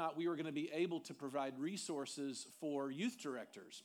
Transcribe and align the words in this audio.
not 0.00 0.16
we 0.16 0.26
were 0.26 0.34
going 0.34 0.46
to 0.46 0.52
be 0.52 0.70
able 0.72 0.98
to 0.98 1.12
provide 1.12 1.52
resources 1.58 2.46
for 2.58 2.90
youth 2.90 3.20
directors. 3.22 3.82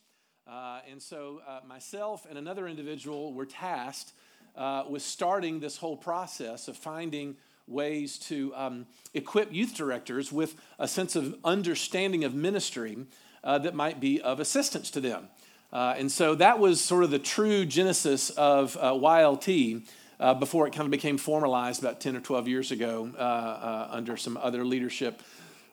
Uh, 0.47 0.79
and 0.89 1.01
so 1.01 1.41
uh, 1.45 1.59
myself 1.67 2.25
and 2.29 2.37
another 2.37 2.69
individual 2.69 3.33
were 3.33 3.45
tasked 3.45 4.13
uh, 4.55 4.85
with 4.89 5.01
starting 5.01 5.59
this 5.59 5.75
whole 5.75 5.97
process 5.97 6.69
of 6.69 6.77
finding 6.77 7.35
ways 7.67 8.17
to 8.17 8.53
um, 8.55 8.85
equip 9.13 9.51
youth 9.51 9.75
directors 9.75 10.31
with 10.31 10.55
a 10.79 10.87
sense 10.87 11.17
of 11.17 11.35
understanding 11.43 12.23
of 12.23 12.33
ministry 12.33 12.97
uh, 13.43 13.57
that 13.57 13.75
might 13.75 13.99
be 13.99 14.21
of 14.21 14.39
assistance 14.39 14.89
to 14.91 15.01
them. 15.01 15.27
Uh, 15.73 15.95
and 15.97 16.09
so 16.09 16.33
that 16.33 16.59
was 16.59 16.79
sort 16.79 17.03
of 17.03 17.11
the 17.11 17.19
true 17.19 17.65
genesis 17.65 18.29
of 18.29 18.77
YLT 18.77 19.83
uh, 20.19 20.33
before 20.33 20.67
it 20.67 20.71
kind 20.71 20.85
of 20.85 20.91
became 20.91 21.17
formalized 21.17 21.81
about 21.81 21.99
10 21.99 22.15
or 22.15 22.21
12 22.21 22.47
years 22.47 22.71
ago 22.71 23.11
uh, 23.17 23.21
uh, 23.21 23.87
under 23.91 24.17
some 24.17 24.37
other 24.37 24.65
leadership 24.65 25.21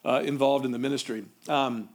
involved 0.05 0.65
in 0.65 0.71
the 0.71 0.79
ministry. 0.79 1.25
Um, 1.47 1.89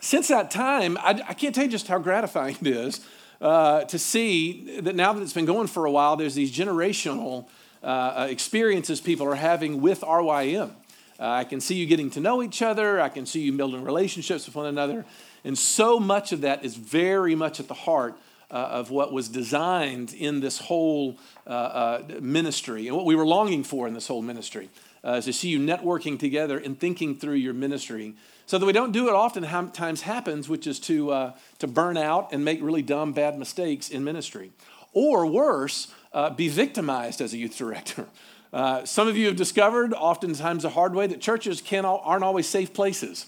since 0.00 0.28
that 0.28 0.50
time, 0.50 0.98
I, 0.98 1.22
I, 1.28 1.34
can't 1.34 1.54
tell 1.54 1.64
you 1.64 1.70
just 1.70 1.88
how 1.88 1.98
gratifying 1.98 2.56
it 2.60 2.66
is 2.66 3.00
to 3.40 3.98
see 3.98 4.80
that 4.80 4.94
now 4.94 5.12
that 5.12 5.22
it's 5.22 5.32
been 5.32 5.46
going 5.46 5.66
for 5.66 5.84
a 5.84 5.90
while, 5.90 6.16
there's 6.16 6.34
these 6.34 6.54
generational 6.54 7.46
experiences 7.82 9.00
people 9.00 9.26
are 9.26 9.36
having 9.36 9.80
with 9.80 10.02
RYM. 10.02 10.72
Uh, 11.18 11.28
I 11.28 11.44
can 11.44 11.60
see 11.60 11.76
you 11.76 11.86
getting 11.86 12.10
to 12.10 12.20
know 12.20 12.42
each 12.42 12.60
other. 12.60 13.00
I 13.00 13.08
can 13.08 13.24
see 13.24 13.40
you 13.42 13.52
building 13.52 13.84
relationships 13.84 14.46
with 14.46 14.56
one 14.56 14.66
another. 14.66 15.04
And 15.44 15.56
so 15.56 16.00
much 16.00 16.32
of 16.32 16.40
that 16.40 16.64
is 16.64 16.76
very 16.76 17.34
much 17.34 17.60
at 17.60 17.68
the 17.68 17.74
heart 17.74 18.16
uh, 18.50 18.54
of 18.54 18.90
what 18.90 19.12
was 19.12 19.28
designed 19.28 20.12
in 20.12 20.40
this 20.40 20.58
whole 20.58 21.18
uh, 21.46 21.50
uh, 21.50 22.02
ministry 22.20 22.88
and 22.88 22.96
what 22.96 23.06
we 23.06 23.14
were 23.14 23.26
longing 23.26 23.62
for 23.62 23.86
in 23.86 23.94
this 23.94 24.08
whole 24.08 24.22
ministry 24.22 24.70
uh, 25.04 25.12
is 25.12 25.26
to 25.26 25.32
see 25.32 25.48
you 25.48 25.58
networking 25.58 26.18
together 26.18 26.58
and 26.58 26.78
thinking 26.78 27.16
through 27.16 27.34
your 27.34 27.54
ministry 27.54 28.14
so 28.46 28.58
that 28.58 28.66
we 28.66 28.72
don't 28.72 28.92
do 28.92 29.04
what 29.04 29.14
oftentimes 29.14 30.02
happens, 30.02 30.48
which 30.48 30.66
is 30.66 30.78
to, 30.80 31.10
uh, 31.10 31.32
to 31.58 31.66
burn 31.66 31.96
out 31.96 32.32
and 32.32 32.44
make 32.44 32.62
really 32.62 32.82
dumb, 32.82 33.12
bad 33.12 33.38
mistakes 33.38 33.88
in 33.88 34.04
ministry. 34.04 34.52
Or 34.92 35.26
worse, 35.26 35.88
uh, 36.12 36.30
be 36.30 36.48
victimized 36.48 37.20
as 37.20 37.32
a 37.32 37.36
youth 37.36 37.56
director. 37.56 38.06
Uh, 38.54 38.84
some 38.84 39.08
of 39.08 39.16
you 39.16 39.26
have 39.26 39.34
discovered, 39.34 39.92
oftentimes 39.92 40.62
the 40.62 40.70
hard 40.70 40.94
way, 40.94 41.08
that 41.08 41.20
churches 41.20 41.60
can't, 41.60 41.84
aren't 41.84 42.22
always 42.22 42.48
safe 42.48 42.72
places. 42.72 43.26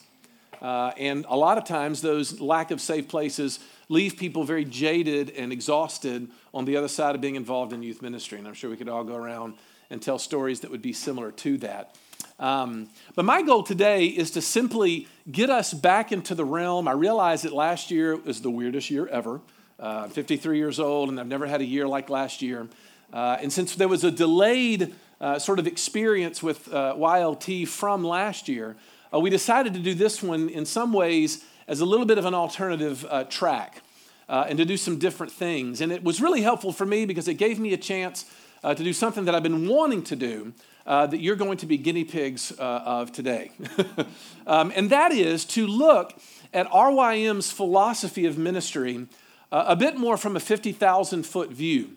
Uh, 0.62 0.92
and 0.96 1.26
a 1.28 1.36
lot 1.36 1.58
of 1.58 1.64
times, 1.64 2.00
those 2.00 2.40
lack 2.40 2.70
of 2.70 2.80
safe 2.80 3.08
places 3.08 3.58
leave 3.88 4.16
people 4.16 4.44
very 4.44 4.64
jaded 4.64 5.30
and 5.30 5.52
exhausted 5.52 6.28
on 6.54 6.64
the 6.64 6.76
other 6.76 6.86
side 6.86 7.16
of 7.16 7.20
being 7.20 7.34
involved 7.34 7.72
in 7.72 7.82
youth 7.82 8.02
ministry. 8.02 8.38
And 8.38 8.46
I'm 8.46 8.54
sure 8.54 8.70
we 8.70 8.76
could 8.76 8.88
all 8.88 9.02
go 9.02 9.16
around 9.16 9.54
and 9.90 10.02
tell 10.02 10.18
stories 10.18 10.60
that 10.60 10.70
would 10.70 10.82
be 10.82 10.92
similar 10.92 11.30
to 11.32 11.58
that. 11.58 11.96
Um, 12.38 12.88
but 13.14 13.24
my 13.24 13.42
goal 13.42 13.62
today 13.62 14.06
is 14.06 14.32
to 14.32 14.42
simply 14.42 15.08
get 15.30 15.48
us 15.48 15.72
back 15.72 16.12
into 16.12 16.34
the 16.34 16.44
realm. 16.44 16.86
I 16.86 16.92
realized 16.92 17.44
that 17.44 17.52
last 17.52 17.90
year 17.90 18.16
was 18.16 18.42
the 18.42 18.50
weirdest 18.50 18.90
year 18.90 19.06
ever. 19.06 19.40
Uh, 19.78 20.02
I'm 20.04 20.10
53 20.10 20.58
years 20.58 20.78
old, 20.78 21.08
and 21.08 21.18
I've 21.18 21.26
never 21.26 21.46
had 21.46 21.60
a 21.60 21.64
year 21.64 21.88
like 21.88 22.10
last 22.10 22.42
year. 22.42 22.68
Uh, 23.12 23.38
and 23.40 23.52
since 23.52 23.74
there 23.74 23.88
was 23.88 24.04
a 24.04 24.10
delayed 24.10 24.94
uh, 25.20 25.38
sort 25.38 25.58
of 25.58 25.66
experience 25.66 26.42
with 26.42 26.72
uh, 26.72 26.94
YLT 26.96 27.68
from 27.68 28.04
last 28.04 28.48
year, 28.48 28.76
uh, 29.14 29.18
we 29.18 29.30
decided 29.30 29.72
to 29.74 29.80
do 29.80 29.94
this 29.94 30.22
one 30.22 30.48
in 30.48 30.66
some 30.66 30.92
ways 30.92 31.44
as 31.68 31.80
a 31.80 31.84
little 31.84 32.06
bit 32.06 32.18
of 32.18 32.26
an 32.26 32.34
alternative 32.34 33.06
uh, 33.08 33.24
track 33.24 33.82
and 34.28 34.58
to 34.58 34.64
do 34.64 34.76
some 34.76 34.98
different 34.98 35.32
things. 35.32 35.80
And 35.80 35.92
it 35.92 36.02
was 36.02 36.20
really 36.20 36.42
helpful 36.42 36.72
for 36.72 36.84
me 36.84 37.06
because 37.06 37.28
it 37.28 37.34
gave 37.34 37.58
me 37.58 37.72
a 37.72 37.76
chance 37.76 38.24
uh, 38.62 38.74
to 38.74 38.82
do 38.82 38.92
something 38.92 39.24
that 39.24 39.34
I've 39.34 39.42
been 39.42 39.68
wanting 39.68 40.02
to 40.04 40.16
do. 40.16 40.52
that 40.86 41.20
you're 41.20 41.36
going 41.36 41.58
to 41.58 41.66
be 41.66 41.76
guinea 41.76 42.04
pigs 42.04 42.52
of 42.58 43.12
today. 43.12 43.50
um, 44.46 44.72
and 44.76 44.90
that 44.90 45.12
is 45.12 45.44
to 45.46 45.66
look 45.66 46.14
at 46.52 46.70
RYM's 46.70 47.50
philosophy 47.50 48.26
of 48.26 48.38
ministry 48.38 49.06
a 49.52 49.76
bit 49.76 49.96
more 49.96 50.16
from 50.16 50.36
a 50.36 50.40
50,000 50.40 51.24
foot 51.24 51.50
view. 51.50 51.90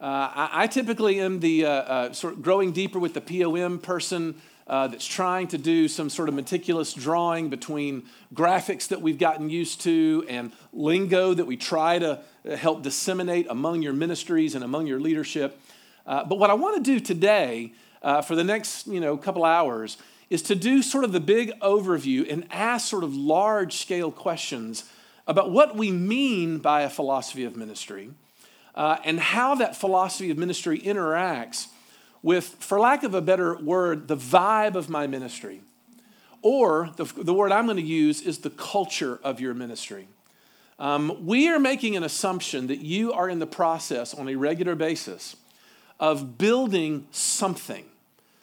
Uh, 0.00 0.30
I, 0.34 0.50
I, 0.64 0.66
typically 0.66 1.20
am 1.20 1.40
the 1.40 1.64
uh, 1.64 1.70
uh, 1.70 2.12
sort 2.12 2.34
of 2.34 2.42
growing 2.42 2.72
deeper 2.72 2.98
with 2.98 3.14
the 3.14 3.20
POM 3.20 3.78
person 3.78 4.34
uh, 4.66 4.88
that's 4.88 5.06
trying 5.06 5.46
to 5.48 5.58
do 5.58 5.88
some 5.88 6.10
sort 6.10 6.28
of 6.28 6.34
meticulous 6.34 6.92
drawing 6.92 7.48
between 7.48 8.02
graphics 8.34 8.88
that 8.88 9.00
we've 9.00 9.18
gotten 9.18 9.50
used 9.50 9.80
to 9.82 10.24
and 10.28 10.52
lingo 10.72 11.32
that 11.32 11.46
we 11.46 11.56
try 11.56 11.98
to 11.98 12.18
uh, 12.50 12.56
help 12.56 12.82
disseminate 12.82 13.46
among 13.48 13.82
your 13.82 13.92
ministries 13.92 14.54
and 14.54 14.64
among 14.64 14.86
your 14.86 15.00
leadership. 15.00 15.60
Uh, 16.06 16.24
but 16.24 16.38
what 16.38 16.50
I 16.50 16.54
want 16.54 16.76
to 16.76 16.82
do 16.82 17.00
today 17.00 17.72
for 18.24 18.36
the 18.36 18.44
next 18.44 18.86
you 18.86 19.00
know 19.00 19.16
couple 19.16 19.44
hours 19.44 19.96
is 20.30 20.42
to 20.42 20.54
do 20.54 20.82
sort 20.82 21.04
of 21.04 21.12
the 21.12 21.20
big 21.20 21.58
overview 21.60 22.30
and 22.30 22.46
ask 22.50 22.88
sort 22.88 23.04
of 23.04 23.14
large 23.14 23.76
scale 23.76 24.10
questions 24.10 24.84
about 25.26 25.50
what 25.50 25.76
we 25.76 25.90
mean 25.90 26.58
by 26.58 26.82
a 26.82 26.90
philosophy 26.90 27.44
of 27.44 27.56
ministry 27.56 28.10
uh, 28.74 28.98
and 29.04 29.20
how 29.20 29.54
that 29.54 29.76
philosophy 29.76 30.30
of 30.30 30.38
ministry 30.38 30.78
interacts 30.80 31.68
with, 32.22 32.56
for 32.58 32.80
lack 32.80 33.02
of 33.02 33.14
a 33.14 33.20
better 33.20 33.56
word, 33.56 34.08
the 34.08 34.16
vibe 34.16 34.74
of 34.74 34.88
my 34.88 35.06
ministry. 35.06 35.60
Or 36.42 36.90
the, 36.96 37.04
the 37.04 37.32
word 37.32 37.52
I'm 37.52 37.66
going 37.66 37.76
to 37.76 37.82
use 37.82 38.20
is 38.20 38.38
the 38.38 38.50
culture 38.50 39.18
of 39.22 39.40
your 39.40 39.54
ministry. 39.54 40.08
Um, 40.78 41.24
we 41.24 41.48
are 41.48 41.60
making 41.60 41.96
an 41.96 42.02
assumption 42.02 42.66
that 42.66 42.80
you 42.80 43.12
are 43.12 43.28
in 43.28 43.38
the 43.38 43.46
process 43.46 44.12
on 44.12 44.28
a 44.28 44.34
regular 44.34 44.74
basis 44.74 45.36
of 46.04 46.36
building 46.36 47.06
something. 47.12 47.86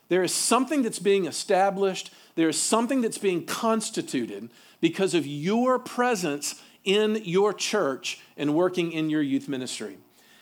There 0.09 0.23
is 0.23 0.33
something 0.33 0.81
that's 0.81 0.97
being 0.97 1.27
established, 1.27 2.11
there 2.33 2.49
is 2.49 2.59
something 2.59 3.01
that's 3.01 3.19
being 3.19 3.45
constituted 3.45 4.49
because 4.79 5.13
of 5.13 5.27
your 5.27 5.77
presence 5.77 6.59
in 6.83 7.21
your 7.23 7.53
church 7.53 8.19
and 8.35 8.55
working 8.55 8.91
in 8.91 9.11
your 9.11 9.21
youth 9.21 9.47
ministry. 9.47 9.99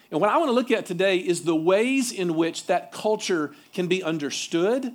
And 0.10 0.22
what 0.22 0.30
I 0.30 0.38
want 0.38 0.48
to 0.48 0.54
look 0.54 0.72
at 0.72 0.86
today 0.86 1.18
is 1.18 1.44
the 1.44 1.58
ways 1.58 2.14
in 2.14 2.38
which 2.38 2.68
that 2.68 2.94
culture 2.94 3.54
can 3.74 3.88
be 3.88 4.02
understood, 4.02 4.94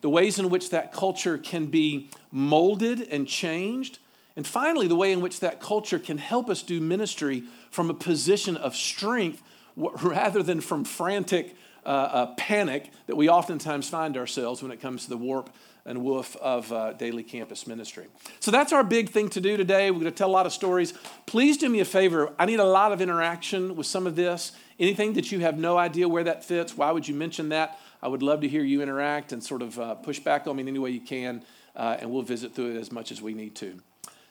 the 0.00 0.08
ways 0.08 0.38
in 0.38 0.48
which 0.48 0.70
that 0.70 0.94
culture 0.94 1.36
can 1.36 1.66
be 1.66 2.08
molded 2.32 3.02
and 3.02 3.28
changed, 3.28 3.98
and 4.34 4.46
finally, 4.46 4.88
the 4.88 4.96
way 4.96 5.12
in 5.12 5.20
which 5.20 5.40
that 5.40 5.60
culture 5.60 5.98
can 5.98 6.16
help 6.16 6.48
us 6.48 6.62
do 6.62 6.80
ministry 6.80 7.44
from 7.70 7.90
a 7.90 7.94
position 7.94 8.56
of 8.56 8.74
strength 8.74 9.42
rather 9.76 10.42
than 10.42 10.62
from 10.62 10.84
frantic 10.84 11.54
uh, 11.86 11.88
uh, 11.88 12.26
panic 12.34 12.90
that 13.06 13.16
we 13.16 13.28
oftentimes 13.28 13.88
find 13.88 14.16
ourselves 14.16 14.62
when 14.62 14.72
it 14.72 14.80
comes 14.80 15.04
to 15.04 15.10
the 15.10 15.16
warp 15.16 15.50
and 15.84 16.02
woof 16.02 16.34
of 16.36 16.72
uh, 16.72 16.92
daily 16.94 17.22
campus 17.22 17.66
ministry. 17.66 18.06
So 18.40 18.50
that's 18.50 18.72
our 18.72 18.82
big 18.82 19.10
thing 19.10 19.28
to 19.30 19.40
do 19.40 19.56
today. 19.56 19.92
We're 19.92 20.00
going 20.00 20.10
to 20.12 20.18
tell 20.18 20.28
a 20.28 20.32
lot 20.32 20.46
of 20.46 20.52
stories. 20.52 20.92
Please 21.26 21.56
do 21.56 21.68
me 21.68 21.78
a 21.78 21.84
favor. 21.84 22.32
I 22.40 22.44
need 22.46 22.58
a 22.58 22.64
lot 22.64 22.90
of 22.90 23.00
interaction 23.00 23.76
with 23.76 23.86
some 23.86 24.04
of 24.04 24.16
this. 24.16 24.50
Anything 24.80 25.12
that 25.12 25.30
you 25.30 25.38
have 25.40 25.58
no 25.58 25.78
idea 25.78 26.08
where 26.08 26.24
that 26.24 26.44
fits, 26.44 26.76
why 26.76 26.90
would 26.90 27.06
you 27.06 27.14
mention 27.14 27.50
that? 27.50 27.78
I 28.02 28.08
would 28.08 28.22
love 28.22 28.40
to 28.40 28.48
hear 28.48 28.64
you 28.64 28.82
interact 28.82 29.32
and 29.32 29.42
sort 29.42 29.62
of 29.62 29.78
uh, 29.78 29.94
push 29.94 30.18
back 30.18 30.48
on 30.48 30.56
me 30.56 30.62
in 30.62 30.68
any 30.68 30.80
way 30.80 30.90
you 30.90 31.00
can, 31.00 31.44
uh, 31.76 31.96
and 32.00 32.10
we'll 32.10 32.22
visit 32.22 32.52
through 32.52 32.74
it 32.74 32.80
as 32.80 32.90
much 32.90 33.12
as 33.12 33.22
we 33.22 33.32
need 33.32 33.54
to. 33.56 33.80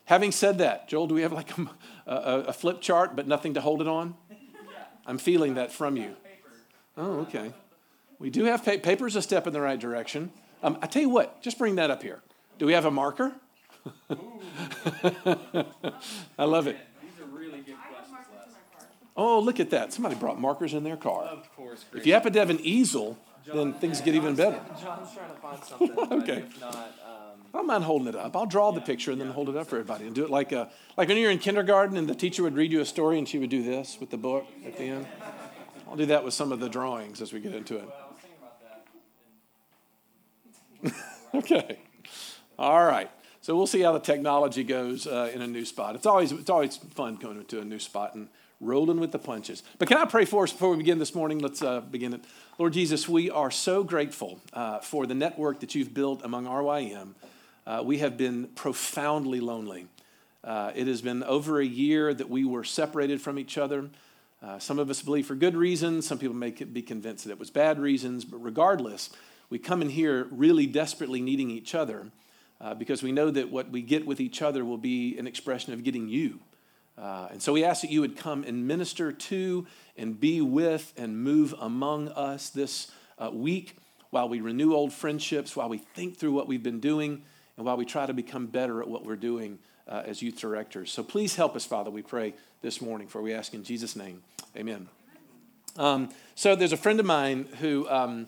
Having 0.06 0.34
said 0.34 0.58
that, 0.58 0.90
Joel, 0.90 1.08
do 1.08 1.16
we 1.16 1.22
have 1.22 1.32
like 1.32 1.58
a, 1.58 1.70
a, 2.06 2.16
a 2.48 2.54
flip 2.54 2.82
chart 2.82 3.16
but 3.16 3.28
nothing 3.28 3.54
to 3.54 3.62
hold 3.62 3.80
it 3.80 3.88
on? 3.88 4.16
I'm 5.08 5.18
feeling 5.18 5.54
that 5.54 5.72
from 5.72 5.96
you. 5.96 6.16
Oh, 6.98 7.20
okay. 7.22 7.54
We 8.20 8.30
do 8.30 8.46
have 8.46 8.64
pa- 8.64 8.78
paper's 8.82 9.16
a 9.16 9.22
step 9.22 9.48
in 9.48 9.54
the 9.54 9.62
right 9.62 9.80
direction. 9.80 10.32
Um, 10.64 10.78
I 10.82 10.88
tell 10.88 11.02
you 11.02 11.10
what, 11.10 11.42
just 11.42 11.58
bring 11.58 11.76
that 11.76 11.92
up 11.92 12.02
here. 12.02 12.22
Do 12.58 12.66
we 12.66 12.74
have 12.74 12.86
a 12.86 12.92
marker? 12.92 13.34
I 16.40 16.46
love 16.46 16.68
it. 16.68 16.78
These 17.02 17.20
are 17.22 17.26
really 17.38 17.60
good 17.60 17.76
questions, 17.76 18.28
Les. 18.36 18.86
Oh, 19.18 19.40
look 19.40 19.60
at 19.60 19.70
that. 19.72 19.94
Somebody 19.94 20.16
brought 20.16 20.40
markers 20.40 20.74
in 20.74 20.84
their 20.84 20.98
car. 20.98 21.24
Of 21.24 21.54
course. 21.56 21.86
If 21.94 22.08
you 22.08 22.14
happen 22.14 22.34
to 22.34 22.40
have 22.40 22.50
an 22.50 22.60
easel, 22.62 23.18
then 23.54 23.74
things 23.74 24.02
get 24.02 24.16
even 24.16 24.36
better. 24.36 24.60
John's 24.82 25.14
trying 25.14 25.30
to 25.30 25.36
find 25.42 25.64
something. 25.64 26.22
Okay. 26.24 26.46
If 26.48 26.60
not, 26.62 26.76
um, 26.76 26.82
I 27.54 27.58
don't 27.58 27.68
mind 27.68 27.84
holding 27.84 28.08
it 28.08 28.16
up. 28.16 28.36
I'll 28.36 28.46
draw 28.46 28.72
the 28.72 28.82
picture 28.82 29.12
and 29.12 29.22
then 29.22 29.30
hold 29.30 29.50
it 29.50 29.56
up 29.56 29.68
for 29.68 29.76
everybody 29.78 30.06
and 30.08 30.16
do 30.16 30.24
it 30.24 30.30
like 30.30 30.52
a, 30.52 30.70
like 30.98 31.08
when 31.10 31.18
you're 31.18 31.32
in 31.32 31.40
kindergarten 31.40 31.96
and 31.98 32.08
the 32.08 32.16
teacher 32.16 32.44
would 32.44 32.56
read 32.56 32.72
you 32.72 32.82
a 32.82 32.86
story 32.86 33.18
and 33.18 33.28
she 33.28 33.38
would 33.38 33.50
do 33.50 33.62
this 33.64 33.98
with 34.00 34.10
the 34.10 34.18
book 34.18 34.46
at 34.66 34.78
the 34.78 34.84
end. 34.86 35.06
I'll 35.88 35.96
do 35.96 36.06
that 36.08 36.24
with 36.24 36.34
some 36.34 36.52
of 36.52 36.60
the 36.60 36.70
drawings 36.70 37.22
as 37.22 37.32
we 37.32 37.40
get 37.40 37.54
into 37.54 37.78
it. 37.78 37.86
well, 37.86 37.94
I 37.94 38.14
was 38.14 38.22
thinking 38.22 38.40
about 38.42 38.60
that. 40.92 41.12
Okay. 41.36 41.80
All 42.58 42.86
right. 42.86 43.12
So 43.42 43.56
we'll 43.56 43.68
see 43.68 43.82
how 43.82 43.92
the 43.92 44.00
technology 44.00 44.64
goes 44.64 45.06
uh, 45.06 45.30
in 45.34 45.42
a 45.42 45.48
new 45.48 45.66
spot. 45.66 45.96
It's 45.96 46.06
always, 46.06 46.32
it's 46.32 46.50
always 46.50 46.78
fun 46.78 47.18
coming 47.18 47.44
to 47.46 47.60
a 47.60 47.66
new 47.66 47.80
spot 47.80 48.16
and 48.16 48.30
rolling 48.60 49.00
with 49.00 49.12
the 49.12 49.20
punches. 49.20 49.64
But 49.78 49.88
can 49.88 49.98
I 49.98 50.06
pray 50.06 50.26
for 50.26 50.44
us 50.44 50.52
before 50.52 50.72
we 50.72 50.78
begin 50.78 50.98
this 50.98 51.14
morning? 51.14 51.40
Let's 51.40 51.62
uh, 51.62 51.82
begin 51.82 52.14
it. 52.14 52.22
Lord 52.58 52.74
Jesus, 52.74 53.08
we 53.08 53.30
are 53.30 53.52
so 53.52 53.84
grateful 53.84 54.40
uh, 54.54 54.80
for 54.80 55.06
the 55.06 55.14
network 55.14 55.60
that 55.60 55.76
you've 55.76 55.94
built 55.94 56.24
among 56.24 56.46
RYM. 56.46 57.16
Uh, 57.68 57.84
we 57.86 58.00
have 58.00 58.18
been 58.18 58.48
profoundly 58.56 59.40
lonely. 59.40 59.88
Uh, 60.44 60.72
it 60.76 60.88
has 60.88 61.02
been 61.02 61.24
over 61.24 61.60
a 61.60 61.66
year 61.66 62.14
that 62.14 62.30
we 62.30 62.46
were 62.46 62.64
separated 62.64 63.22
from 63.22 63.38
each 63.38 63.58
other. 63.58 63.90
Uh, 64.42 64.60
some 64.60 64.80
of 64.80 64.90
us 64.90 65.02
believe 65.02 65.26
for 65.26 65.36
good 65.36 65.56
reasons. 65.56 66.08
Some 66.08 66.20
people 66.20 66.36
may 66.36 66.52
be 66.52 66.82
convinced 66.82 67.24
that 67.26 67.32
it 67.32 67.40
was 67.40 67.50
bad 67.50 67.80
reasons. 67.80 68.26
But 68.26 68.38
regardless, 68.38 69.10
we 69.50 69.60
come 69.60 69.82
in 69.82 69.90
here 69.90 70.28
really 70.32 70.68
desperately 70.68 71.22
needing 71.22 71.50
each 71.50 71.74
other. 71.76 72.12
uh, 72.62 72.74
because 72.74 73.04
we 73.04 73.12
know 73.12 73.30
that 73.30 73.52
what 73.52 73.70
we 73.70 73.82
get 73.82 74.06
with 74.06 74.20
each 74.20 74.42
other 74.42 74.64
will 74.64 74.78
be 74.78 75.18
an 75.18 75.28
expression 75.28 75.74
of 75.74 75.84
getting 75.84 76.08
you. 76.08 76.40
Uh, 76.98 77.28
and 77.32 77.42
so 77.42 77.52
we 77.52 77.64
ask 77.64 77.82
that 77.82 77.92
you 77.92 78.00
would 78.02 78.16
come 78.16 78.44
and 78.44 78.68
minister 78.68 79.12
to 79.12 79.68
and 79.98 80.20
be 80.20 80.40
with 80.40 80.94
and 80.96 81.22
move 81.22 81.54
among 81.60 82.08
us 82.10 82.50
this 82.50 82.90
uh, 83.20 83.30
week 83.32 83.76
while 84.12 84.30
we 84.30 84.40
renew 84.40 84.74
old 84.74 84.94
friendships, 84.94 85.56
while 85.56 85.68
we 85.68 85.78
think 85.78 86.18
through 86.18 86.32
what 86.32 86.48
we've 86.48 86.64
been 86.64 86.80
doing, 86.80 87.22
and 87.58 87.66
while 87.66 87.76
we 87.76 87.86
try 87.86 88.06
to 88.06 88.14
become 88.14 88.48
better 88.48 88.82
at 88.82 88.88
what 88.88 89.06
we're 89.06 89.18
doing 89.18 89.60
uh, 89.88 90.04
as 90.06 90.22
youth 90.22 90.40
directors. 90.40 90.92
So 90.92 91.04
please 91.04 91.36
help 91.36 91.56
us, 91.56 91.66
Father, 91.66 91.92
we 91.92 92.02
pray 92.02 92.34
this 92.62 92.82
morning, 92.82 93.08
for 93.08 93.22
we 93.22 93.34
ask 93.34 93.54
in 93.54 93.64
Jesus' 93.64 93.96
name. 93.96 94.22
Amen. 94.58 94.88
Um, 95.78 96.10
so 96.36 96.56
there's 96.56 96.72
a 96.72 96.78
friend 96.78 97.00
of 97.00 97.06
mine 97.06 97.48
who 97.60 97.88
um, 97.90 98.28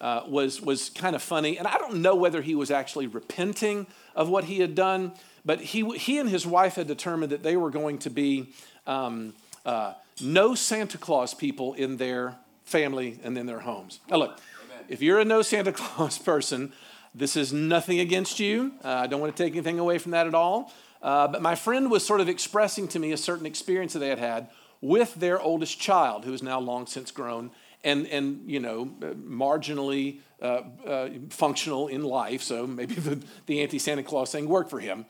uh, 0.00 0.22
was, 0.26 0.60
was 0.60 0.90
kind 0.90 1.14
of 1.14 1.22
funny, 1.22 1.58
and 1.58 1.66
I 1.66 1.78
don't 1.78 1.96
know 2.02 2.14
whether 2.14 2.42
he 2.42 2.54
was 2.54 2.70
actually 2.70 3.06
repenting 3.06 3.86
of 4.14 4.28
what 4.28 4.44
he 4.44 4.60
had 4.60 4.74
done, 4.74 5.12
but 5.44 5.60
he, 5.60 5.88
he 5.96 6.18
and 6.18 6.28
his 6.28 6.46
wife 6.46 6.74
had 6.74 6.86
determined 6.86 7.32
that 7.32 7.42
they 7.42 7.56
were 7.56 7.70
going 7.70 7.98
to 7.98 8.10
be 8.10 8.48
um, 8.86 9.34
uh, 9.64 9.94
no 10.20 10.54
Santa 10.54 10.98
Claus 10.98 11.34
people 11.34 11.74
in 11.74 11.98
their 11.98 12.34
family 12.64 13.18
and 13.22 13.36
in 13.38 13.46
their 13.46 13.60
homes. 13.60 14.00
Now, 14.10 14.16
look, 14.16 14.40
Amen. 14.64 14.84
if 14.88 15.02
you're 15.02 15.20
a 15.20 15.24
no 15.24 15.42
Santa 15.42 15.72
Claus 15.74 16.18
person, 16.18 16.72
this 17.14 17.36
is 17.36 17.52
nothing 17.52 18.00
against 18.00 18.40
you. 18.40 18.72
Uh, 18.84 18.88
I 18.88 19.06
don't 19.06 19.20
want 19.20 19.34
to 19.34 19.42
take 19.42 19.54
anything 19.54 19.78
away 19.78 19.98
from 19.98 20.12
that 20.12 20.26
at 20.26 20.34
all. 20.34 20.72
Uh, 21.02 21.28
but 21.28 21.42
my 21.42 21.54
friend 21.54 21.90
was 21.90 22.04
sort 22.04 22.20
of 22.20 22.28
expressing 22.28 22.88
to 22.88 22.98
me 22.98 23.12
a 23.12 23.16
certain 23.16 23.46
experience 23.46 23.92
that 23.92 24.00
they 24.00 24.08
had 24.08 24.18
had 24.18 24.48
with 24.80 25.14
their 25.14 25.40
oldest 25.40 25.78
child, 25.80 26.24
who 26.24 26.32
is 26.32 26.42
now 26.42 26.58
long 26.58 26.86
since 26.86 27.10
grown 27.10 27.50
and, 27.84 28.06
and 28.08 28.42
you 28.50 28.60
know, 28.60 28.86
marginally 28.86 30.20
uh, 30.42 30.62
uh, 30.86 31.08
functional 31.30 31.88
in 31.88 32.02
life. 32.02 32.42
So 32.42 32.66
maybe 32.66 32.94
the, 32.96 33.22
the 33.46 33.62
anti 33.62 33.78
Santa 33.78 34.02
Claus 34.02 34.32
thing 34.32 34.48
worked 34.48 34.70
for 34.70 34.80
him. 34.80 35.06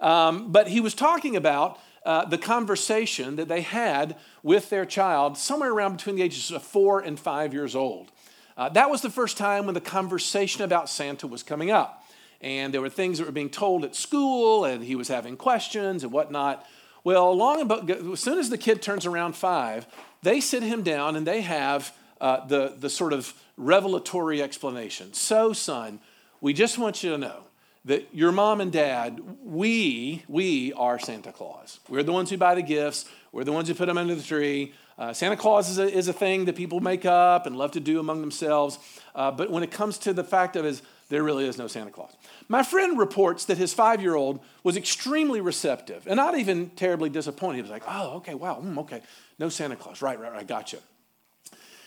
Um, 0.00 0.50
but 0.50 0.68
he 0.68 0.80
was 0.80 0.94
talking 0.94 1.36
about 1.36 1.78
uh, 2.06 2.24
the 2.24 2.38
conversation 2.38 3.36
that 3.36 3.48
they 3.48 3.60
had 3.60 4.16
with 4.42 4.70
their 4.70 4.86
child 4.86 5.36
somewhere 5.36 5.70
around 5.70 5.96
between 5.96 6.16
the 6.16 6.22
ages 6.22 6.50
of 6.50 6.62
four 6.62 7.00
and 7.00 7.20
five 7.20 7.52
years 7.52 7.76
old. 7.76 8.10
Uh, 8.56 8.68
that 8.70 8.90
was 8.90 9.02
the 9.02 9.10
first 9.10 9.36
time 9.36 9.66
when 9.66 9.74
the 9.74 9.80
conversation 9.80 10.62
about 10.62 10.88
Santa 10.88 11.26
was 11.26 11.42
coming 11.42 11.70
up. 11.70 11.99
And 12.40 12.72
there 12.72 12.80
were 12.80 12.88
things 12.88 13.18
that 13.18 13.26
were 13.26 13.32
being 13.32 13.50
told 13.50 13.84
at 13.84 13.94
school, 13.94 14.64
and 14.64 14.82
he 14.82 14.96
was 14.96 15.08
having 15.08 15.36
questions 15.36 16.02
and 16.02 16.12
whatnot. 16.12 16.66
Well, 17.04 17.34
long 17.34 17.60
about, 17.60 17.90
as 17.90 18.20
soon 18.20 18.38
as 18.38 18.50
the 18.50 18.58
kid 18.58 18.82
turns 18.82 19.06
around 19.06 19.34
five, 19.36 19.86
they 20.22 20.40
sit 20.40 20.62
him 20.62 20.82
down 20.82 21.16
and 21.16 21.26
they 21.26 21.40
have 21.42 21.94
uh, 22.20 22.46
the, 22.46 22.74
the 22.78 22.90
sort 22.90 23.12
of 23.12 23.32
revelatory 23.56 24.42
explanation. 24.42 25.12
So, 25.14 25.52
son, 25.52 26.00
we 26.40 26.52
just 26.52 26.78
want 26.78 27.02
you 27.02 27.10
to 27.10 27.18
know 27.18 27.44
that 27.86 28.08
your 28.12 28.32
mom 28.32 28.60
and 28.60 28.70
dad, 28.70 29.20
we, 29.42 30.22
we 30.28 30.72
are 30.74 30.98
Santa 30.98 31.32
Claus. 31.32 31.80
We're 31.88 32.02
the 32.02 32.12
ones 32.12 32.28
who 32.28 32.36
buy 32.36 32.54
the 32.54 32.62
gifts. 32.62 33.06
We're 33.32 33.44
the 33.44 33.52
ones 33.52 33.68
who 33.68 33.74
put 33.74 33.86
them 33.86 33.96
under 33.96 34.14
the 34.14 34.22
tree. 34.22 34.74
Uh, 34.98 35.14
Santa 35.14 35.36
Claus 35.36 35.70
is 35.70 35.78
a, 35.78 35.90
is 35.90 36.08
a 36.08 36.12
thing 36.12 36.44
that 36.44 36.56
people 36.56 36.80
make 36.80 37.06
up 37.06 37.46
and 37.46 37.56
love 37.56 37.70
to 37.72 37.80
do 37.80 37.98
among 37.98 38.20
themselves. 38.20 38.78
Uh, 39.14 39.30
but 39.30 39.50
when 39.50 39.62
it 39.62 39.70
comes 39.70 39.96
to 39.98 40.12
the 40.12 40.24
fact 40.24 40.56
of 40.56 40.66
his, 40.66 40.82
there 41.10 41.22
really 41.22 41.46
is 41.46 41.58
no 41.58 41.66
Santa 41.66 41.90
Claus. 41.90 42.16
My 42.48 42.62
friend 42.62 42.98
reports 42.98 43.44
that 43.46 43.58
his 43.58 43.74
five 43.74 44.00
year 44.00 44.14
old 44.14 44.40
was 44.62 44.76
extremely 44.76 45.40
receptive 45.40 46.06
and 46.06 46.16
not 46.16 46.38
even 46.38 46.70
terribly 46.70 47.10
disappointed. 47.10 47.56
He 47.56 47.62
was 47.62 47.70
like, 47.70 47.82
oh, 47.86 48.16
okay, 48.18 48.34
wow, 48.34 48.62
mm, 48.62 48.78
okay, 48.78 49.02
no 49.38 49.48
Santa 49.50 49.76
Claus. 49.76 50.00
Right, 50.00 50.18
right, 50.18 50.32
right, 50.32 50.46
gotcha. 50.46 50.78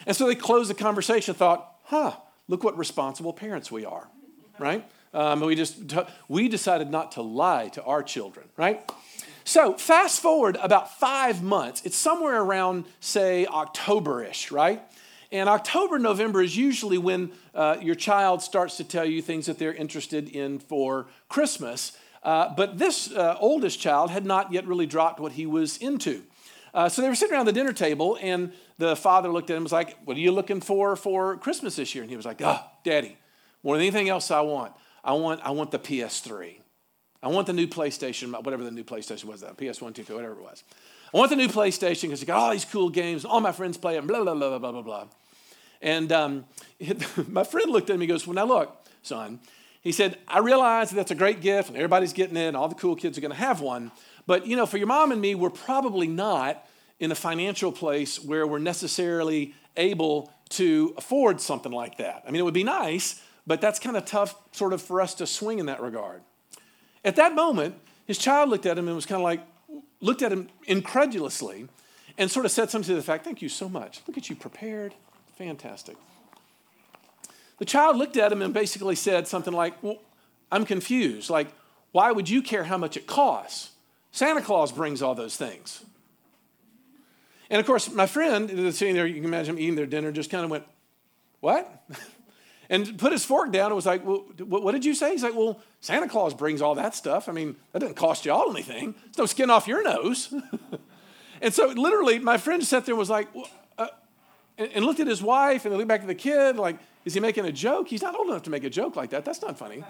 And 0.05 0.15
so 0.15 0.27
they 0.27 0.35
closed 0.35 0.69
the 0.69 0.75
conversation, 0.75 1.33
thought, 1.33 1.77
huh, 1.85 2.11
look 2.47 2.63
what 2.63 2.77
responsible 2.77 3.33
parents 3.33 3.71
we 3.71 3.85
are, 3.85 4.07
right? 4.59 4.85
Um, 5.13 5.39
we 5.39 5.55
just 5.55 5.93
we 6.27 6.49
decided 6.49 6.89
not 6.89 7.13
to 7.13 7.21
lie 7.21 7.69
to 7.69 7.83
our 7.83 8.03
children, 8.03 8.47
right? 8.57 8.81
So 9.45 9.73
fast 9.73 10.21
forward 10.21 10.57
about 10.61 10.99
five 10.99 11.43
months. 11.43 11.81
It's 11.85 11.97
somewhere 11.97 12.41
around, 12.41 12.85
say, 12.99 13.45
October-ish, 13.45 14.51
right? 14.51 14.81
And 15.33 15.49
October, 15.49 15.97
November 15.97 16.43
is 16.43 16.55
usually 16.55 16.99
when 16.99 17.31
uh, 17.55 17.77
your 17.81 17.95
child 17.95 18.43
starts 18.43 18.77
to 18.77 18.83
tell 18.83 19.03
you 19.03 19.19
things 19.19 19.47
that 19.47 19.57
they're 19.57 19.73
interested 19.73 20.29
in 20.29 20.59
for 20.59 21.07
Christmas. 21.27 21.97
Uh, 22.21 22.53
but 22.55 22.77
this 22.77 23.11
uh, 23.11 23.35
oldest 23.39 23.79
child 23.79 24.11
had 24.11 24.27
not 24.27 24.53
yet 24.53 24.67
really 24.67 24.85
dropped 24.85 25.19
what 25.19 25.31
he 25.31 25.47
was 25.47 25.77
into. 25.77 26.21
Uh, 26.71 26.87
so 26.87 27.01
they 27.01 27.09
were 27.09 27.15
sitting 27.15 27.33
around 27.33 27.47
the 27.47 27.51
dinner 27.51 27.73
table, 27.73 28.15
and 28.21 28.53
the 28.77 28.95
father 28.95 29.27
looked 29.29 29.49
at 29.49 29.53
him 29.53 29.57
and 29.57 29.65
was 29.65 29.71
like, 29.71 29.97
What 30.05 30.17
are 30.17 30.19
you 30.19 30.31
looking 30.31 30.61
for 30.61 30.95
for 30.95 31.35
Christmas 31.37 31.77
this 31.77 31.95
year? 31.95 32.03
And 32.03 32.11
he 32.11 32.15
was 32.15 32.27
like, 32.27 32.41
Oh, 32.43 32.59
daddy, 32.83 33.17
more 33.63 33.75
than 33.75 33.81
anything 33.81 34.09
else 34.09 34.29
I 34.29 34.41
want, 34.41 34.73
I 35.03 35.13
want, 35.13 35.41
I 35.43 35.49
want 35.49 35.71
the 35.71 35.79
PS3. 35.79 36.57
I 37.23 37.29
want 37.29 37.47
the 37.47 37.53
new 37.53 37.67
PlayStation, 37.67 38.31
whatever 38.43 38.63
the 38.63 38.71
new 38.71 38.83
PlayStation 38.83 39.25
was, 39.25 39.41
that 39.41 39.57
PS1, 39.57 39.95
2, 39.95 40.03
3, 40.03 40.15
whatever 40.15 40.33
it 40.33 40.43
was. 40.43 40.63
I 41.11 41.17
want 41.17 41.31
the 41.31 41.37
new 41.37 41.47
PlayStation 41.47 42.03
because 42.03 42.21
you 42.21 42.27
got 42.27 42.37
all 42.37 42.51
these 42.51 42.65
cool 42.65 42.89
games, 42.89 43.25
all 43.25 43.39
my 43.39 43.51
friends 43.51 43.77
play 43.77 43.95
them, 43.95 44.05
blah, 44.05 44.23
blah, 44.23 44.35
blah, 44.35 44.59
blah, 44.59 44.71
blah, 44.71 44.81
blah. 44.81 45.07
And 45.83 46.11
um, 46.11 46.45
my 47.27 47.43
friend 47.43 47.69
looked 47.69 47.91
at 47.91 47.99
me 47.99 48.05
and 48.05 48.09
goes, 48.09 48.25
Well, 48.25 48.33
now 48.33 48.45
look, 48.45 48.75
son. 49.03 49.39
He 49.81 49.91
said, 49.91 50.17
I 50.29 50.39
realize 50.39 50.91
that's 50.91 51.11
a 51.11 51.15
great 51.15 51.41
gift 51.41 51.67
and 51.67 51.75
everybody's 51.75 52.13
getting 52.13 52.37
it 52.37 52.47
and 52.47 52.55
all 52.57 52.69
the 52.69 52.75
cool 52.75 52.95
kids 52.95 53.17
are 53.17 53.21
going 53.21 53.31
to 53.31 53.37
have 53.37 53.59
one. 53.59 53.91
But, 54.25 54.47
you 54.47 54.55
know, 54.55 54.65
for 54.65 54.77
your 54.77 54.87
mom 54.87 55.11
and 55.11 55.19
me, 55.19 55.35
we're 55.35 55.49
probably 55.49 56.07
not 56.07 56.65
in 57.01 57.11
a 57.11 57.15
financial 57.15 57.69
place 57.69 58.23
where 58.23 58.47
we're 58.47 58.59
necessarily 58.59 59.53
able 59.75 60.31
to 60.51 60.93
afford 60.95 61.41
something 61.41 61.71
like 61.71 61.97
that. 61.97 62.23
I 62.25 62.31
mean, 62.31 62.39
it 62.39 62.45
would 62.45 62.53
be 62.53 62.63
nice, 62.63 63.21
but 63.45 63.59
that's 63.59 63.77
kind 63.77 63.97
of 63.97 64.05
tough 64.05 64.35
sort 64.53 64.71
of 64.71 64.81
for 64.81 65.01
us 65.01 65.15
to 65.15 65.27
swing 65.27 65.59
in 65.59 65.65
that 65.65 65.81
regard. 65.81 66.21
At 67.03 67.17
that 67.17 67.35
moment, 67.35 67.75
his 68.05 68.17
child 68.17 68.47
looked 68.47 68.65
at 68.65 68.77
him 68.77 68.87
and 68.87 68.95
was 68.95 69.05
kind 69.05 69.19
of 69.19 69.23
like, 69.23 69.41
looked 69.99 70.21
at 70.21 70.31
him 70.31 70.47
incredulously 70.65 71.67
and 72.17 72.31
sort 72.31 72.45
of 72.45 72.53
said 72.53 72.69
something 72.69 72.87
to 72.87 72.95
the 72.95 73.03
fact, 73.03 73.25
Thank 73.25 73.41
you 73.41 73.49
so 73.49 73.67
much. 73.67 74.01
Look 74.07 74.17
at 74.17 74.29
you 74.29 74.37
prepared. 74.37 74.93
Fantastic. 75.37 75.97
The 77.59 77.65
child 77.65 77.97
looked 77.97 78.17
at 78.17 78.31
him 78.31 78.41
and 78.41 78.53
basically 78.53 78.95
said 78.95 79.27
something 79.27 79.53
like, 79.53 79.81
Well, 79.81 79.99
I'm 80.51 80.65
confused. 80.65 81.29
Like, 81.29 81.47
why 81.91 82.11
would 82.11 82.29
you 82.29 82.41
care 82.41 82.63
how 82.63 82.77
much 82.77 82.97
it 82.97 83.07
costs? 83.07 83.71
Santa 84.11 84.41
Claus 84.41 84.71
brings 84.71 85.01
all 85.01 85.15
those 85.15 85.35
things. 85.35 85.83
And 87.49 87.59
of 87.59 87.65
course, 87.65 87.91
my 87.91 88.05
friend 88.05 88.49
sitting 88.73 88.95
there, 88.95 89.05
you 89.05 89.15
can 89.15 89.25
imagine 89.25 89.55
him 89.55 89.61
eating 89.61 89.75
their 89.75 89.85
dinner, 89.85 90.11
just 90.11 90.29
kind 90.29 90.43
of 90.43 90.51
went, 90.51 90.65
What? 91.39 91.83
and 92.69 92.97
put 92.97 93.11
his 93.11 93.25
fork 93.25 93.51
down 93.51 93.67
and 93.67 93.75
was 93.75 93.85
like, 93.85 94.05
Well, 94.05 94.25
what 94.39 94.71
did 94.71 94.85
you 94.85 94.93
say? 94.95 95.11
He's 95.11 95.23
like, 95.23 95.35
Well, 95.35 95.59
Santa 95.81 96.07
Claus 96.07 96.33
brings 96.33 96.61
all 96.61 96.75
that 96.75 96.95
stuff. 96.95 97.29
I 97.29 97.31
mean, 97.31 97.55
that 97.71 97.79
doesn't 97.79 97.95
cost 97.95 98.25
y'all 98.25 98.51
anything. 98.51 98.95
It's 99.07 99.17
no 99.17 99.25
skin 99.25 99.49
off 99.49 99.67
your 99.67 99.83
nose. 99.83 100.33
and 101.41 101.53
so, 101.53 101.67
literally, 101.67 102.19
my 102.19 102.37
friend 102.37 102.63
sat 102.63 102.85
there 102.85 102.93
and 102.93 102.99
was 102.99 103.09
like, 103.09 103.33
well, 103.35 103.47
and, 104.57 104.69
and 104.73 104.85
looked 104.85 104.99
at 104.99 105.07
his 105.07 105.21
wife 105.21 105.65
and 105.65 105.75
looked 105.75 105.87
back 105.87 106.01
at 106.01 106.07
the 106.07 106.15
kid, 106.15 106.57
like, 106.57 106.77
Is 107.05 107.13
he 107.13 107.19
making 107.19 107.45
a 107.45 107.51
joke? 107.51 107.87
He's 107.87 108.01
not 108.01 108.15
old 108.15 108.27
enough 108.27 108.43
to 108.43 108.49
make 108.49 108.63
a 108.63 108.69
joke 108.69 108.95
like 108.95 109.11
that. 109.11 109.25
That's 109.25 109.41
not 109.41 109.57
funny. 109.57 109.83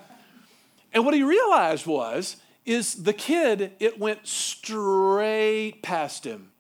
And 0.93 1.05
what 1.05 1.13
he 1.13 1.24
realized 1.24 1.86
was, 1.86 2.38
is 2.65 3.03
the 3.03 3.13
kid, 3.13 3.74
it 3.79 4.00
went 4.00 4.25
straight 4.27 5.82
past 5.82 6.25
him 6.25 6.53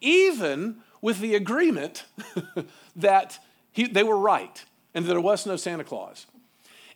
even 0.00 0.76
with 1.00 1.20
the 1.20 1.34
agreement 1.34 2.04
that 2.96 3.38
he, 3.72 3.86
they 3.86 4.02
were 4.02 4.18
right 4.18 4.64
and 4.94 5.04
that 5.04 5.08
there 5.08 5.20
was 5.20 5.46
no 5.46 5.56
Santa 5.56 5.84
Claus. 5.84 6.26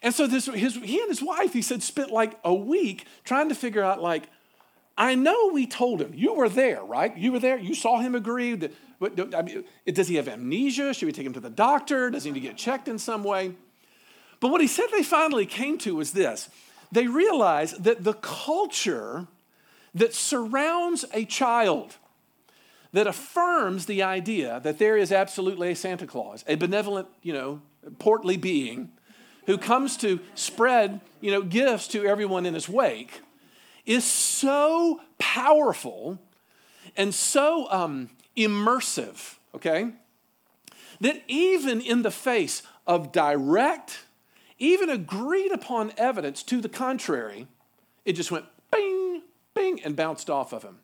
And 0.03 0.15
so 0.15 0.27
this, 0.27 0.47
his, 0.47 0.77
he 0.77 0.99
and 1.01 1.09
his 1.09 1.23
wife, 1.23 1.53
he 1.53 1.61
said, 1.61 1.83
spent 1.83 2.11
like 2.11 2.39
a 2.43 2.55
week 2.55 3.07
trying 3.25 3.51
to 3.51 3.55
figure 3.55 3.83
out, 3.83 4.01
like, 4.01 4.29
I 4.97 5.15
know 5.15 5.51
we 5.53 5.67
told 5.67 6.01
him, 6.01 6.13
you 6.15 6.35
were 6.35 6.49
there, 6.49 6.83
right? 6.83 7.17
You 7.17 7.33
were 7.33 7.39
there, 7.39 7.59
you 7.59 7.75
saw 7.75 8.01
him 8.01 8.15
agree. 8.15 8.55
That, 8.55 8.73
I 9.03 9.43
mean, 9.43 9.65
does 9.87 10.09
he 10.09 10.17
have 10.17 10.29
amnesia? 10.29 10.93
Should 10.93 11.07
we 11.07 11.13
take 11.13 11.27
him 11.27 11.33
to 11.33 11.41
the 11.41 11.51
doctor? 11.51 12.11
Does 12.11 12.25
he 12.25 12.31
need 12.31 12.41
to 12.41 12.47
get 12.49 12.57
checked 12.57 12.89
in 12.89 12.99
some 12.99 13.25
way? 13.25 13.55
But 14.41 14.49
what 14.49 14.61
he 14.61 14.67
said 14.67 14.87
they 14.93 15.03
finally 15.03 15.47
came 15.47 15.79
to 15.79 15.97
was 15.97 16.13
this 16.13 16.49
they 16.93 17.07
realized 17.07 17.85
that 17.85 18.05
the 18.05 18.15
culture 18.15 19.29
that 19.95 20.15
surrounds 20.15 21.05
a 21.13 21.25
child 21.25 21.97
that 22.93 23.07
affirms 23.07 23.87
the 23.87 24.03
idea 24.03 24.61
that 24.65 24.79
there 24.79 24.97
is 24.97 25.13
absolutely 25.13 25.71
a 25.71 25.77
Santa 25.77 26.07
Claus, 26.07 26.45
a 26.49 26.57
benevolent, 26.57 27.09
you 27.23 27.33
know, 27.33 27.63
portly 27.99 28.37
being 28.37 28.91
who 29.47 29.57
comes 29.57 29.97
to 29.99 30.21
spread, 30.35 31.01
you 31.21 31.31
know, 31.31 31.43
gifts 31.43 31.89
to 31.89 32.05
everyone 32.05 32.47
in 32.47 32.55
his 32.55 32.69
wake 32.69 33.21
is 33.87 34.05
so 34.05 35.01
powerful 35.19 36.19
and 36.97 37.15
so 37.15 37.71
um, 37.71 38.11
immersive, 38.37 39.37
okay, 39.55 39.93
that 41.01 41.23
even 41.29 41.81
in 41.81 42.03
the 42.03 42.11
face 42.11 42.63
of 42.87 43.13
direct, 43.13 44.05
even 44.59 44.91
agreed 44.91 45.53
upon 45.53 45.93
evidence 45.97 46.43
to 46.45 46.61
the 46.61 46.69
contrary, 46.69 47.47
it 48.05 48.13
just 48.13 48.31
went 48.31 48.45
bing, 48.71 49.23
bing, 49.55 49.81
and 49.83 49.97
bounced 49.97 50.29
off 50.29 50.53
of 50.53 50.63
him. 50.63 50.79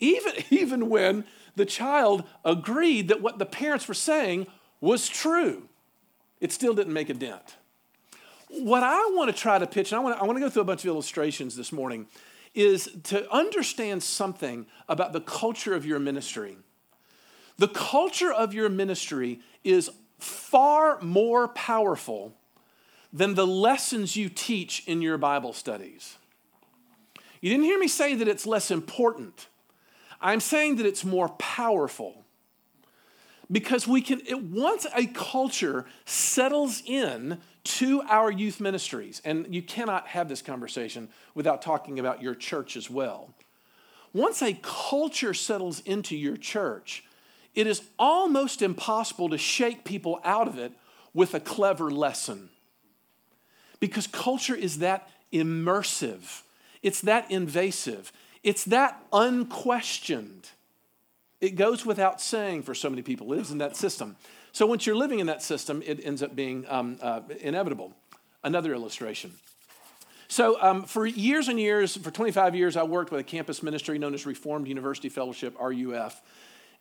Even, 0.00 0.32
even 0.50 0.88
when 0.88 1.24
the 1.56 1.66
child 1.66 2.24
agreed 2.44 3.08
that 3.08 3.20
what 3.20 3.38
the 3.38 3.46
parents 3.46 3.86
were 3.86 3.94
saying 3.94 4.46
was 4.80 5.08
true, 5.08 5.68
it 6.40 6.52
still 6.52 6.74
didn't 6.74 6.92
make 6.92 7.08
a 7.08 7.14
dent. 7.14 7.56
what 8.48 8.82
I 8.82 9.10
want 9.14 9.34
to 9.34 9.36
try 9.36 9.58
to 9.58 9.66
pitch, 9.66 9.92
and 9.92 10.00
I 10.00 10.02
want 10.02 10.16
to, 10.16 10.22
I 10.22 10.26
want 10.26 10.36
to 10.36 10.40
go 10.40 10.50
through 10.50 10.62
a 10.62 10.66
bunch 10.66 10.84
of 10.84 10.88
illustrations 10.88 11.56
this 11.56 11.72
morning, 11.72 12.06
is 12.54 12.88
to 13.04 13.30
understand 13.32 14.02
something 14.02 14.66
about 14.88 15.12
the 15.12 15.20
culture 15.20 15.74
of 15.74 15.84
your 15.84 15.98
ministry. 15.98 16.56
The 17.58 17.68
culture 17.68 18.32
of 18.32 18.54
your 18.54 18.68
ministry 18.68 19.40
is 19.62 19.90
far 20.18 21.00
more 21.00 21.48
powerful 21.48 22.34
than 23.12 23.34
the 23.34 23.46
lessons 23.46 24.16
you 24.16 24.28
teach 24.28 24.82
in 24.86 25.02
your 25.02 25.18
Bible 25.18 25.52
studies. 25.52 26.16
You 27.40 27.50
didn't 27.50 27.64
hear 27.64 27.78
me 27.78 27.88
say 27.88 28.14
that 28.14 28.26
it's 28.28 28.46
less 28.46 28.70
important. 28.70 29.48
I'm 30.20 30.40
saying 30.40 30.76
that 30.76 30.86
it's 30.86 31.04
more 31.04 31.28
powerful. 31.28 32.24
Because 33.52 33.86
we 33.86 34.00
can, 34.00 34.22
it, 34.26 34.42
once 34.42 34.86
a 34.96 35.06
culture 35.06 35.84
settles 36.06 36.82
in 36.86 37.38
to 37.64 38.02
our 38.02 38.30
youth 38.30 38.60
ministries, 38.60 39.22
and 39.24 39.52
you 39.54 39.62
cannot 39.62 40.06
have 40.08 40.28
this 40.28 40.42
conversation 40.42 41.08
without 41.34 41.62
talking 41.62 41.98
about 41.98 42.22
your 42.22 42.34
church 42.34 42.76
as 42.76 42.90
well. 42.90 43.34
Once 44.12 44.42
a 44.42 44.58
culture 44.62 45.34
settles 45.34 45.80
into 45.80 46.16
your 46.16 46.36
church, 46.36 47.04
it 47.54 47.66
is 47.66 47.82
almost 47.98 48.62
impossible 48.62 49.28
to 49.30 49.38
shake 49.38 49.84
people 49.84 50.20
out 50.24 50.46
of 50.46 50.58
it 50.58 50.72
with 51.12 51.34
a 51.34 51.40
clever 51.40 51.90
lesson. 51.90 52.50
Because 53.80 54.06
culture 54.06 54.54
is 54.54 54.78
that 54.78 55.08
immersive, 55.32 56.42
it's 56.82 57.00
that 57.02 57.30
invasive, 57.30 58.12
it's 58.42 58.64
that 58.64 59.02
unquestioned. 59.12 60.50
It 61.40 61.56
goes 61.56 61.84
without 61.84 62.20
saying 62.20 62.62
for 62.62 62.74
so 62.74 62.88
many 62.88 63.02
people, 63.02 63.26
lives 63.26 63.50
in 63.50 63.58
that 63.58 63.76
system. 63.76 64.16
So 64.54 64.66
once 64.66 64.86
you're 64.86 64.94
living 64.94 65.18
in 65.18 65.26
that 65.26 65.42
system, 65.42 65.82
it 65.84 65.98
ends 66.06 66.22
up 66.22 66.36
being 66.36 66.64
um, 66.68 66.96
uh, 67.02 67.22
inevitable. 67.40 67.92
Another 68.44 68.72
illustration. 68.72 69.32
So, 70.28 70.62
um, 70.62 70.84
for 70.84 71.06
years 71.06 71.48
and 71.48 71.58
years, 71.58 71.96
for 71.96 72.12
25 72.12 72.54
years, 72.54 72.76
I 72.76 72.84
worked 72.84 73.10
with 73.10 73.20
a 73.20 73.24
campus 73.24 73.64
ministry 73.64 73.98
known 73.98 74.14
as 74.14 74.26
Reformed 74.26 74.68
University 74.68 75.08
Fellowship, 75.08 75.56
RUF, 75.60 76.22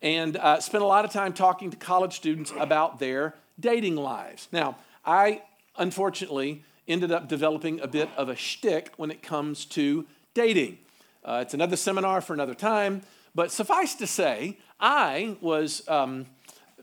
and 0.03 0.37
uh, 0.37 0.59
spent 0.59 0.83
a 0.83 0.87
lot 0.87 1.03
of 1.03 1.11
time 1.11 1.33
talking 1.33 1.71
to 1.71 1.77
college 1.77 2.13
students 2.13 2.53
about 2.59 2.99
their 2.99 3.33
dating 3.59 3.95
lives. 3.95 4.47
Now, 4.51 4.77
I 5.03 5.41
unfortunately 5.75 6.63
ended 6.87 7.11
up 7.11 7.27
developing 7.27 7.79
a 7.79 7.87
bit 7.87 8.09
of 8.15 8.29
a 8.29 8.35
shtick 8.35 8.93
when 8.97 9.09
it 9.09 9.23
comes 9.23 9.65
to 9.65 10.05
dating. 10.35 10.77
Uh, 11.25 11.39
it's 11.41 11.55
another 11.55 11.75
seminar 11.75 12.21
for 12.21 12.33
another 12.33 12.53
time, 12.53 13.01
but 13.33 13.51
suffice 13.51 13.95
to 13.95 14.05
say, 14.05 14.59
I 14.79 15.37
was 15.41 15.87
um, 15.89 16.27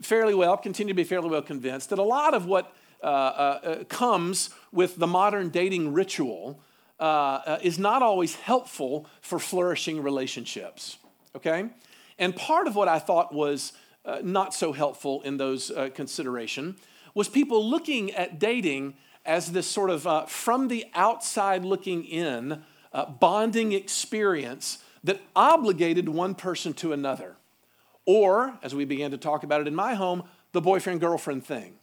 fairly 0.01 0.33
well, 0.33 0.57
continue 0.57 0.93
to 0.93 0.97
be 0.97 1.03
fairly 1.03 1.29
well 1.29 1.41
convinced 1.41 1.89
that 1.89 1.99
a 1.99 2.03
lot 2.03 2.33
of 2.33 2.45
what 2.45 2.73
uh, 3.03 3.05
uh, 3.05 3.59
uh 3.63 3.83
comes 3.85 4.51
with 4.71 4.97
the 4.97 5.07
modern 5.07 5.49
dating 5.49 5.93
ritual 5.93 6.59
uh, 6.99 7.03
uh, 7.03 7.59
is 7.63 7.79
not 7.79 8.03
always 8.03 8.35
helpful 8.35 9.07
for 9.21 9.39
flourishing 9.39 10.03
relationships. 10.03 10.97
Okay? 11.35 11.69
And 12.19 12.35
part 12.35 12.67
of 12.67 12.75
what 12.75 12.87
I 12.87 12.99
thought 12.99 13.33
was 13.33 13.73
uh, 14.05 14.19
not 14.21 14.53
so 14.53 14.71
helpful 14.71 15.21
in 15.23 15.37
those 15.37 15.71
consideration 15.95 16.75
was 17.15 17.27
people 17.27 17.67
looking 17.67 18.11
at 18.11 18.37
dating 18.37 18.95
as 19.25 19.51
this 19.51 19.65
sort 19.65 19.89
of 19.89 20.29
from 20.29 20.67
the 20.67 20.85
outside 20.93 21.65
looking 21.65 22.03
in 22.03 22.63
bonding 23.19 23.71
experience 23.71 24.77
that 25.03 25.19
obligated 25.35 26.07
one 26.07 26.35
person 26.35 26.73
to 26.73 26.93
another. 26.93 27.35
Or, 28.05 28.57
as 28.63 28.73
we 28.73 28.85
began 28.85 29.11
to 29.11 29.17
talk 29.17 29.43
about 29.43 29.61
it 29.61 29.67
in 29.67 29.75
my 29.75 29.93
home, 29.93 30.23
the 30.51 30.61
boyfriend 30.61 30.99
girlfriend 30.99 31.45
thing. 31.45 31.75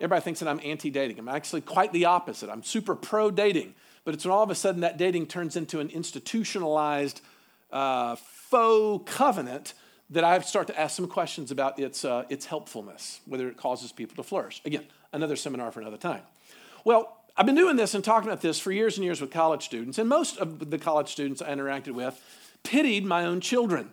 Everybody 0.00 0.22
thinks 0.22 0.40
that 0.40 0.48
I'm 0.48 0.60
anti 0.64 0.90
dating. 0.90 1.18
I'm 1.18 1.28
actually 1.28 1.60
quite 1.60 1.92
the 1.92 2.06
opposite. 2.06 2.50
I'm 2.50 2.62
super 2.62 2.94
pro 2.94 3.30
dating. 3.30 3.74
But 4.04 4.14
it's 4.14 4.24
when 4.24 4.32
all 4.32 4.42
of 4.42 4.50
a 4.50 4.54
sudden 4.54 4.80
that 4.80 4.96
dating 4.98 5.26
turns 5.26 5.56
into 5.56 5.78
an 5.78 5.88
institutionalized 5.90 7.20
uh, 7.70 8.16
faux 8.16 9.10
covenant 9.10 9.74
that 10.10 10.24
I 10.24 10.38
start 10.40 10.66
to 10.66 10.78
ask 10.78 10.96
some 10.96 11.06
questions 11.06 11.50
about 11.50 11.78
its, 11.78 12.04
uh, 12.04 12.24
its 12.28 12.46
helpfulness, 12.46 13.20
whether 13.26 13.48
it 13.48 13.56
causes 13.56 13.92
people 13.92 14.16
to 14.16 14.22
flourish. 14.22 14.60
Again, 14.64 14.84
another 15.12 15.36
seminar 15.36 15.70
for 15.70 15.80
another 15.80 15.96
time. 15.96 16.22
Well, 16.84 17.16
I've 17.36 17.46
been 17.46 17.54
doing 17.54 17.76
this 17.76 17.94
and 17.94 18.04
talking 18.04 18.28
about 18.28 18.42
this 18.42 18.58
for 18.58 18.72
years 18.72 18.98
and 18.98 19.04
years 19.04 19.20
with 19.20 19.30
college 19.30 19.64
students, 19.64 19.98
and 19.98 20.08
most 20.08 20.36
of 20.36 20.70
the 20.70 20.78
college 20.78 21.08
students 21.08 21.40
I 21.40 21.48
interacted 21.48 21.92
with 21.92 22.20
pitied 22.62 23.06
my 23.06 23.24
own 23.24 23.40
children, 23.40 23.90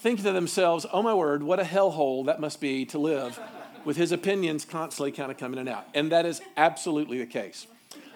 thinking 0.00 0.24
to 0.24 0.32
themselves, 0.32 0.86
oh 0.92 1.02
my 1.02 1.14
word, 1.14 1.42
what 1.42 1.60
a 1.60 1.62
hellhole 1.62 2.26
that 2.26 2.40
must 2.40 2.60
be 2.60 2.86
to 2.86 2.98
live 2.98 3.38
with 3.84 3.96
his 3.96 4.12
opinions 4.12 4.64
constantly 4.64 5.12
kind 5.12 5.30
of 5.30 5.36
coming 5.36 5.58
in 5.58 5.68
and 5.68 5.76
out. 5.76 5.86
And 5.94 6.10
that 6.12 6.26
is 6.26 6.40
absolutely 6.56 7.18
the 7.18 7.26
case. 7.26 7.66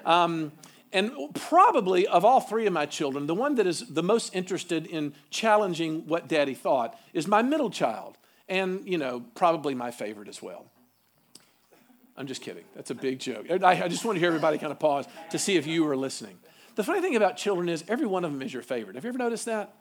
Um, 0.05 0.53
and 0.93 1.13
probably 1.35 2.07
of 2.07 2.25
all 2.25 2.41
three 2.41 2.67
of 2.67 2.73
my 2.73 2.87
children, 2.87 3.27
the 3.27 3.35
one 3.35 3.57
that 3.57 3.67
is 3.67 3.81
the 3.89 4.03
most 4.03 4.35
interested 4.35 4.87
in 4.87 5.13
challenging 5.31 6.07
what 6.07 6.29
daddy 6.29 6.55
thought 6.55 6.99
is 7.13 7.27
my 7.27 7.43
middle 7.43 7.71
child. 7.71 8.17
And, 8.49 8.87
you 8.87 8.99
know, 8.99 9.25
probably 9.35 9.75
my 9.75 9.91
favorite 9.91 10.29
as 10.29 10.43
well. 10.43 10.67
I'm 12.17 12.27
just 12.27 12.43
kidding. 12.43 12.65
That's 12.75 12.91
a 12.91 12.95
big 12.95 13.19
joke. 13.19 13.47
I, 13.51 13.85
I 13.85 13.89
just 13.89 14.05
want 14.05 14.17
to 14.17 14.21
hear 14.21 14.29
everybody 14.29 14.57
kind 14.59 14.71
of 14.71 14.79
pause 14.79 15.07
to 15.31 15.39
see 15.39 15.57
if 15.57 15.67
you 15.67 15.85
were 15.85 15.97
listening. 15.97 16.39
The 16.77 16.85
funny 16.85 17.01
thing 17.01 17.17
about 17.17 17.37
children 17.37 17.69
is 17.69 17.85
every 17.89 18.07
one 18.07 18.25
of 18.25 18.33
them 18.33 18.41
is 18.41 18.53
your 18.53 18.63
favorite. 18.63 18.95
Have 18.95 19.05
you 19.05 19.09
ever 19.09 19.19
noticed 19.19 19.47
that? 19.47 19.75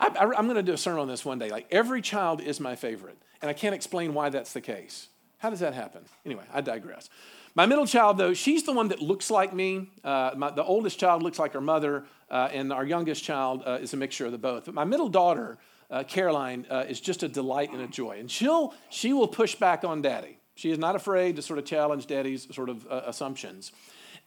I, 0.00 0.06
am 0.36 0.46
going 0.46 0.54
to 0.54 0.62
do 0.62 0.72
a 0.72 0.78
sermon 0.78 1.00
on 1.00 1.08
this 1.08 1.24
one 1.24 1.38
day. 1.38 1.50
Like 1.50 1.66
every 1.70 2.02
child 2.02 2.40
is 2.40 2.60
my 2.60 2.76
favorite. 2.76 3.18
And 3.40 3.48
I 3.48 3.52
can't 3.52 3.74
explain 3.74 4.14
why 4.14 4.30
that's 4.30 4.52
the 4.52 4.60
case. 4.60 5.08
How 5.38 5.50
does 5.50 5.60
that 5.60 5.74
happen? 5.74 6.02
Anyway, 6.26 6.44
I 6.52 6.60
digress. 6.60 7.08
My 7.54 7.66
middle 7.66 7.86
child, 7.86 8.18
though, 8.18 8.34
she's 8.34 8.64
the 8.64 8.72
one 8.72 8.88
that 8.88 9.00
looks 9.00 9.30
like 9.30 9.52
me. 9.52 9.90
Uh, 10.04 10.32
my, 10.36 10.50
the 10.50 10.64
oldest 10.64 10.98
child 10.98 11.22
looks 11.22 11.38
like 11.38 11.52
her 11.52 11.60
mother, 11.60 12.04
uh, 12.30 12.48
and 12.52 12.72
our 12.72 12.84
youngest 12.84 13.24
child 13.24 13.62
uh, 13.64 13.78
is 13.80 13.94
a 13.94 13.96
mixture 13.96 14.26
of 14.26 14.32
the 14.32 14.38
both. 14.38 14.66
But 14.66 14.74
my 14.74 14.84
middle 14.84 15.08
daughter, 15.08 15.58
uh, 15.90 16.04
Caroline, 16.04 16.66
uh, 16.70 16.84
is 16.88 17.00
just 17.00 17.22
a 17.22 17.28
delight 17.28 17.72
and 17.72 17.80
a 17.80 17.86
joy. 17.86 18.18
And 18.18 18.30
she'll, 18.30 18.74
she 18.90 19.12
will 19.12 19.28
push 19.28 19.54
back 19.54 19.84
on 19.84 20.02
daddy. 20.02 20.38
She 20.54 20.70
is 20.70 20.78
not 20.78 20.96
afraid 20.96 21.36
to 21.36 21.42
sort 21.42 21.58
of 21.58 21.64
challenge 21.64 22.06
daddy's 22.06 22.52
sort 22.54 22.68
of 22.68 22.86
uh, 22.90 23.02
assumptions. 23.06 23.72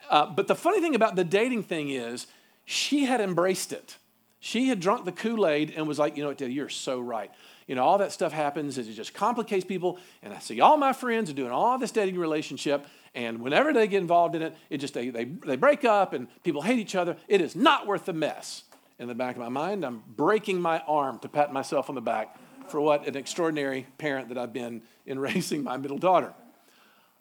But 0.09 0.47
the 0.47 0.55
funny 0.55 0.81
thing 0.81 0.95
about 0.95 1.15
the 1.15 1.23
dating 1.23 1.63
thing 1.63 1.89
is, 1.89 2.27
she 2.65 3.05
had 3.05 3.21
embraced 3.21 3.73
it. 3.73 3.97
She 4.43 4.69
had 4.69 4.79
drunk 4.79 5.05
the 5.05 5.11
Kool 5.11 5.47
Aid 5.47 5.71
and 5.75 5.87
was 5.87 5.99
like, 5.99 6.17
you 6.17 6.23
know 6.23 6.29
what, 6.29 6.41
you're 6.41 6.67
so 6.67 6.99
right. 6.99 7.29
You 7.67 7.75
know, 7.75 7.83
all 7.83 7.99
that 7.99 8.11
stuff 8.11 8.33
happens 8.33 8.79
is 8.79 8.87
it 8.89 8.93
just 8.93 9.13
complicates 9.13 9.63
people. 9.63 9.99
And 10.23 10.33
I 10.33 10.39
see 10.39 10.59
all 10.59 10.77
my 10.77 10.93
friends 10.93 11.29
are 11.29 11.33
doing 11.33 11.51
all 11.51 11.77
this 11.77 11.91
dating 11.91 12.17
relationship. 12.17 12.87
And 13.13 13.41
whenever 13.41 13.71
they 13.71 13.87
get 13.87 14.01
involved 14.01 14.33
in 14.33 14.41
it, 14.41 14.55
it 14.71 14.79
just, 14.79 14.95
they, 14.95 15.09
they, 15.09 15.25
they 15.25 15.57
break 15.57 15.85
up 15.85 16.13
and 16.13 16.27
people 16.43 16.63
hate 16.63 16.79
each 16.79 16.95
other. 16.95 17.17
It 17.27 17.39
is 17.39 17.55
not 17.55 17.85
worth 17.85 18.05
the 18.05 18.13
mess. 18.13 18.63
In 18.97 19.07
the 19.07 19.15
back 19.15 19.35
of 19.35 19.41
my 19.41 19.49
mind, 19.49 19.85
I'm 19.85 20.03
breaking 20.15 20.59
my 20.59 20.79
arm 20.87 21.19
to 21.19 21.29
pat 21.29 21.53
myself 21.53 21.89
on 21.89 21.95
the 21.95 22.01
back 22.01 22.35
for 22.67 22.81
what 22.81 23.07
an 23.07 23.15
extraordinary 23.15 23.85
parent 23.99 24.29
that 24.29 24.39
I've 24.39 24.53
been 24.53 24.81
in 25.05 25.19
raising 25.29 25.63
my 25.63 25.77
middle 25.77 25.99
daughter. 25.99 26.33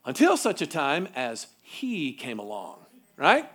Until 0.06 0.38
such 0.38 0.62
a 0.62 0.66
time 0.66 1.06
as 1.14 1.48
he 1.60 2.14
came 2.14 2.38
along, 2.38 2.78
right? 3.18 3.50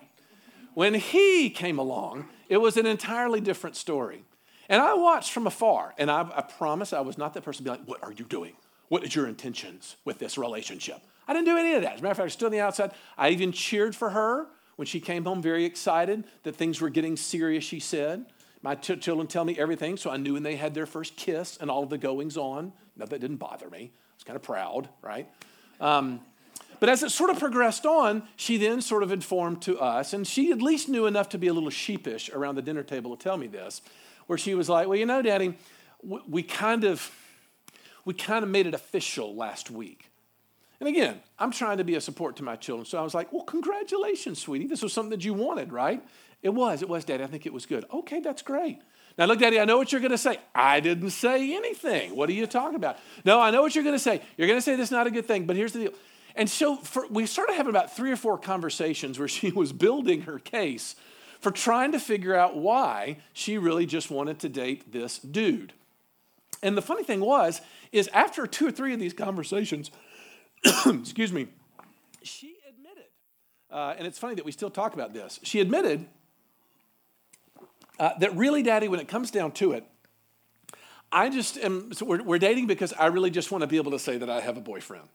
When 0.76 0.94
he 0.94 1.50
came 1.50 1.80
along, 1.80 2.28
it 2.50 2.58
was 2.58 2.78
an 2.78 2.86
entirely 2.86 3.42
different 3.42 3.76
story. 3.76 4.24
And 4.68 4.82
I 4.82 4.94
watched 4.96 5.32
from 5.32 5.48
afar, 5.48 5.94
and 5.98 6.10
I, 6.10 6.22
I 6.22 6.42
promise 6.42 6.94
I 6.94 7.02
was 7.02 7.18
not 7.18 7.34
that 7.36 7.44
person 7.44 7.64
to 7.66 7.72
be 7.72 7.78
like, 7.78 7.88
What 7.88 8.04
are 8.04 8.12
you 8.12 8.26
doing? 8.26 8.54
What 8.88 9.04
is 9.04 9.16
your 9.16 9.28
intentions 9.28 9.96
with 10.06 10.20
this 10.20 10.38
relationship? 10.38 11.02
I 11.28 11.34
didn't 11.34 11.46
do 11.46 11.58
any 11.58 11.74
of 11.74 11.82
that. 11.82 11.96
As 11.96 12.00
a 12.00 12.04
matter 12.04 12.12
of 12.12 12.18
fact, 12.18 12.26
I 12.26 12.30
stood 12.30 12.46
on 12.48 12.52
the 12.52 12.60
outside. 12.60 12.92
I 13.18 13.30
even 13.30 13.52
cheered 13.52 13.96
for 13.96 14.12
her 14.12 14.48
when 14.76 14.86
she 14.86 15.00
came 15.00 15.24
home, 15.24 15.42
very 15.42 15.66
excited 15.66 16.24
that 16.44 16.56
things 16.56 16.82
were 16.82 16.90
getting 16.90 17.16
serious, 17.16 17.64
she 17.64 17.80
said. 17.80 18.26
My 18.62 18.76
t- 18.76 18.96
children 18.98 19.28
tell 19.28 19.46
me 19.46 19.58
everything, 19.58 19.98
so 19.98 20.10
I 20.10 20.18
knew 20.18 20.34
when 20.34 20.44
they 20.44 20.56
had 20.56 20.74
their 20.74 20.86
first 20.86 21.16
kiss 21.16 21.58
and 21.58 21.70
all 21.72 21.84
of 21.84 21.90
the 21.90 21.98
goings 21.98 22.38
on. 22.38 22.74
No, 22.98 23.06
that 23.06 23.22
didn't 23.22 23.38
bother 23.38 23.70
me. 23.70 23.92
I 23.94 24.16
was 24.16 24.24
kind 24.24 24.36
of 24.36 24.44
proud, 24.44 24.90
right? 25.02 25.30
Um, 25.80 26.22
but 26.80 26.90
as 26.90 27.04
it 27.04 27.12
sort 27.12 27.30
of 27.30 27.40
progressed 27.40 27.86
on, 27.86 28.24
she 28.36 28.58
then 28.58 28.82
sort 28.82 29.04
of 29.04 29.12
informed 29.12 29.62
to 29.64 29.80
us, 29.80 30.14
and 30.14 30.26
she 30.26 30.52
at 30.52 30.62
least 30.62 30.90
knew 30.90 31.06
enough 31.06 31.30
to 31.30 31.38
be 31.38 31.48
a 31.48 31.54
little 31.54 31.70
sheepish 31.70 32.30
around 32.30 32.56
the 32.56 32.62
dinner 32.62 32.84
table 32.84 33.16
to 33.16 33.24
tell 33.24 33.38
me 33.38 33.48
this, 33.48 33.82
where 34.28 34.38
she 34.38 34.56
was 34.56 34.70
like, 34.70 34.88
"Well, 34.88 34.98
you 34.98 35.06
know, 35.06 35.22
Daddy, 35.22 35.58
we 36.04 36.44
kind 36.44 36.84
of, 36.84 37.12
we 38.06 38.14
kind 38.14 38.44
of 38.44 38.50
made 38.50 38.68
it 38.68 38.74
official 38.74 39.36
last 39.36 39.72
week." 39.72 40.12
And 40.80 40.90
again, 40.90 41.22
I'm 41.40 41.52
trying 41.52 41.78
to 41.78 41.84
be 41.84 41.96
a 41.96 42.02
support 42.02 42.36
to 42.38 42.44
my 42.44 42.56
children, 42.56 42.86
so 42.86 42.98
I 42.98 43.02
was 43.02 43.14
like, 43.14 43.32
"Well, 43.32 43.44
congratulations, 43.44 44.40
sweetie. 44.40 44.68
This 44.68 44.82
was 44.82 44.94
something 44.94 45.12
that 45.12 45.26
you 45.26 45.34
wanted, 45.34 45.72
right?" 45.72 46.02
It 46.42 46.54
was. 46.54 46.84
It 46.84 46.90
was, 46.90 47.06
Daddy. 47.06 47.24
I 47.24 47.28
think 47.28 47.48
it 47.48 47.54
was 47.54 47.66
good. 47.66 47.86
Okay, 47.92 48.20
that's 48.20 48.44
great. 48.44 48.80
Now, 49.18 49.26
look, 49.26 49.40
Daddy, 49.40 49.60
I 49.60 49.66
know 49.66 49.78
what 49.78 49.92
you're 49.92 50.02
going 50.02 50.12
to 50.12 50.18
say. 50.18 50.38
I 50.54 50.80
didn't 50.80 51.12
say 51.12 51.56
anything. 51.56 52.16
What 52.16 52.30
are 52.30 52.34
you 52.34 52.46
talking 52.46 52.76
about? 52.76 52.98
No, 53.24 53.40
I 53.40 53.50
know 53.50 53.62
what 53.62 53.74
you're 53.74 53.84
going 53.84 53.96
to 53.96 54.00
say. 54.00 54.22
You're 54.38 54.48
going 54.48 54.58
to 54.58 54.62
say 54.62 54.76
this 54.76 54.90
is 54.90 54.92
not 54.92 55.08
a 55.08 55.12
good 55.12 55.26
thing, 55.26 55.46
but 55.46 55.56
here's 55.56 55.72
the 55.72 55.80
deal. 55.80 55.94
And 56.36 56.50
so 56.50 56.78
for, 56.78 57.08
we 57.08 57.26
started 57.26 57.54
having 57.54 57.70
about 57.70 57.96
three 57.96 58.12
or 58.12 58.18
four 58.18 58.38
conversations 58.38 59.18
where 59.18 59.28
she 59.40 59.52
was 59.52 59.72
building 59.72 60.24
her 60.24 60.40
case 60.40 60.96
for 61.40 61.52
trying 61.52 61.92
to 61.92 62.00
figure 62.00 62.36
out 62.36 62.58
why 62.58 63.18
she 63.34 63.58
really 63.58 63.86
just 63.86 64.10
wanted 64.10 64.40
to 64.40 64.50
date 64.50 64.92
this 64.92 65.20
dude. 65.20 65.74
And 66.64 66.76
the 66.76 66.82
funny 66.82 67.04
thing 67.04 67.20
was, 67.20 67.62
is 67.92 68.10
after 68.14 68.48
two 68.48 68.68
or 68.68 68.72
three 68.72 68.94
of 68.94 69.00
these 69.00 69.14
conversations, 69.14 69.92
excuse 70.86 71.32
me, 71.32 71.48
she 72.24 72.56
admitted, 72.68 73.06
uh, 73.70 73.94
and 73.98 74.08
it's 74.08 74.18
funny 74.18 74.36
that 74.36 74.46
we 74.46 74.52
still 74.52 74.72
talk 74.72 74.94
about 74.96 75.14
this. 75.14 75.40
She 75.44 75.60
admitted 75.60 76.08
uh, 78.00 78.18
that 78.20 78.36
really, 78.36 78.64
Daddy, 78.64 78.88
when 78.88 79.00
it 79.00 79.08
comes 79.08 79.30
down 79.30 79.52
to 79.54 79.74
it, 79.74 79.86
I 81.12 81.30
just 81.30 81.58
am, 81.58 81.94
so 81.94 82.06
we're, 82.06 82.24
we're 82.24 82.40
dating 82.40 82.68
because 82.68 82.92
I 82.94 83.08
really 83.08 83.30
just 83.30 83.52
want 83.52 83.62
to 83.62 83.68
be 83.68 83.78
able 83.78 83.92
to 83.92 84.00
say 84.00 84.18
that 84.18 84.30
I 84.30 84.42
have 84.42 84.58
a 84.58 84.62
boyfriend. 84.62 85.08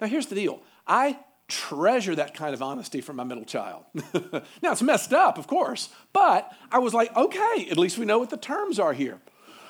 Now, 0.00 0.06
here's 0.06 0.26
the 0.26 0.34
deal 0.34 0.62
I 0.86 1.18
treasure 1.48 2.14
that 2.14 2.34
kind 2.34 2.54
of 2.54 2.62
honesty 2.62 3.00
from 3.00 3.16
my 3.16 3.24
middle 3.24 3.44
child. 3.44 3.84
now, 4.62 4.72
it's 4.72 4.82
messed 4.82 5.12
up, 5.12 5.38
of 5.38 5.46
course, 5.46 5.90
but 6.12 6.52
I 6.72 6.78
was 6.78 6.92
like, 6.92 7.14
okay, 7.16 7.68
at 7.70 7.78
least 7.78 7.98
we 7.98 8.04
know 8.04 8.18
what 8.18 8.30
the 8.30 8.36
terms 8.36 8.78
are 8.78 8.92
here. 8.92 9.20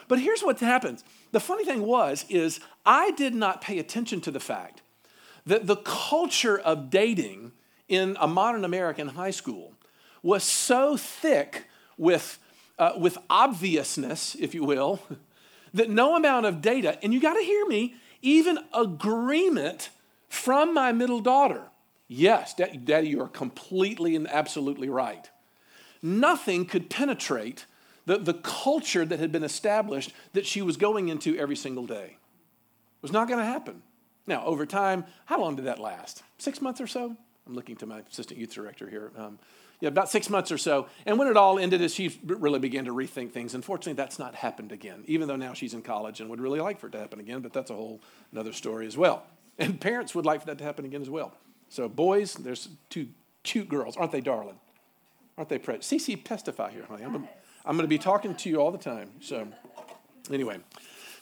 But 0.09 0.21
here's 0.21 0.43
what 0.43 0.59
happens. 0.61 1.05
The 1.33 1.41
funny 1.41 1.65
thing 1.65 1.83
was, 1.83 2.25
is 2.29 2.61
I 2.85 3.11
did 3.13 3.35
not 3.35 3.61
pay 3.61 3.79
attention 3.79 4.21
to 4.23 4.31
the 4.31 4.41
fact 4.41 4.83
that 5.45 5.67
the 5.67 5.77
culture 5.77 6.59
of 6.59 6.91
dating 6.91 7.53
in 7.89 8.17
a 8.21 8.27
modern 8.27 8.65
American 8.65 9.09
high 9.09 9.31
school 9.31 9.75
was 10.23 10.43
so 10.43 10.97
thick 10.97 11.67
with, 11.97 12.39
uh, 12.79 12.93
with 12.97 13.19
obviousness, 13.29 14.35
if 14.39 14.55
you 14.55 14.65
will, 14.65 15.01
that 15.75 15.91
no 15.91 16.17
amount 16.17 16.47
of 16.47 16.63
data, 16.63 16.99
and 17.03 17.13
you 17.13 17.21
got 17.21 17.35
to 17.35 17.43
hear 17.43 17.67
me, 17.67 17.95
even 18.23 18.59
agreement 18.73 19.91
from 20.37 20.75
my 20.75 20.93
middle 20.93 21.21
daughter. 21.21 21.63
Yes, 22.09 22.55
Daddy, 22.55 23.09
you 23.09 23.21
are 23.23 23.29
completely 23.29 24.15
and 24.15 24.29
absolutely 24.29 24.89
right. 24.89 25.29
Nothing 26.03 26.67
could 26.67 26.89
penetrate 26.89 27.67
the, 28.05 28.19
the 28.19 28.35
culture 28.35 29.05
that 29.05 29.19
had 29.19 29.33
been 29.33 29.43
established 29.43 30.13
that 30.33 30.47
she 30.47 30.63
was 30.63 30.77
going 30.77 31.09
into 31.09 31.37
every 31.37 31.57
single 31.57 31.87
day. 31.87 32.17
It 32.17 33.03
was 33.03 33.13
not 33.13 33.27
going 33.27 33.41
to 33.41 33.45
happen. 33.45 33.83
Now, 34.27 34.45
over 34.45 34.67
time, 34.67 35.05
how 35.25 35.41
long 35.41 35.57
did 35.57 35.65
that 35.67 35.81
last? 35.81 36.23
Six 36.39 36.61
months 36.61 36.81
or 36.81 36.87
so? 36.87 37.17
I'm 37.47 37.55
looking 37.55 37.77
to 37.77 37.87
my 37.87 38.01
assistant 38.11 38.39
youth 38.39 38.55
director 38.55 38.89
here. 38.89 39.11
Um, 39.17 39.39
yeah, 39.81 39.89
about 39.89 40.09
six 40.09 40.31
months 40.31 40.51
or 40.51 40.59
so. 40.59 40.87
And 41.05 41.19
when 41.19 41.29
it 41.29 41.37
all 41.37 41.59
ended, 41.59 41.89
she 41.91 42.19
really 42.25 42.59
began 42.59 42.87
to 42.87 42.93
rethink 42.93 43.33
things. 43.33 43.55
Unfortunately, 43.55 43.93
that's 43.93 44.19
not 44.19 44.35
happened 44.35 44.73
again, 44.73 45.05
even 45.07 45.29
though 45.29 45.37
now 45.37 45.53
she's 45.53 45.75
in 45.75 45.83
college 45.83 46.21
and 46.21 46.31
would 46.31 46.41
really 46.41 46.61
like 46.61 46.81
for 46.81 46.87
it 46.87 46.93
to 46.93 46.99
happen 46.99 47.21
again, 47.21 47.41
but 47.41 47.53
that's 47.53 47.71
a 47.71 47.75
whole 47.75 48.01
another 48.33 48.53
story 48.53 48.87
as 48.87 48.97
well. 48.97 49.25
And 49.59 49.81
parents 49.81 50.15
would 50.15 50.27
like 50.27 50.41
for 50.41 50.47
that 50.47 50.59
to 50.59 50.65
happen 50.65 50.85
again 50.85 51.03
as 51.03 51.11
well. 51.11 51.33
So, 51.69 51.89
boys, 51.89 52.35
there's 52.35 52.69
two 52.91 53.09
cute 53.43 53.69
girls. 53.69 53.97
Aren't 53.97 54.13
they, 54.13 54.21
darling? 54.21 54.59
Aren't 55.39 55.49
they 55.49 55.59
pretty? 55.59 55.81
Cece, 55.81 56.23
testify 56.25 56.71
here, 56.71 56.85
honey. 56.89 57.05
I'm 57.05 57.13
going 57.13 57.29
I'm 57.65 57.79
to 57.79 57.87
be 57.87 57.99
talking 57.99 58.35
to 58.35 58.49
you 58.49 58.61
all 58.61 58.71
the 58.71 58.79
time. 58.79 59.11
So, 59.21 59.49
anyway. 60.31 60.59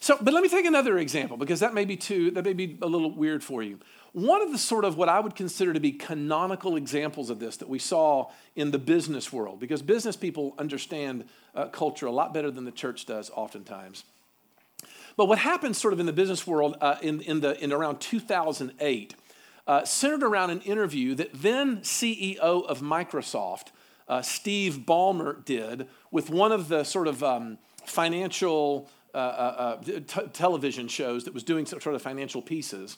So, 0.01 0.19
but 0.21 0.35
let 0.35 0.43
me 0.43 0.51
take 0.51 0.67
another 0.67 0.99
example 0.99 1.39
because 1.39 1.61
that 1.61 1.73
may 1.73 1.87
be 1.87 1.97
too, 1.97 2.31
that 2.33 2.45
may 2.45 2.53
be 2.53 2.79
a 2.83 2.87
little 2.87 3.11
weird 3.11 3.43
for 3.43 3.63
you. 3.63 3.79
One 4.13 4.43
of 4.43 4.53
the 4.53 4.59
sort 4.59 4.85
of 4.85 4.97
what 4.99 5.09
I 5.09 5.19
would 5.19 5.35
consider 5.35 5.73
to 5.73 5.81
be 5.81 5.93
canonical 5.93 6.77
examples 6.77 7.31
of 7.31 7.41
this 7.41 7.57
that 7.57 7.69
we 7.69 7.79
saw 7.79 8.31
in 8.55 8.71
the 8.71 8.79
business 8.79 9.33
world, 9.33 9.59
because 9.59 9.83
business 9.83 10.15
people 10.15 10.55
understand 10.59 11.25
uh, 11.55 11.69
culture 11.69 12.07
a 12.07 12.13
lot 12.13 12.35
better 12.35 12.51
than 12.51 12.65
the 12.65 12.71
church 12.71 13.07
does 13.07 13.31
oftentimes. 13.35 14.05
But 15.17 15.27
what 15.27 15.39
happened 15.39 15.77
sort 15.77 15.93
of 15.93 16.01
in 16.01 16.07
the 16.07 16.13
business 16.13 16.47
world 16.47 16.77
uh, 16.81 16.97
in, 17.01 17.21
in, 17.21 17.41
the, 17.41 17.63
in 17.63 17.73
around 17.73 18.01
2008 18.01 19.15
uh, 19.67 19.85
centered 19.85 20.23
around 20.23 20.51
an 20.51 20.61
interview 20.63 21.15
that 21.15 21.31
then 21.33 21.79
CEO 21.79 22.39
of 22.39 22.81
Microsoft, 22.81 23.69
uh, 24.09 24.21
Steve 24.21 24.81
Ballmer, 24.87 25.45
did 25.45 25.89
with 26.11 26.31
one 26.31 26.53
of 26.53 26.69
the 26.69 26.85
sort 26.85 27.09
of 27.09 27.23
um, 27.23 27.59
financial 27.87 28.91
uh, 29.15 29.19
uh, 29.19 29.81
uh, 29.87 30.01
t- 30.01 30.29
television 30.33 30.89
shows 30.89 31.25
that 31.25 31.33
was 31.33 31.45
doing 31.45 31.65
sort 31.65 31.87
of 31.87 32.03
financial 32.03 32.43
pieces. 32.43 32.97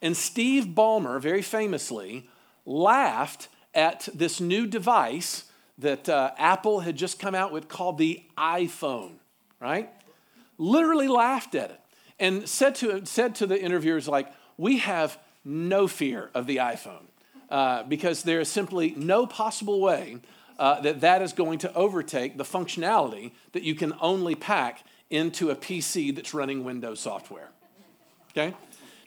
And 0.00 0.16
Steve 0.16 0.66
Ballmer, 0.66 1.20
very 1.20 1.42
famously, 1.42 2.28
laughed 2.64 3.48
at 3.74 4.08
this 4.14 4.40
new 4.40 4.66
device 4.66 5.44
that 5.76 6.08
Apple 6.08 6.80
had 6.80 6.96
just 6.96 7.18
come 7.18 7.34
out 7.34 7.52
with 7.52 7.68
called 7.68 7.98
the 7.98 8.24
iPhone, 8.36 9.18
right? 9.60 9.90
Literally 10.58 11.08
laughed 11.08 11.54
at 11.54 11.70
it 11.70 11.80
and 12.18 12.48
said 12.48 12.74
to, 12.76 13.06
said 13.06 13.34
to 13.36 13.46
the 13.46 13.60
interviewers, 13.60 14.08
like, 14.08 14.32
we 14.56 14.78
have 14.78 15.18
no 15.44 15.86
fear 15.86 16.30
of 16.34 16.46
the 16.46 16.56
iPhone 16.56 17.06
uh, 17.48 17.84
because 17.84 18.24
there 18.24 18.40
is 18.40 18.48
simply 18.48 18.92
no 18.96 19.26
possible 19.26 19.80
way 19.80 20.18
uh, 20.58 20.80
that 20.80 21.00
that 21.00 21.22
is 21.22 21.32
going 21.32 21.58
to 21.60 21.72
overtake 21.74 22.36
the 22.36 22.44
functionality 22.44 23.32
that 23.52 23.62
you 23.62 23.74
can 23.74 23.94
only 24.00 24.34
pack 24.34 24.84
into 25.10 25.50
a 25.50 25.56
PC 25.56 26.14
that's 26.14 26.34
running 26.34 26.64
Windows 26.64 27.00
software. 27.00 27.50
Okay? 28.32 28.54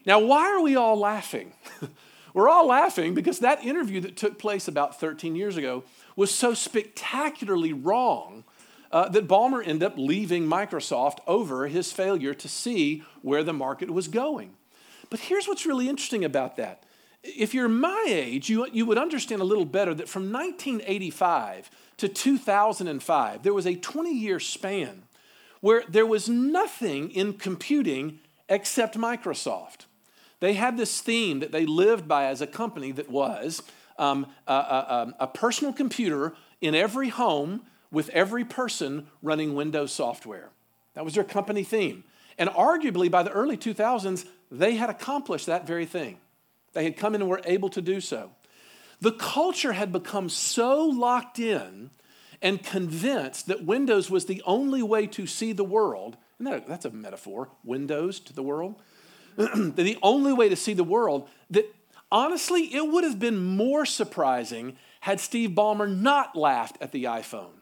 Now, 0.05 0.19
why 0.19 0.49
are 0.51 0.61
we 0.61 0.75
all 0.75 0.97
laughing? 0.97 1.53
We're 2.33 2.49
all 2.49 2.67
laughing 2.67 3.13
because 3.13 3.39
that 3.39 3.63
interview 3.63 3.99
that 4.01 4.15
took 4.15 4.39
place 4.39 4.67
about 4.67 4.99
13 4.99 5.35
years 5.35 5.57
ago 5.57 5.83
was 6.15 6.33
so 6.33 6.53
spectacularly 6.53 7.73
wrong 7.73 8.45
uh, 8.91 9.09
that 9.09 9.27
Ballmer 9.27 9.65
ended 9.65 9.83
up 9.83 9.97
leaving 9.97 10.45
Microsoft 10.45 11.19
over 11.27 11.67
his 11.67 11.91
failure 11.91 12.33
to 12.33 12.47
see 12.47 13.03
where 13.21 13.43
the 13.43 13.53
market 13.53 13.89
was 13.91 14.07
going. 14.07 14.53
But 15.09 15.21
here's 15.21 15.47
what's 15.47 15.65
really 15.65 15.89
interesting 15.89 16.25
about 16.25 16.57
that. 16.57 16.83
If 17.23 17.53
you're 17.53 17.69
my 17.69 18.05
age, 18.07 18.49
you, 18.49 18.67
you 18.71 18.85
would 18.85 18.97
understand 18.97 19.41
a 19.41 19.45
little 19.45 19.65
better 19.65 19.93
that 19.93 20.09
from 20.09 20.31
1985 20.31 21.69
to 21.97 22.07
2005, 22.07 23.43
there 23.43 23.53
was 23.53 23.67
a 23.67 23.75
20 23.75 24.13
year 24.13 24.39
span 24.39 25.03
where 25.59 25.83
there 25.87 26.05
was 26.05 26.27
nothing 26.27 27.11
in 27.11 27.33
computing 27.33 28.19
except 28.49 28.97
Microsoft. 28.97 29.85
They 30.39 30.53
had 30.53 30.77
this 30.77 30.99
theme 31.01 31.39
that 31.39 31.51
they 31.51 31.67
lived 31.67 32.07
by 32.07 32.25
as 32.25 32.41
a 32.41 32.47
company 32.47 32.91
that 32.93 33.09
was 33.09 33.61
um, 33.99 34.25
a, 34.47 34.53
a, 34.53 35.15
a 35.21 35.27
personal 35.27 35.71
computer 35.71 36.33
in 36.59 36.73
every 36.73 37.09
home 37.09 37.61
with 37.91 38.09
every 38.09 38.45
person 38.45 39.07
running 39.21 39.55
Windows 39.55 39.91
software. 39.91 40.49
That 40.93 41.05
was 41.05 41.15
their 41.15 41.23
company 41.23 41.63
theme. 41.63 42.03
And 42.37 42.49
arguably, 42.49 43.11
by 43.11 43.23
the 43.23 43.31
early 43.31 43.57
2000s, 43.57 44.25
they 44.49 44.75
had 44.75 44.89
accomplished 44.89 45.45
that 45.45 45.67
very 45.67 45.85
thing. 45.85 46.17
They 46.73 46.83
had 46.83 46.97
come 46.97 47.15
in 47.15 47.21
and 47.21 47.29
were 47.29 47.41
able 47.45 47.69
to 47.69 47.81
do 47.81 48.01
so. 48.01 48.31
The 48.99 49.11
culture 49.11 49.73
had 49.73 49.91
become 49.91 50.29
so 50.29 50.85
locked 50.85 51.39
in 51.39 51.89
and 52.41 52.63
convinced 52.63 53.47
that 53.47 53.65
Windows 53.65 54.09
was 54.09 54.25
the 54.25 54.41
only 54.45 54.81
way 54.81 55.07
to 55.07 55.27
see 55.27 55.53
the 55.53 55.63
world. 55.63 56.17
And 56.37 56.47
that, 56.47 56.67
that's 56.67 56.85
a 56.85 56.91
metaphor, 56.91 57.49
Windows 57.63 58.19
to 58.21 58.33
the 58.33 58.43
world. 58.43 58.81
the 59.35 59.97
only 60.01 60.33
way 60.33 60.49
to 60.49 60.55
see 60.55 60.73
the 60.73 60.83
world 60.83 61.29
that 61.49 61.65
honestly, 62.11 62.73
it 62.73 62.87
would 62.87 63.03
have 63.03 63.19
been 63.19 63.39
more 63.39 63.85
surprising 63.85 64.77
had 65.01 65.19
Steve 65.19 65.51
Ballmer 65.51 65.89
not 65.93 66.35
laughed 66.35 66.77
at 66.81 66.91
the 66.91 67.05
iPhone. 67.05 67.60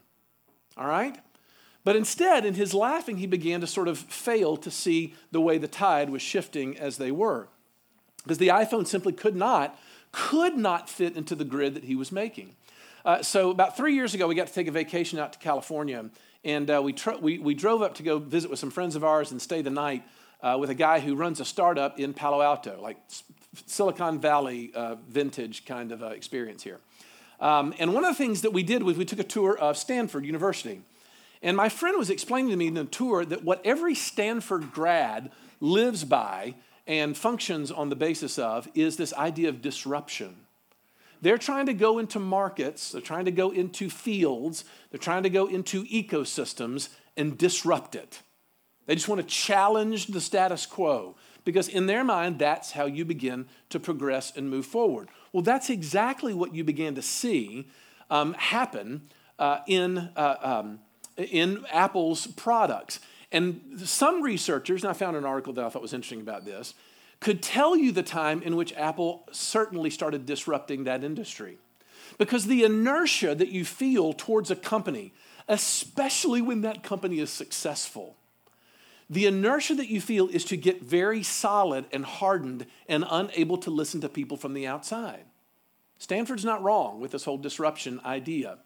All 0.80 0.88
right? 0.88 1.20
But 1.84 1.96
instead, 1.96 2.46
in 2.46 2.54
his 2.54 2.74
laughing, 2.74 3.18
he 3.18 3.28
began 3.28 3.62
to 3.62 3.68
sort 3.68 3.88
of 3.88 3.98
fail 3.98 4.58
to 4.58 4.72
see 4.72 5.14
the 5.32 5.42
way 5.42 5.58
the 5.58 5.68
tide 5.68 6.10
was 6.10 6.22
shifting 6.22 6.78
as 6.78 6.98
they 6.98 7.12
were. 7.12 7.50
Because 8.24 8.38
the 8.38 8.48
iPhone 8.48 8.88
simply 8.88 9.14
could 9.14 9.36
not, 9.36 9.78
could 10.12 10.58
not 10.58 10.90
fit 10.90 11.16
into 11.16 11.36
the 11.36 11.46
grid 11.46 11.76
that 11.76 11.84
he 11.84 11.96
was 11.96 12.12
making. 12.12 12.56
Uh, 13.06 13.22
so 13.22 13.50
about 13.50 13.78
three 13.78 13.94
years 13.94 14.14
ago, 14.14 14.28
we 14.28 14.36
got 14.36 14.48
to 14.48 14.54
take 14.54 14.68
a 14.68 14.72
vacation 14.72 15.20
out 15.20 15.34
to 15.34 15.40
California, 15.40 16.10
and 16.44 16.70
uh, 16.70 16.82
we, 16.84 16.94
we, 17.22 17.40
we 17.40 17.54
drove 17.54 17.82
up 17.82 17.96
to 17.96 18.04
go 18.04 18.20
visit 18.20 18.50
with 18.50 18.60
some 18.60 18.72
friends 18.72 18.96
of 18.96 19.04
ours 19.04 19.32
and 19.32 19.42
stay 19.42 19.62
the 19.62 19.70
night 19.70 20.04
uh, 20.42 20.58
with 20.60 20.70
a 20.70 20.76
guy 20.76 21.00
who 21.00 21.16
runs 21.16 21.40
a 21.40 21.46
startup 21.46 22.00
in 22.00 22.14
Palo 22.14 22.42
Alto, 22.42 22.80
like 22.82 22.98
Silicon 23.66 24.20
Valley 24.20 24.72
uh, 24.74 24.96
vintage 25.08 25.66
kind 25.66 25.92
of 25.92 26.04
uh, 26.04 26.08
experience 26.08 26.64
here. 26.64 26.80
Um, 27.40 27.74
and 27.80 27.94
one 27.94 28.04
of 28.04 28.12
the 28.12 28.24
things 28.24 28.42
that 28.42 28.54
we 28.54 28.64
did 28.64 28.84
was 28.84 28.98
we 28.98 29.06
took 29.06 29.20
a 29.20 29.24
tour 29.24 29.58
of 29.58 29.78
Stanford 29.78 30.26
University. 30.26 30.82
And 31.42 31.56
my 31.56 31.70
friend 31.70 31.98
was 31.98 32.10
explaining 32.10 32.52
to 32.52 32.58
me 32.58 32.68
in 32.68 32.74
the 32.74 32.86
tour 32.86 33.24
that 33.24 33.44
what 33.44 33.62
every 33.66 33.96
Stanford 33.96 34.72
grad 34.72 35.32
lives 35.62 36.04
by 36.04 36.56
and 36.86 37.16
functions 37.16 37.72
on 37.72 37.90
the 37.90 37.96
basis 37.96 38.38
of 38.38 38.68
is 38.76 38.98
this 38.98 39.14
idea 39.14 39.50
of 39.50 39.62
disruption. 39.62 40.36
They're 41.22 41.38
trying 41.38 41.66
to 41.68 41.74
go 41.74 42.00
into 42.00 42.20
markets, 42.20 42.92
they're 42.92 43.02
trying 43.02 43.26
to 43.26 43.32
go 43.32 43.52
into 43.52 43.90
fields, 43.90 44.64
they're 44.90 45.00
trying 45.00 45.24
to 45.24 45.30
go 45.30 45.48
into 45.48 45.84
ecosystems 45.86 46.90
and 47.18 47.38
disrupt 47.38 47.96
it. 47.96 48.22
They 48.86 48.96
just 48.96 49.08
want 49.08 49.22
to 49.22 49.28
challenge 49.28 50.08
the 50.08 50.22
status 50.22 50.66
quo 50.66 51.16
because, 51.46 51.68
in 51.68 51.86
their 51.86 52.04
mind, 52.04 52.40
that's 52.40 52.72
how 52.72 52.86
you 52.86 53.06
begin 53.06 53.48
to 53.70 53.80
progress 53.80 54.36
and 54.36 54.50
move 54.50 54.66
forward. 54.66 55.10
Well, 55.32 55.44
that's 55.44 55.70
exactly 55.70 56.34
what 56.34 56.54
you 56.54 56.64
began 56.64 56.96
to 56.96 57.02
see 57.02 57.68
um, 58.10 58.34
happen 58.34 59.10
uh, 59.38 59.60
in, 59.68 60.10
uh, 60.16 60.36
um, 60.42 60.80
in 61.18 61.66
Apple's 61.72 62.28
products. 62.28 63.00
And 63.32 63.80
some 63.86 64.22
researchers, 64.22 64.84
and 64.84 64.90
I 64.90 64.94
found 64.94 65.16
an 65.16 65.26
article 65.26 65.54
that 65.54 65.64
I 65.64 65.70
thought 65.70 65.82
was 65.82 65.94
interesting 65.94 66.22
about 66.22 66.46
this, 66.46 66.74
could 67.20 67.44
tell 67.44 67.76
you 67.76 67.92
the 67.92 68.04
time 68.04 68.42
in 68.42 68.56
which 68.56 68.74
Apple 68.74 69.28
certainly 69.32 69.90
started 69.90 70.26
disrupting 70.26 70.86
that 70.86 71.04
industry. 71.04 71.58
Because 72.18 72.48
the 72.48 72.64
inertia 72.64 73.36
that 73.36 73.50
you 73.50 73.66
feel 73.66 74.14
towards 74.14 74.50
a 74.50 74.56
company, 74.56 75.14
especially 75.48 76.42
when 76.42 76.62
that 76.62 76.82
company 76.82 77.20
is 77.20 77.30
successful, 77.30 78.16
the 79.10 79.26
inertia 79.26 79.74
that 79.76 79.90
you 79.90 80.00
feel 80.00 80.28
is 80.28 80.46
to 80.46 80.58
get 80.58 80.84
very 80.84 81.24
solid 81.24 81.86
and 81.92 82.06
hardened 82.06 82.68
and 82.88 83.04
unable 83.10 83.58
to 83.58 83.72
listen 83.72 84.02
to 84.02 84.10
people 84.10 84.38
from 84.38 84.54
the 84.54 84.68
outside. 84.68 85.26
Stanford's 85.98 86.46
not 86.46 86.62
wrong 86.62 87.00
with 87.00 87.12
this 87.12 87.26
whole 87.26 87.38
disruption 87.38 88.00
idea. 88.06 88.60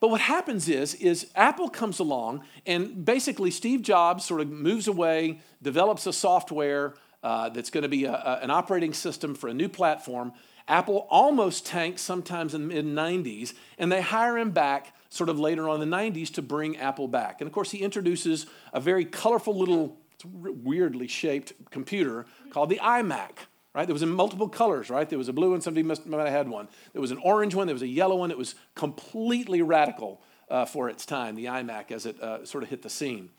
But 0.00 0.10
what 0.10 0.20
happens 0.20 0.68
is, 0.68 0.94
is 0.94 1.30
Apple 1.36 1.68
comes 1.68 2.00
along 2.00 2.42
and 2.66 3.04
basically 3.04 3.52
Steve 3.52 3.82
Jobs 3.82 4.24
sort 4.24 4.40
of 4.40 4.50
moves 4.50 4.88
away, 4.88 5.38
develops 5.62 6.08
a 6.08 6.12
software 6.12 6.94
uh, 7.22 7.48
that's 7.50 7.70
going 7.70 7.82
to 7.82 7.88
be 7.88 8.04
a, 8.04 8.12
a, 8.12 8.40
an 8.42 8.50
operating 8.50 8.92
system 8.92 9.32
for 9.36 9.48
a 9.48 9.54
new 9.54 9.68
platform. 9.68 10.32
Apple 10.66 11.06
almost 11.08 11.64
tanks 11.66 12.02
sometimes 12.02 12.52
in 12.52 12.68
the 12.68 12.74
mid 12.74 12.84
90s, 12.84 13.54
and 13.78 13.92
they 13.92 14.00
hire 14.00 14.36
him 14.36 14.50
back 14.50 14.92
sort 15.12 15.28
of 15.28 15.38
later 15.38 15.68
on 15.68 15.82
in 15.82 15.90
the 15.90 15.96
90s 15.96 16.32
to 16.34 16.42
bring 16.42 16.76
Apple 16.78 17.06
back. 17.06 17.40
And 17.40 17.46
of 17.46 17.52
course, 17.52 17.70
he 17.70 17.78
introduces 17.78 18.46
a 18.72 18.80
very 18.80 19.04
colorful 19.04 19.56
little, 19.56 19.98
weirdly 20.24 21.06
shaped 21.06 21.52
computer 21.70 22.26
called 22.50 22.70
the 22.70 22.78
iMac 22.78 23.46
right? 23.74 23.86
There 23.86 23.94
was 23.94 24.02
in 24.02 24.10
multiple 24.10 24.50
colors, 24.50 24.90
right? 24.90 25.08
There 25.08 25.16
was 25.16 25.30
a 25.30 25.32
blue 25.32 25.52
one, 25.52 25.62
somebody 25.62 25.82
must, 25.82 26.06
might 26.06 26.18
have 26.18 26.28
had 26.28 26.46
one. 26.46 26.68
There 26.92 27.00
was 27.00 27.10
an 27.10 27.16
orange 27.24 27.54
one, 27.54 27.66
there 27.66 27.74
was 27.74 27.82
a 27.82 27.88
yellow 27.88 28.16
one. 28.16 28.30
It 28.30 28.36
was 28.36 28.54
completely 28.74 29.62
radical 29.62 30.20
uh, 30.50 30.66
for 30.66 30.90
its 30.90 31.06
time, 31.06 31.36
the 31.36 31.46
iMac, 31.46 31.90
as 31.90 32.04
it 32.04 32.20
uh, 32.20 32.44
sort 32.44 32.64
of 32.64 32.68
hit 32.68 32.82
the 32.82 32.90
scene. 32.90 33.30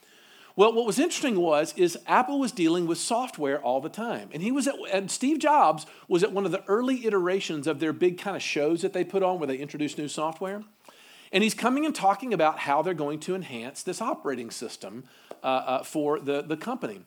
Well, 0.55 0.73
what 0.73 0.85
was 0.85 0.99
interesting 0.99 1.39
was 1.39 1.73
is 1.77 1.97
Apple 2.05 2.39
was 2.39 2.51
dealing 2.51 2.85
with 2.85 2.99
software 2.99 3.59
all 3.61 3.81
the 3.81 3.89
time, 3.89 4.29
and 4.33 4.41
he 4.41 4.51
was 4.51 4.67
at, 4.67 4.75
and 4.91 5.09
Steve 5.09 5.39
Jobs 5.39 5.85
was 6.07 6.23
at 6.23 6.31
one 6.31 6.45
of 6.45 6.51
the 6.51 6.63
early 6.65 7.05
iterations 7.05 7.65
of 7.65 7.79
their 7.79 7.93
big 7.93 8.19
kind 8.19 8.35
of 8.35 8.41
shows 8.41 8.81
that 8.81 8.93
they 8.93 9.03
put 9.03 9.23
on 9.23 9.39
where 9.39 9.47
they 9.47 9.57
introduced 9.57 9.97
new 9.97 10.07
software, 10.07 10.63
and 11.33 11.43
he's 11.43 11.53
coming 11.53 11.85
and 11.85 11.93
talking 11.93 12.33
about 12.33 12.59
how 12.59 12.81
they're 12.81 12.93
going 12.93 13.19
to 13.21 13.35
enhance 13.35 13.83
this 13.83 14.01
operating 14.01 14.51
system 14.51 15.03
uh, 15.43 15.45
uh 15.45 15.83
for 15.83 16.19
the, 16.19 16.41
the 16.41 16.55
company, 16.55 17.01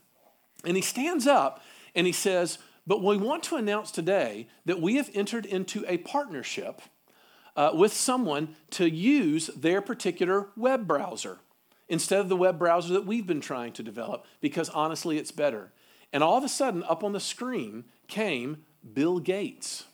and 0.64 0.76
he 0.76 0.82
stands 0.82 1.26
up 1.26 1.62
and 1.94 2.06
he 2.06 2.12
says, 2.12 2.58
but 2.86 3.02
we 3.02 3.16
want 3.16 3.42
to 3.44 3.56
announce 3.56 3.90
today 3.90 4.46
that 4.64 4.80
we 4.80 4.96
have 4.96 5.10
entered 5.14 5.46
into 5.46 5.84
a 5.88 5.98
partnership 5.98 6.82
uh, 7.56 7.70
with 7.74 7.92
someone 7.92 8.54
to 8.70 8.88
use 8.88 9.48
their 9.48 9.80
particular 9.80 10.48
web 10.56 10.86
browser 10.86 11.38
instead 11.88 12.20
of 12.20 12.28
the 12.28 12.36
web 12.36 12.58
browser 12.58 12.92
that 12.92 13.06
we've 13.06 13.26
been 13.26 13.40
trying 13.40 13.72
to 13.72 13.82
develop 13.82 14.24
because 14.40 14.68
honestly 14.68 15.18
it's 15.18 15.32
better. 15.32 15.72
And 16.12 16.22
all 16.22 16.38
of 16.38 16.44
a 16.44 16.48
sudden, 16.48 16.84
up 16.84 17.02
on 17.02 17.12
the 17.12 17.20
screen 17.20 17.84
came 18.06 18.64
Bill 18.92 19.18
Gates 19.18 19.84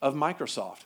of 0.00 0.14
Microsoft. 0.14 0.84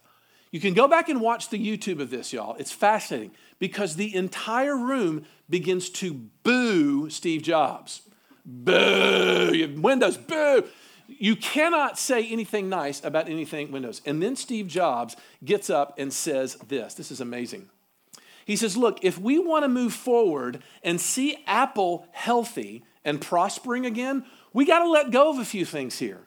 You 0.51 0.61
can 0.61 0.75
go 0.75 0.89
back 0.89 1.09
and 1.09 1.21
watch 1.21 1.49
the 1.49 1.59
YouTube 1.59 2.01
of 2.01 2.11
this, 2.11 2.33
y'all. 2.33 2.57
It's 2.57 2.73
fascinating 2.73 3.31
because 3.59 3.97
the 3.97 4.15
entire 4.15 4.77
room 4.77 5.25
begins 5.49 5.89
to 5.91 6.15
boo 6.43 7.09
Steve 7.09 7.43
Jobs. 7.43 8.03
Boo! 8.45 9.77
Windows, 9.77 10.17
boo! 10.17 10.65
You 11.07 11.37
cannot 11.37 11.99
say 11.99 12.27
anything 12.27 12.69
nice 12.69 13.03
about 13.05 13.29
anything 13.29 13.71
Windows. 13.71 14.01
And 14.07 14.23
then 14.23 14.37
Steve 14.37 14.67
Jobs 14.67 15.17
gets 15.45 15.71
up 15.71 15.95
and 15.99 16.13
says 16.13 16.57
this. 16.69 16.95
This 16.95 17.11
is 17.11 17.21
amazing. 17.21 17.69
He 18.45 18.57
says, 18.57 18.77
Look, 18.77 19.05
if 19.05 19.19
we 19.19 19.39
want 19.39 19.65
to 19.65 19.69
move 19.69 19.93
forward 19.93 20.63
and 20.83 21.01
see 21.01 21.37
Apple 21.47 22.07
healthy 22.13 22.85
and 23.05 23.21
prospering 23.21 23.87
again, 23.87 24.25
we 24.53 24.65
got 24.65 24.81
to 24.81 24.89
let 24.89 25.11
go 25.11 25.31
of 25.31 25.39
a 25.39 25.45
few 25.45 25.65
things 25.65 25.99
here. 25.99 26.23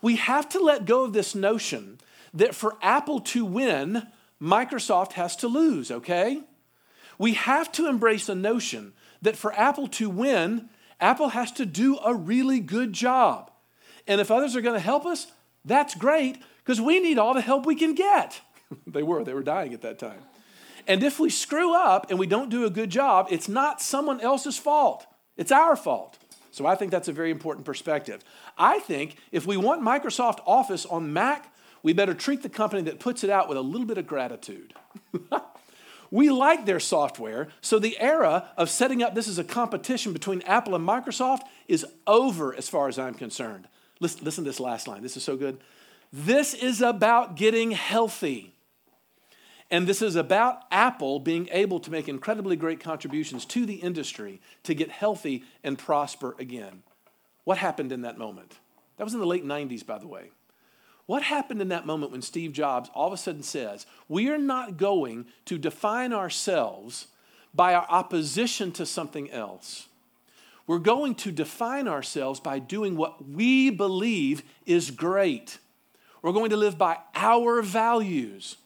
We 0.00 0.16
have 0.16 0.48
to 0.50 0.60
let 0.60 0.84
go 0.84 1.04
of 1.04 1.12
this 1.12 1.34
notion 1.34 1.98
that 2.38 2.54
for 2.54 2.76
Apple 2.80 3.20
to 3.20 3.44
win, 3.44 4.06
Microsoft 4.40 5.12
has 5.12 5.34
to 5.36 5.48
lose, 5.48 5.90
okay? 5.90 6.42
We 7.18 7.34
have 7.34 7.72
to 7.72 7.88
embrace 7.88 8.26
the 8.26 8.34
notion 8.36 8.92
that 9.20 9.36
for 9.36 9.52
Apple 9.54 9.88
to 9.88 10.08
win, 10.08 10.68
Apple 11.00 11.30
has 11.30 11.50
to 11.52 11.66
do 11.66 11.98
a 11.98 12.14
really 12.14 12.60
good 12.60 12.92
job. 12.92 13.50
And 14.06 14.20
if 14.20 14.30
others 14.30 14.54
are 14.54 14.60
going 14.60 14.76
to 14.76 14.80
help 14.80 15.04
us, 15.04 15.26
that's 15.64 15.94
great 15.96 16.38
because 16.64 16.80
we 16.80 17.00
need 17.00 17.18
all 17.18 17.34
the 17.34 17.40
help 17.40 17.66
we 17.66 17.74
can 17.74 17.94
get. 17.94 18.40
they 18.86 19.02
were, 19.02 19.24
they 19.24 19.34
were 19.34 19.42
dying 19.42 19.74
at 19.74 19.82
that 19.82 19.98
time. 19.98 20.20
And 20.86 21.02
if 21.02 21.18
we 21.18 21.30
screw 21.30 21.74
up 21.74 22.08
and 22.08 22.20
we 22.20 22.26
don't 22.28 22.50
do 22.50 22.64
a 22.64 22.70
good 22.70 22.90
job, 22.90 23.26
it's 23.30 23.48
not 23.48 23.82
someone 23.82 24.20
else's 24.20 24.56
fault, 24.56 25.06
it's 25.36 25.52
our 25.52 25.74
fault. 25.74 26.18
So 26.52 26.66
I 26.66 26.76
think 26.76 26.90
that's 26.90 27.08
a 27.08 27.12
very 27.12 27.30
important 27.30 27.66
perspective. 27.66 28.24
I 28.56 28.78
think 28.78 29.16
if 29.32 29.46
we 29.46 29.56
want 29.56 29.82
Microsoft 29.82 30.38
Office 30.46 30.86
on 30.86 31.12
Mac, 31.12 31.52
we 31.82 31.92
better 31.92 32.14
treat 32.14 32.42
the 32.42 32.48
company 32.48 32.82
that 32.82 33.00
puts 33.00 33.24
it 33.24 33.30
out 33.30 33.48
with 33.48 33.58
a 33.58 33.62
little 33.62 33.86
bit 33.86 33.98
of 33.98 34.06
gratitude. 34.06 34.74
we 36.10 36.30
like 36.30 36.66
their 36.66 36.80
software, 36.80 37.48
so 37.60 37.78
the 37.78 37.98
era 38.00 38.48
of 38.56 38.70
setting 38.70 39.02
up 39.02 39.14
this 39.14 39.28
as 39.28 39.38
a 39.38 39.44
competition 39.44 40.12
between 40.12 40.42
Apple 40.42 40.74
and 40.74 40.86
Microsoft 40.86 41.42
is 41.66 41.86
over 42.06 42.54
as 42.54 42.68
far 42.68 42.88
as 42.88 42.98
I'm 42.98 43.14
concerned. 43.14 43.68
Listen, 44.00 44.24
listen 44.24 44.44
to 44.44 44.50
this 44.50 44.60
last 44.60 44.88
line. 44.88 45.02
This 45.02 45.16
is 45.16 45.24
so 45.24 45.36
good. 45.36 45.58
This 46.12 46.54
is 46.54 46.80
about 46.80 47.36
getting 47.36 47.72
healthy. 47.72 48.54
And 49.70 49.86
this 49.86 50.00
is 50.00 50.16
about 50.16 50.62
Apple 50.70 51.20
being 51.20 51.48
able 51.52 51.78
to 51.80 51.90
make 51.90 52.08
incredibly 52.08 52.56
great 52.56 52.80
contributions 52.80 53.44
to 53.46 53.66
the 53.66 53.74
industry 53.74 54.40
to 54.62 54.72
get 54.74 54.90
healthy 54.90 55.44
and 55.62 55.78
prosper 55.78 56.34
again. 56.38 56.82
What 57.44 57.58
happened 57.58 57.92
in 57.92 58.02
that 58.02 58.16
moment? 58.16 58.58
That 58.96 59.04
was 59.04 59.14
in 59.14 59.20
the 59.20 59.26
late 59.26 59.44
90s, 59.44 59.84
by 59.84 59.98
the 59.98 60.06
way. 60.06 60.30
What 61.08 61.22
happened 61.22 61.62
in 61.62 61.68
that 61.68 61.86
moment 61.86 62.12
when 62.12 62.20
Steve 62.20 62.52
Jobs 62.52 62.90
all 62.92 63.06
of 63.06 63.14
a 63.14 63.16
sudden 63.16 63.42
says, 63.42 63.86
We 64.08 64.28
are 64.28 64.36
not 64.36 64.76
going 64.76 65.24
to 65.46 65.56
define 65.56 66.12
ourselves 66.12 67.06
by 67.54 67.72
our 67.72 67.86
opposition 67.88 68.72
to 68.72 68.84
something 68.84 69.30
else? 69.30 69.88
We're 70.66 70.78
going 70.78 71.14
to 71.14 71.32
define 71.32 71.88
ourselves 71.88 72.40
by 72.40 72.58
doing 72.58 72.94
what 72.94 73.26
we 73.26 73.70
believe 73.70 74.42
is 74.66 74.90
great. 74.90 75.56
We're 76.20 76.32
going 76.32 76.50
to 76.50 76.58
live 76.58 76.76
by 76.76 76.98
our 77.14 77.62
values. 77.62 78.58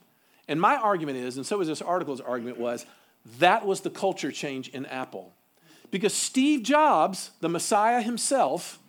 And 0.48 0.60
my 0.60 0.74
argument 0.74 1.18
is, 1.18 1.36
and 1.36 1.46
so 1.46 1.60
is 1.60 1.68
this 1.68 1.80
article's 1.80 2.20
argument, 2.20 2.58
was 2.58 2.86
that 3.38 3.64
was 3.64 3.82
the 3.82 3.90
culture 3.90 4.32
change 4.32 4.68
in 4.70 4.84
Apple. 4.86 5.32
Because 5.92 6.12
Steve 6.12 6.64
Jobs, 6.64 7.30
the 7.40 7.48
Messiah 7.48 8.02
himself, 8.02 8.80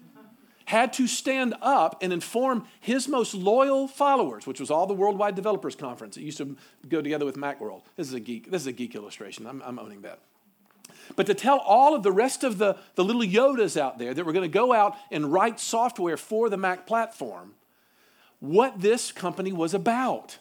had 0.65 0.93
to 0.93 1.07
stand 1.07 1.55
up 1.61 2.01
and 2.01 2.13
inform 2.13 2.65
his 2.79 3.07
most 3.07 3.33
loyal 3.33 3.87
followers, 3.87 4.47
which 4.47 4.59
was 4.59 4.71
all 4.71 4.87
the 4.87 4.93
Worldwide 4.93 5.35
Developers 5.35 5.75
Conference. 5.75 6.17
It 6.17 6.23
used 6.23 6.37
to 6.37 6.55
go 6.87 7.01
together 7.01 7.25
with 7.25 7.35
Macworld. 7.35 7.81
This 7.95 8.07
is 8.07 8.13
a 8.13 8.19
geek. 8.19 8.49
This 8.49 8.61
is 8.61 8.67
a 8.67 8.71
geek 8.71 8.95
illustration. 8.95 9.45
I'm, 9.45 9.61
I'm 9.65 9.79
owning 9.79 10.01
that 10.01 10.19
but 11.15 11.25
to 11.25 11.33
tell 11.33 11.57
all 11.59 11.95
of 11.95 12.03
the 12.03 12.11
rest 12.11 12.43
of 12.43 12.57
the, 12.57 12.77
the 12.95 13.03
little 13.03 13.21
Yodas 13.21 13.79
out 13.79 13.97
there 13.97 14.13
that 14.13 14.25
were 14.25 14.33
going 14.33 14.49
to 14.49 14.53
go 14.53 14.73
out 14.73 14.95
and 15.11 15.31
write 15.31 15.59
software 15.59 16.17
for 16.17 16.49
the 16.49 16.57
Mac 16.57 16.85
platform 16.87 17.53
what 18.39 18.81
this 18.81 19.11
company 19.11 19.53
was 19.53 19.73
about. 19.73 20.39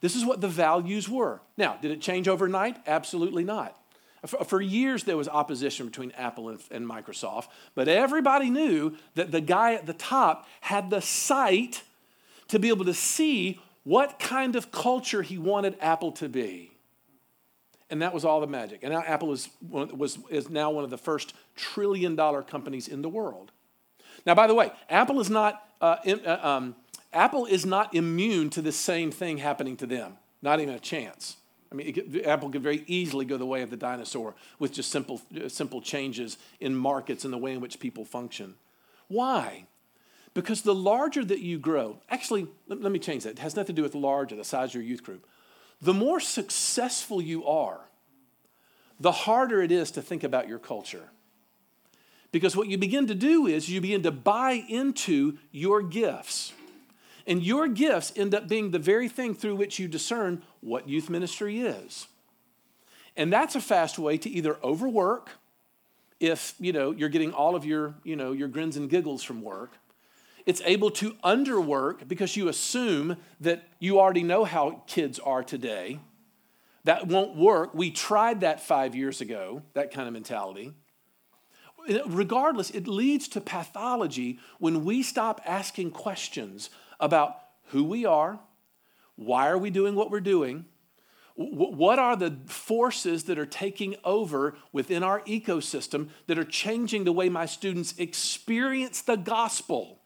This 0.00 0.14
is 0.14 0.24
what 0.24 0.40
the 0.40 0.48
values 0.48 1.08
were. 1.08 1.40
Now, 1.56 1.78
did 1.80 1.90
it 1.90 2.00
change 2.00 2.28
overnight? 2.28 2.76
Absolutely 2.86 3.44
not. 3.44 3.79
For, 4.26 4.60
years, 4.60 5.04
there 5.04 5.16
was 5.16 5.28
opposition 5.28 5.86
between 5.86 6.10
Apple 6.12 6.50
and, 6.50 6.60
and 6.70 6.86
Microsoft, 6.86 7.48
but 7.74 7.88
everybody 7.88 8.50
knew 8.50 8.96
that 9.14 9.30
the 9.30 9.40
guy 9.40 9.74
at 9.74 9.86
the 9.86 9.94
top 9.94 10.46
had 10.60 10.90
the 10.90 11.00
sight 11.00 11.82
to 12.48 12.58
be 12.58 12.68
able 12.68 12.84
to 12.84 12.94
see 12.94 13.60
what 13.84 14.18
kind 14.18 14.56
of 14.56 14.70
culture 14.70 15.22
he 15.22 15.38
wanted 15.38 15.76
Apple 15.80 16.12
to 16.12 16.28
be 16.28 16.70
and 17.90 18.00
that 18.02 18.14
was 18.14 18.24
all 18.24 18.40
the 18.40 18.46
magic. 18.46 18.80
And 18.82 18.92
now 18.92 19.02
Apple 19.02 19.32
is, 19.32 19.50
was, 19.68 20.18
is 20.30 20.48
now 20.48 20.70
one 20.70 20.84
of 20.84 20.90
the 20.90 20.98
first 20.98 21.34
trillion 21.56 22.14
dollar 22.14 22.42
companies 22.42 22.86
in 22.88 23.02
the 23.02 23.08
world. 23.08 23.50
Now, 24.24 24.34
by 24.34 24.46
the 24.46 24.54
way, 24.54 24.70
Apple 24.88 25.20
is 25.20 25.28
not, 25.28 25.62
uh, 25.80 25.96
in, 26.04 26.24
uh, 26.24 26.38
um, 26.42 26.76
Apple 27.12 27.46
is 27.46 27.66
not 27.66 27.94
immune 27.94 28.48
to 28.50 28.62
the 28.62 28.72
same 28.72 29.10
thing 29.10 29.38
happening 29.38 29.76
to 29.78 29.86
them, 29.86 30.18
not 30.40 30.60
even 30.60 30.74
a 30.74 30.78
chance. 30.78 31.36
I 31.72 31.76
mean, 31.76 32.22
Apple 32.24 32.50
could 32.50 32.62
very 32.62 32.84
easily 32.86 33.24
go 33.24 33.36
the 33.36 33.46
way 33.46 33.62
of 33.62 33.70
the 33.70 33.76
dinosaur 33.76 34.34
with 34.58 34.72
just 34.72 34.90
simple, 34.90 35.22
uh, 35.36 35.48
simple 35.48 35.80
changes 35.80 36.36
in 36.58 36.74
markets 36.74 37.24
and 37.24 37.32
the 37.32 37.38
way 37.38 37.52
in 37.52 37.60
which 37.60 37.78
people 37.78 38.04
function. 38.04 38.54
Why? 39.06 39.66
Because 40.34 40.62
the 40.62 40.74
larger 40.74 41.24
that 41.24 41.40
you 41.40 41.58
grow, 41.58 41.98
actually, 42.08 42.48
let, 42.66 42.80
let 42.80 42.90
me 42.90 42.98
change 42.98 43.24
that. 43.24 43.30
It 43.30 43.38
has 43.40 43.54
nothing 43.54 43.76
to 43.76 43.80
do 43.80 43.84
with 43.84 43.94
large 43.94 44.32
or 44.32 44.36
the 44.36 44.44
size 44.44 44.70
of 44.70 44.74
your 44.74 44.84
youth 44.84 45.04
group 45.04 45.26
the 45.80 45.94
more 45.94 46.20
successful 46.20 47.22
you 47.22 47.46
are, 47.46 47.80
the 48.98 49.12
harder 49.12 49.62
it 49.62 49.72
is 49.72 49.90
to 49.92 50.02
think 50.02 50.22
about 50.22 50.46
your 50.46 50.58
culture. 50.58 51.08
Because 52.32 52.54
what 52.54 52.68
you 52.68 52.78
begin 52.78 53.06
to 53.06 53.14
do 53.14 53.46
is 53.46 53.68
you 53.68 53.80
begin 53.80 54.02
to 54.02 54.10
buy 54.10 54.52
into 54.52 55.38
your 55.50 55.82
gifts. 55.82 56.52
And 57.26 57.42
your 57.42 57.68
gifts 57.68 58.12
end 58.16 58.34
up 58.34 58.48
being 58.48 58.70
the 58.70 58.78
very 58.78 59.08
thing 59.08 59.34
through 59.34 59.56
which 59.56 59.78
you 59.78 59.88
discern 59.88 60.42
what 60.60 60.88
youth 60.88 61.10
ministry 61.10 61.60
is. 61.60 62.08
And 63.16 63.32
that's 63.32 63.54
a 63.54 63.60
fast 63.60 63.98
way 63.98 64.16
to 64.18 64.30
either 64.30 64.56
overwork 64.62 65.30
if, 66.20 66.54
you 66.60 66.72
know, 66.72 66.90
you're 66.90 67.08
getting 67.08 67.32
all 67.32 67.56
of 67.56 67.64
your, 67.64 67.94
you 68.04 68.14
know, 68.14 68.32
your 68.32 68.48
grins 68.48 68.76
and 68.76 68.88
giggles 68.90 69.22
from 69.22 69.42
work, 69.42 69.72
it's 70.46 70.60
able 70.64 70.90
to 70.92 71.14
underwork 71.24 72.06
because 72.06 72.36
you 72.36 72.48
assume 72.48 73.16
that 73.40 73.66
you 73.78 73.98
already 73.98 74.22
know 74.22 74.44
how 74.44 74.82
kids 74.86 75.18
are 75.18 75.42
today. 75.42 75.98
That 76.84 77.06
won't 77.08 77.36
work. 77.36 77.74
We 77.74 77.90
tried 77.90 78.40
that 78.40 78.60
five 78.60 78.94
years 78.94 79.20
ago, 79.20 79.62
that 79.74 79.92
kind 79.92 80.06
of 80.06 80.14
mentality. 80.14 80.74
Regardless, 82.06 82.70
it 82.70 82.86
leads 82.86 83.28
to 83.28 83.40
pathology 83.40 84.38
when 84.58 84.84
we 84.84 85.02
stop 85.02 85.40
asking 85.46 85.92
questions 85.92 86.68
about 87.00 87.36
who 87.66 87.84
we 87.84 88.04
are, 88.04 88.38
why 89.16 89.48
are 89.48 89.58
we 89.58 89.70
doing 89.70 89.94
what 89.94 90.10
we're 90.10 90.20
doing? 90.20 90.64
What 91.34 91.98
are 91.98 92.16
the 92.16 92.36
forces 92.46 93.24
that 93.24 93.38
are 93.38 93.46
taking 93.46 93.96
over 94.04 94.56
within 94.72 95.02
our 95.02 95.20
ecosystem 95.22 96.08
that 96.26 96.38
are 96.38 96.44
changing 96.44 97.04
the 97.04 97.12
way 97.12 97.28
my 97.28 97.46
students 97.46 97.94
experience 97.98 99.00
the 99.00 99.16
gospel? 99.16 100.00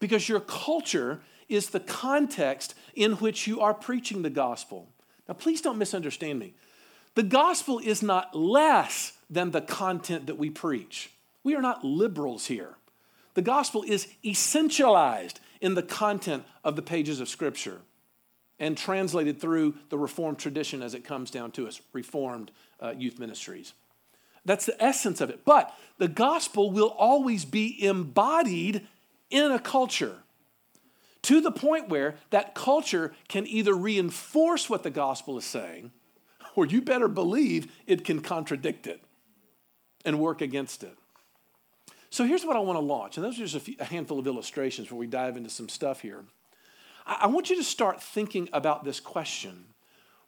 Because 0.00 0.28
your 0.28 0.40
culture 0.40 1.20
is 1.48 1.70
the 1.70 1.80
context 1.80 2.74
in 2.94 3.12
which 3.14 3.46
you 3.46 3.60
are 3.60 3.74
preaching 3.74 4.22
the 4.22 4.30
gospel. 4.30 4.88
Now, 5.28 5.34
please 5.34 5.60
don't 5.60 5.78
misunderstand 5.78 6.38
me. 6.38 6.54
The 7.14 7.22
gospel 7.22 7.78
is 7.78 8.02
not 8.02 8.34
less 8.34 9.12
than 9.30 9.50
the 9.50 9.60
content 9.60 10.26
that 10.26 10.38
we 10.38 10.50
preach. 10.50 11.10
We 11.42 11.54
are 11.54 11.62
not 11.62 11.84
liberals 11.84 12.46
here. 12.46 12.76
The 13.34 13.42
gospel 13.42 13.84
is 13.86 14.08
essentialized 14.24 15.34
in 15.64 15.72
the 15.72 15.82
content 15.82 16.44
of 16.62 16.76
the 16.76 16.82
pages 16.82 17.20
of 17.20 17.28
Scripture 17.28 17.80
and 18.58 18.76
translated 18.76 19.40
through 19.40 19.74
the 19.88 19.96
Reformed 19.96 20.38
tradition 20.38 20.82
as 20.82 20.92
it 20.92 21.04
comes 21.04 21.30
down 21.30 21.52
to 21.52 21.66
us, 21.66 21.80
Reformed 21.94 22.50
uh, 22.80 22.92
youth 22.94 23.18
ministries. 23.18 23.72
That's 24.44 24.66
the 24.66 24.80
essence 24.80 25.22
of 25.22 25.30
it. 25.30 25.40
But 25.46 25.74
the 25.96 26.06
gospel 26.06 26.70
will 26.70 26.94
always 26.98 27.46
be 27.46 27.82
embodied 27.82 28.86
in 29.30 29.52
a 29.52 29.58
culture 29.58 30.18
to 31.22 31.40
the 31.40 31.50
point 31.50 31.88
where 31.88 32.16
that 32.28 32.54
culture 32.54 33.14
can 33.28 33.46
either 33.46 33.72
reinforce 33.72 34.68
what 34.68 34.82
the 34.82 34.90
gospel 34.90 35.38
is 35.38 35.46
saying, 35.46 35.92
or 36.54 36.66
you 36.66 36.82
better 36.82 37.08
believe 37.08 37.72
it 37.86 38.04
can 38.04 38.20
contradict 38.20 38.86
it 38.86 39.00
and 40.04 40.20
work 40.20 40.42
against 40.42 40.84
it. 40.84 40.98
So 42.14 42.24
here's 42.24 42.44
what 42.44 42.54
I 42.54 42.60
want 42.60 42.76
to 42.76 42.84
launch, 42.84 43.16
and 43.16 43.26
those 43.26 43.40
are 43.40 43.42
just 43.42 43.56
a, 43.56 43.60
few, 43.60 43.74
a 43.80 43.84
handful 43.84 44.20
of 44.20 44.28
illustrations 44.28 44.86
before 44.86 45.00
we 45.00 45.08
dive 45.08 45.36
into 45.36 45.50
some 45.50 45.68
stuff 45.68 46.00
here. 46.00 46.22
I, 47.04 47.22
I 47.22 47.26
want 47.26 47.50
you 47.50 47.56
to 47.56 47.64
start 47.64 48.00
thinking 48.00 48.48
about 48.52 48.84
this 48.84 49.00
question 49.00 49.64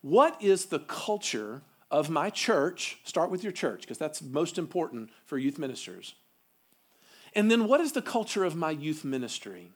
What 0.00 0.36
is 0.42 0.64
the 0.64 0.80
culture 0.80 1.62
of 1.88 2.10
my 2.10 2.28
church? 2.28 2.98
Start 3.04 3.30
with 3.30 3.44
your 3.44 3.52
church, 3.52 3.82
because 3.82 3.98
that's 3.98 4.20
most 4.20 4.58
important 4.58 5.10
for 5.26 5.38
youth 5.38 5.60
ministers. 5.60 6.16
And 7.36 7.52
then, 7.52 7.68
what 7.68 7.80
is 7.80 7.92
the 7.92 8.02
culture 8.02 8.42
of 8.42 8.56
my 8.56 8.72
youth 8.72 9.04
ministry? 9.04 9.70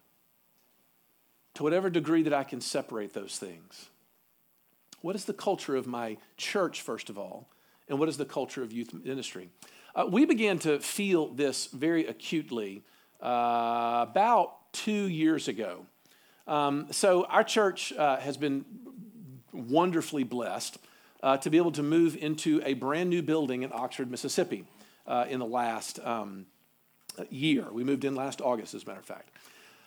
To 1.55 1.63
whatever 1.63 1.91
degree 1.91 2.25
that 2.25 2.35
I 2.35 2.43
can 2.43 2.61
separate 2.61 3.13
those 3.13 3.39
things. 3.39 3.89
What 5.01 5.15
is 5.15 5.27
the 5.27 5.33
culture 5.33 5.77
of 5.77 5.87
my 5.87 6.17
church, 6.37 6.83
first 6.83 7.09
of 7.09 7.17
all? 7.17 7.51
And 7.89 8.01
what 8.01 8.09
is 8.09 8.17
the 8.17 8.25
culture 8.25 8.65
of 8.65 8.73
youth 8.73 8.93
ministry? 8.93 9.51
Uh, 9.95 10.07
we 10.09 10.25
began 10.25 10.59
to 10.61 10.79
feel 10.79 11.29
this 11.29 11.67
very 11.67 12.07
acutely 12.07 12.83
uh, 13.21 14.07
about 14.09 14.73
two 14.73 15.09
years 15.09 15.49
ago. 15.49 15.85
Um, 16.47 16.87
so, 16.91 17.25
our 17.25 17.45
church 17.45 17.93
uh, 17.93 18.17
has 18.19 18.37
been 18.37 18.65
wonderfully 19.53 20.25
blessed 20.25 20.79
uh, 21.23 21.37
to 21.39 21.51
be 21.51 21.57
able 21.57 21.73
to 21.73 21.83
move 21.83 22.17
into 22.17 22.63
a 22.65 22.75
brand 22.75 23.11
new 23.11 23.23
building 23.23 23.63
in 23.63 23.71
Oxford, 23.73 24.11
Mississippi 24.11 24.65
uh, 25.07 25.27
in 25.29 25.39
the 25.39 25.47
last 25.47 25.99
um, 26.01 26.47
year. 27.29 27.67
We 27.71 27.85
moved 27.85 28.05
in 28.05 28.15
last 28.15 28.41
August, 28.41 28.75
as 28.75 28.85
a 28.85 28.87
matter 28.87 29.01
of 29.01 29.07
fact. 29.07 29.31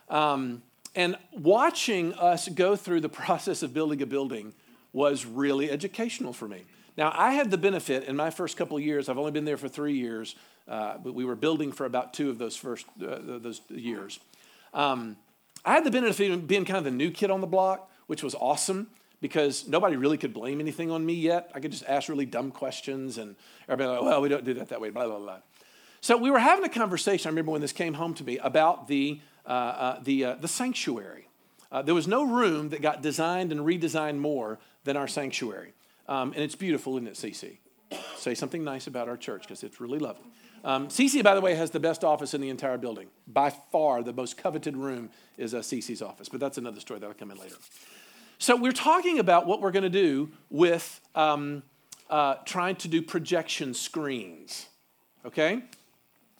Um, 0.09 0.61
and 0.95 1.17
watching 1.31 2.13
us 2.13 2.47
go 2.49 2.75
through 2.75 3.01
the 3.01 3.09
process 3.23 3.63
of 3.63 3.73
building 3.73 4.01
a 4.01 4.05
building 4.05 4.53
was 4.91 5.25
really 5.25 5.71
educational 5.71 6.33
for 6.33 6.47
me. 6.47 6.63
Now, 6.97 7.11
I 7.15 7.31
had 7.31 7.49
the 7.49 7.57
benefit 7.57 8.03
in 8.03 8.15
my 8.15 8.29
first 8.29 8.55
couple 8.57 8.79
years, 8.79 9.09
I've 9.09 9.17
only 9.17 9.31
been 9.31 9.45
there 9.45 9.57
for 9.57 9.67
three 9.67 9.93
years, 9.93 10.35
uh, 10.67 10.97
but 11.03 11.13
we 11.13 11.25
were 11.25 11.35
building 11.35 11.71
for 11.71 11.85
about 11.85 12.13
two 12.13 12.29
of 12.29 12.37
those 12.37 12.55
first 12.55 12.85
uh, 13.01 13.17
those 13.19 13.61
years. 13.69 14.19
Um, 14.73 15.17
I 15.65 15.73
had 15.73 15.83
the 15.83 15.91
benefit 15.91 16.31
of 16.31 16.47
being 16.47 16.65
kind 16.65 16.77
of 16.77 16.83
the 16.83 16.91
new 16.91 17.11
kid 17.11 17.31
on 17.31 17.41
the 17.41 17.47
block, 17.47 17.89
which 18.07 18.23
was 18.23 18.35
awesome 18.35 18.87
because 19.21 19.67
nobody 19.67 19.95
really 19.95 20.17
could 20.17 20.33
blame 20.33 20.59
anything 20.59 20.91
on 20.91 21.05
me 21.05 21.13
yet. 21.13 21.49
I 21.55 21.61
could 21.61 21.71
just 21.71 21.85
ask 21.87 22.09
really 22.09 22.25
dumb 22.25 22.51
questions 22.51 23.17
and 23.17 23.37
everybody 23.69 23.97
like, 23.97 24.01
well, 24.05 24.21
we 24.21 24.27
don't 24.27 24.43
do 24.43 24.53
that 24.55 24.69
that 24.69 24.81
way, 24.81 24.89
blah, 24.89 25.07
blah, 25.07 25.17
blah. 25.17 25.37
So 26.01 26.17
we 26.17 26.29
were 26.29 26.39
having 26.39 26.65
a 26.65 26.69
conversation, 26.69 27.29
I 27.29 27.31
remember 27.31 27.51
when 27.51 27.61
this 27.61 27.71
came 27.71 27.93
home 27.93 28.13
to 28.15 28.23
me, 28.25 28.37
about 28.39 28.89
the, 28.89 29.21
uh, 29.45 29.49
uh, 29.49 29.99
the, 30.03 30.25
uh, 30.25 30.35
the 30.35 30.49
sanctuary. 30.49 31.29
Uh, 31.71 31.81
there 31.81 31.95
was 31.95 32.05
no 32.05 32.23
room 32.23 32.69
that 32.69 32.81
got 32.81 33.01
designed 33.01 33.53
and 33.53 33.61
redesigned 33.61 34.17
more 34.17 34.59
than 34.83 34.97
our 34.97 35.07
sanctuary. 35.07 35.73
Um, 36.07 36.33
and 36.33 36.41
it's 36.41 36.55
beautiful, 36.55 36.97
isn't 36.97 37.07
it, 37.07 37.13
CC? 37.13 37.57
Say 38.17 38.35
something 38.35 38.63
nice 38.63 38.87
about 38.87 39.07
our 39.07 39.17
church 39.17 39.43
because 39.43 39.63
it's 39.63 39.79
really 39.79 39.99
lovely. 39.99 40.25
Um, 40.63 40.87
CC, 40.87 41.21
by 41.23 41.35
the 41.35 41.41
way, 41.41 41.55
has 41.55 41.71
the 41.71 41.79
best 41.79 42.03
office 42.03 42.33
in 42.33 42.39
the 42.39 42.49
entire 42.49 42.77
building. 42.77 43.07
By 43.27 43.49
far, 43.49 44.01
the 44.01 44.13
most 44.13 44.37
coveted 44.37 44.77
room 44.77 45.09
is 45.37 45.53
uh, 45.53 45.59
CC's 45.59 46.01
office, 46.01 46.29
but 46.29 46.39
that's 46.39 46.57
another 46.57 46.79
story 46.79 46.99
that'll 46.99 47.15
come 47.15 47.31
in 47.31 47.37
later. 47.37 47.55
So, 48.37 48.55
we're 48.55 48.71
talking 48.71 49.19
about 49.19 49.45
what 49.45 49.61
we're 49.61 49.71
going 49.71 49.83
to 49.83 49.89
do 49.89 50.31
with 50.49 51.01
um, 51.15 51.63
uh, 52.09 52.35
trying 52.45 52.77
to 52.77 52.87
do 52.87 53.01
projection 53.01 53.73
screens, 53.73 54.67
okay? 55.25 55.61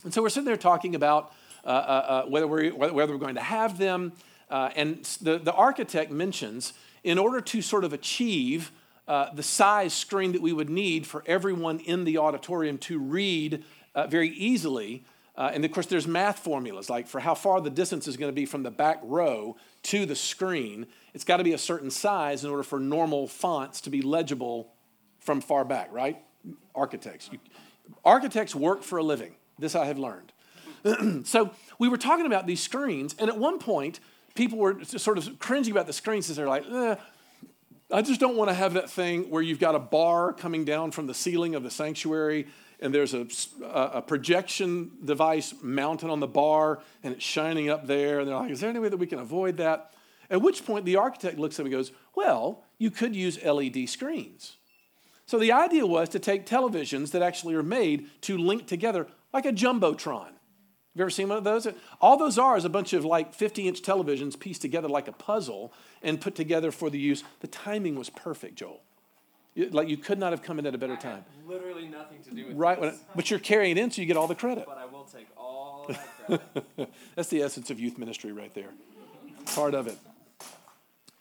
And 0.06 0.14
so, 0.14 0.22
we're 0.22 0.30
sitting 0.30 0.46
there 0.46 0.58
talking 0.58 0.96
about 0.96 1.34
uh, 1.66 1.68
uh, 1.68 1.72
uh 1.72 2.26
whether, 2.30 2.48
we're, 2.48 2.74
whether 2.74 3.14
we're 3.14 3.20
going 3.20 3.36
to 3.36 3.42
have 3.42 3.78
them. 3.78 4.14
Uh, 4.50 4.70
and 4.76 5.04
the, 5.22 5.38
the 5.38 5.54
architect 5.54 6.12
mentions 6.12 6.74
in 7.04 7.18
order 7.18 7.42
to 7.42 7.62
sort 7.62 7.84
of 7.84 7.92
achieve 7.92 8.72
uh, 9.08 9.34
the 9.34 9.44
size 9.44 9.94
screen 9.94 10.32
that 10.32 10.42
we 10.42 10.54
would 10.54 10.70
need 10.70 11.06
for 11.06 11.24
everyone 11.26 11.80
in 11.80 12.04
the 12.06 12.18
auditorium 12.18 12.78
to 12.80 13.00
read 13.00 13.64
uh, 13.96 14.08
very 14.08 14.30
easily. 14.30 15.04
Uh, 15.36 15.52
and 15.54 15.66
of 15.66 15.72
course, 15.72 15.88
there's 15.88 16.08
math 16.08 16.40
formulas 16.40 16.90
like 16.90 17.08
for 17.08 17.20
how 17.20 17.34
far 17.34 17.60
the 17.60 17.70
distance 17.70 18.08
is 18.08 18.18
going 18.18 18.32
to 18.32 18.36
be 18.36 18.46
from 18.46 18.64
the 18.64 18.72
back 18.72 19.00
row 19.04 19.58
to 19.84 20.06
the 20.06 20.16
screen. 20.16 20.86
It's 21.14 21.24
got 21.24 21.38
to 21.38 21.44
be 21.44 21.54
a 21.54 21.58
certain 21.58 21.90
size 21.90 22.44
in 22.44 22.50
order 22.50 22.64
for 22.64 22.80
normal 22.80 23.28
fonts 23.28 23.82
to 23.82 23.90
be 23.90 24.02
legible 24.02 24.72
from 25.20 25.42
far 25.42 25.66
back, 25.66 25.90
right? 25.92 26.22
Architects. 26.76 27.30
You, 27.32 27.40
architects 28.06 28.56
work 28.56 28.84
for 28.84 28.98
a 28.98 29.04
living. 29.04 29.36
This 29.58 29.76
I 29.76 29.86
have 29.86 29.98
learned. 29.98 30.32
so 31.26 31.52
we 31.80 31.90
were 31.90 31.98
talking 31.98 32.26
about 32.26 32.46
these 32.46 32.62
screens, 32.62 33.16
and 33.18 33.30
at 33.30 33.38
one 33.38 33.60
point, 33.60 34.00
people 34.36 34.58
were 34.58 34.84
sort 34.84 35.18
of 35.18 35.40
cringing 35.40 35.72
about 35.72 35.88
the 35.88 35.94
screens 35.94 36.26
because 36.26 36.38
they're 36.38 36.48
like, 36.48 36.66
eh, 36.70 36.96
I 37.94 38.02
just 38.02 38.20
don't 38.20 38.36
want 38.36 38.50
to 38.50 38.56
have 38.56 38.74
that 38.74 38.90
thing 38.90 39.30
where 39.30 39.44
you've 39.44 39.60
got 39.60 39.76
a 39.76 39.80
bar 39.80 40.34
coming 40.34 40.66
down 40.66 40.90
from 40.90 41.06
the 41.06 41.14
ceiling 41.14 41.54
of 41.54 41.62
the 41.62 41.70
sanctuary 41.70 42.48
and 42.80 42.94
there's 42.94 43.14
a, 43.14 43.28
a, 43.62 44.02
projection 44.02 44.92
device 45.06 45.54
mounted 45.62 46.10
on 46.10 46.20
the 46.20 46.28
bar 46.28 46.80
and 47.04 47.14
it's 47.14 47.24
shining 47.24 47.70
up 47.70 47.86
there. 47.86 48.20
And 48.20 48.28
they're 48.28 48.36
like, 48.36 48.50
is 48.50 48.62
there 48.62 48.70
any 48.72 48.80
way 48.80 48.90
that 48.90 48.98
we 48.98 49.06
can 49.06 49.20
avoid 49.20 49.58
that? 49.58 49.94
At 50.32 50.42
which 50.42 50.66
point 50.66 50.86
the 50.86 50.96
architect 50.96 51.38
looks 51.38 51.60
at 51.60 51.66
me 51.66 51.72
and 51.72 51.80
goes, 51.80 51.92
well, 52.16 52.64
you 52.80 52.90
could 52.90 53.16
use 53.16 53.42
LED 53.42 53.88
screens. 53.88 54.58
So 55.28 55.38
the 55.38 55.52
idea 55.52 55.86
was 55.86 56.10
to 56.10 56.20
take 56.20 56.48
televisions 56.48 57.12
that 57.12 57.22
actually 57.22 57.54
are 57.54 57.64
made 57.64 58.10
to 58.22 58.38
link 58.40 58.68
together 58.68 59.08
like 59.32 59.46
a 59.46 59.54
Jumbotron. 59.54 60.32
Have 60.94 61.00
you 61.00 61.04
ever 61.06 61.10
seen 61.10 61.30
one 61.30 61.40
of 61.40 61.44
those? 61.44 61.68
All 62.00 62.18
those 62.18 62.38
are 62.38 62.56
is 62.56 62.66
a 62.66 62.70
bunch 62.70 62.94
of 62.94 63.04
like 63.04 63.34
50 63.34 63.68
inch 63.68 63.82
televisions 63.82 64.40
pieced 64.40 64.62
together 64.62 64.88
like 64.88 65.08
a 65.08 65.12
puzzle 65.12 65.74
and 66.04 66.22
put 66.22 66.36
together 66.36 66.72
for 66.72 66.92
the 66.92 67.00
use. 67.00 67.24
The 67.40 67.48
timing 67.48 67.96
was 67.96 68.12
perfect, 68.12 68.58
Joel. 68.58 68.80
Like 69.56 69.88
you 69.88 69.98
could 69.98 70.20
not 70.20 70.34
have 70.34 70.44
come 70.44 70.60
in 70.60 70.68
at 70.68 70.76
a 70.76 70.78
better 70.78 70.96
time. 70.96 71.26
literally 71.48 71.88
nothing 71.88 72.22
to 72.24 72.32
do 72.32 72.46
with 72.46 72.56
right, 72.56 72.94
but 73.16 73.32
you're 73.32 73.40
carrying 73.40 73.76
it 73.76 73.82
in, 73.82 73.90
so 73.90 74.02
you 74.02 74.08
get 74.08 74.18
all 74.18 74.28
the 74.28 74.36
credit. 74.36 74.66
But 74.68 74.78
I 74.78 74.86
will 74.86 75.06
take 75.06 75.28
all 75.36 75.88
that 75.88 76.44
credit. 76.78 76.94
That's 77.16 77.30
the 77.30 77.42
essence 77.42 77.72
of 77.72 77.80
youth 77.80 77.98
ministry 77.98 78.32
right 78.32 78.54
there. 78.54 78.70
Part 79.48 79.74
of 79.74 79.88
it. 79.88 79.98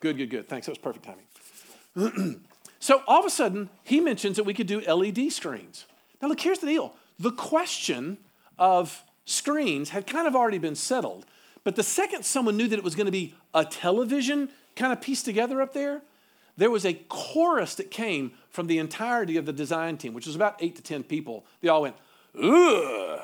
Good, 0.01 0.19
good, 0.19 0.29
good. 0.29 0.49
Thanks. 0.51 0.67
That 0.67 0.73
was 0.73 0.79
perfect 0.79 1.07
timing. 1.07 2.41
so 2.79 3.03
all 3.07 3.21
of 3.21 3.25
a 3.25 3.31
sudden, 3.31 3.71
he 3.85 4.01
mentions 4.01 4.37
that 4.37 4.45
we 4.45 4.53
could 4.53 4.67
do 4.67 4.83
LED 4.83 5.33
screens. 5.33 5.87
Now, 6.21 6.29
look, 6.29 6.41
here's 6.41 6.59
the 6.59 6.67
deal. 6.67 6.95
The 7.19 7.33
question 7.33 8.19
of 8.59 9.03
screens 9.25 9.91
had 9.91 10.07
kind 10.07 10.27
of 10.27 10.35
already 10.35 10.59
been 10.59 10.75
settled. 10.75 11.27
But 11.65 11.77
the 11.77 11.83
second 11.83 12.25
someone 12.25 12.57
knew 12.57 12.69
that 12.69 12.79
it 12.79 12.85
was 12.85 12.95
going 12.95 13.07
to 13.07 13.13
be 13.13 13.35
a 13.55 13.65
television 13.65 14.49
kind 14.75 14.93
of 14.93 15.01
pieced 15.01 15.25
together 15.25 15.63
up 15.63 15.73
there, 15.73 16.03
there 16.57 16.71
was 16.71 16.85
a 16.85 16.95
chorus 17.09 17.75
that 17.77 17.91
came 17.91 18.33
from 18.51 18.67
the 18.67 18.79
entirety 18.79 19.37
of 19.37 19.47
the 19.47 19.53
design 19.53 19.97
team, 19.97 20.13
which 20.13 20.27
was 20.27 20.37
about 20.37 20.57
eight 20.61 20.77
to 20.77 20.83
10 20.83 21.05
people. 21.05 21.47
They 21.61 21.69
all 21.69 21.83
went, 21.83 21.97
ugh. 22.41 23.21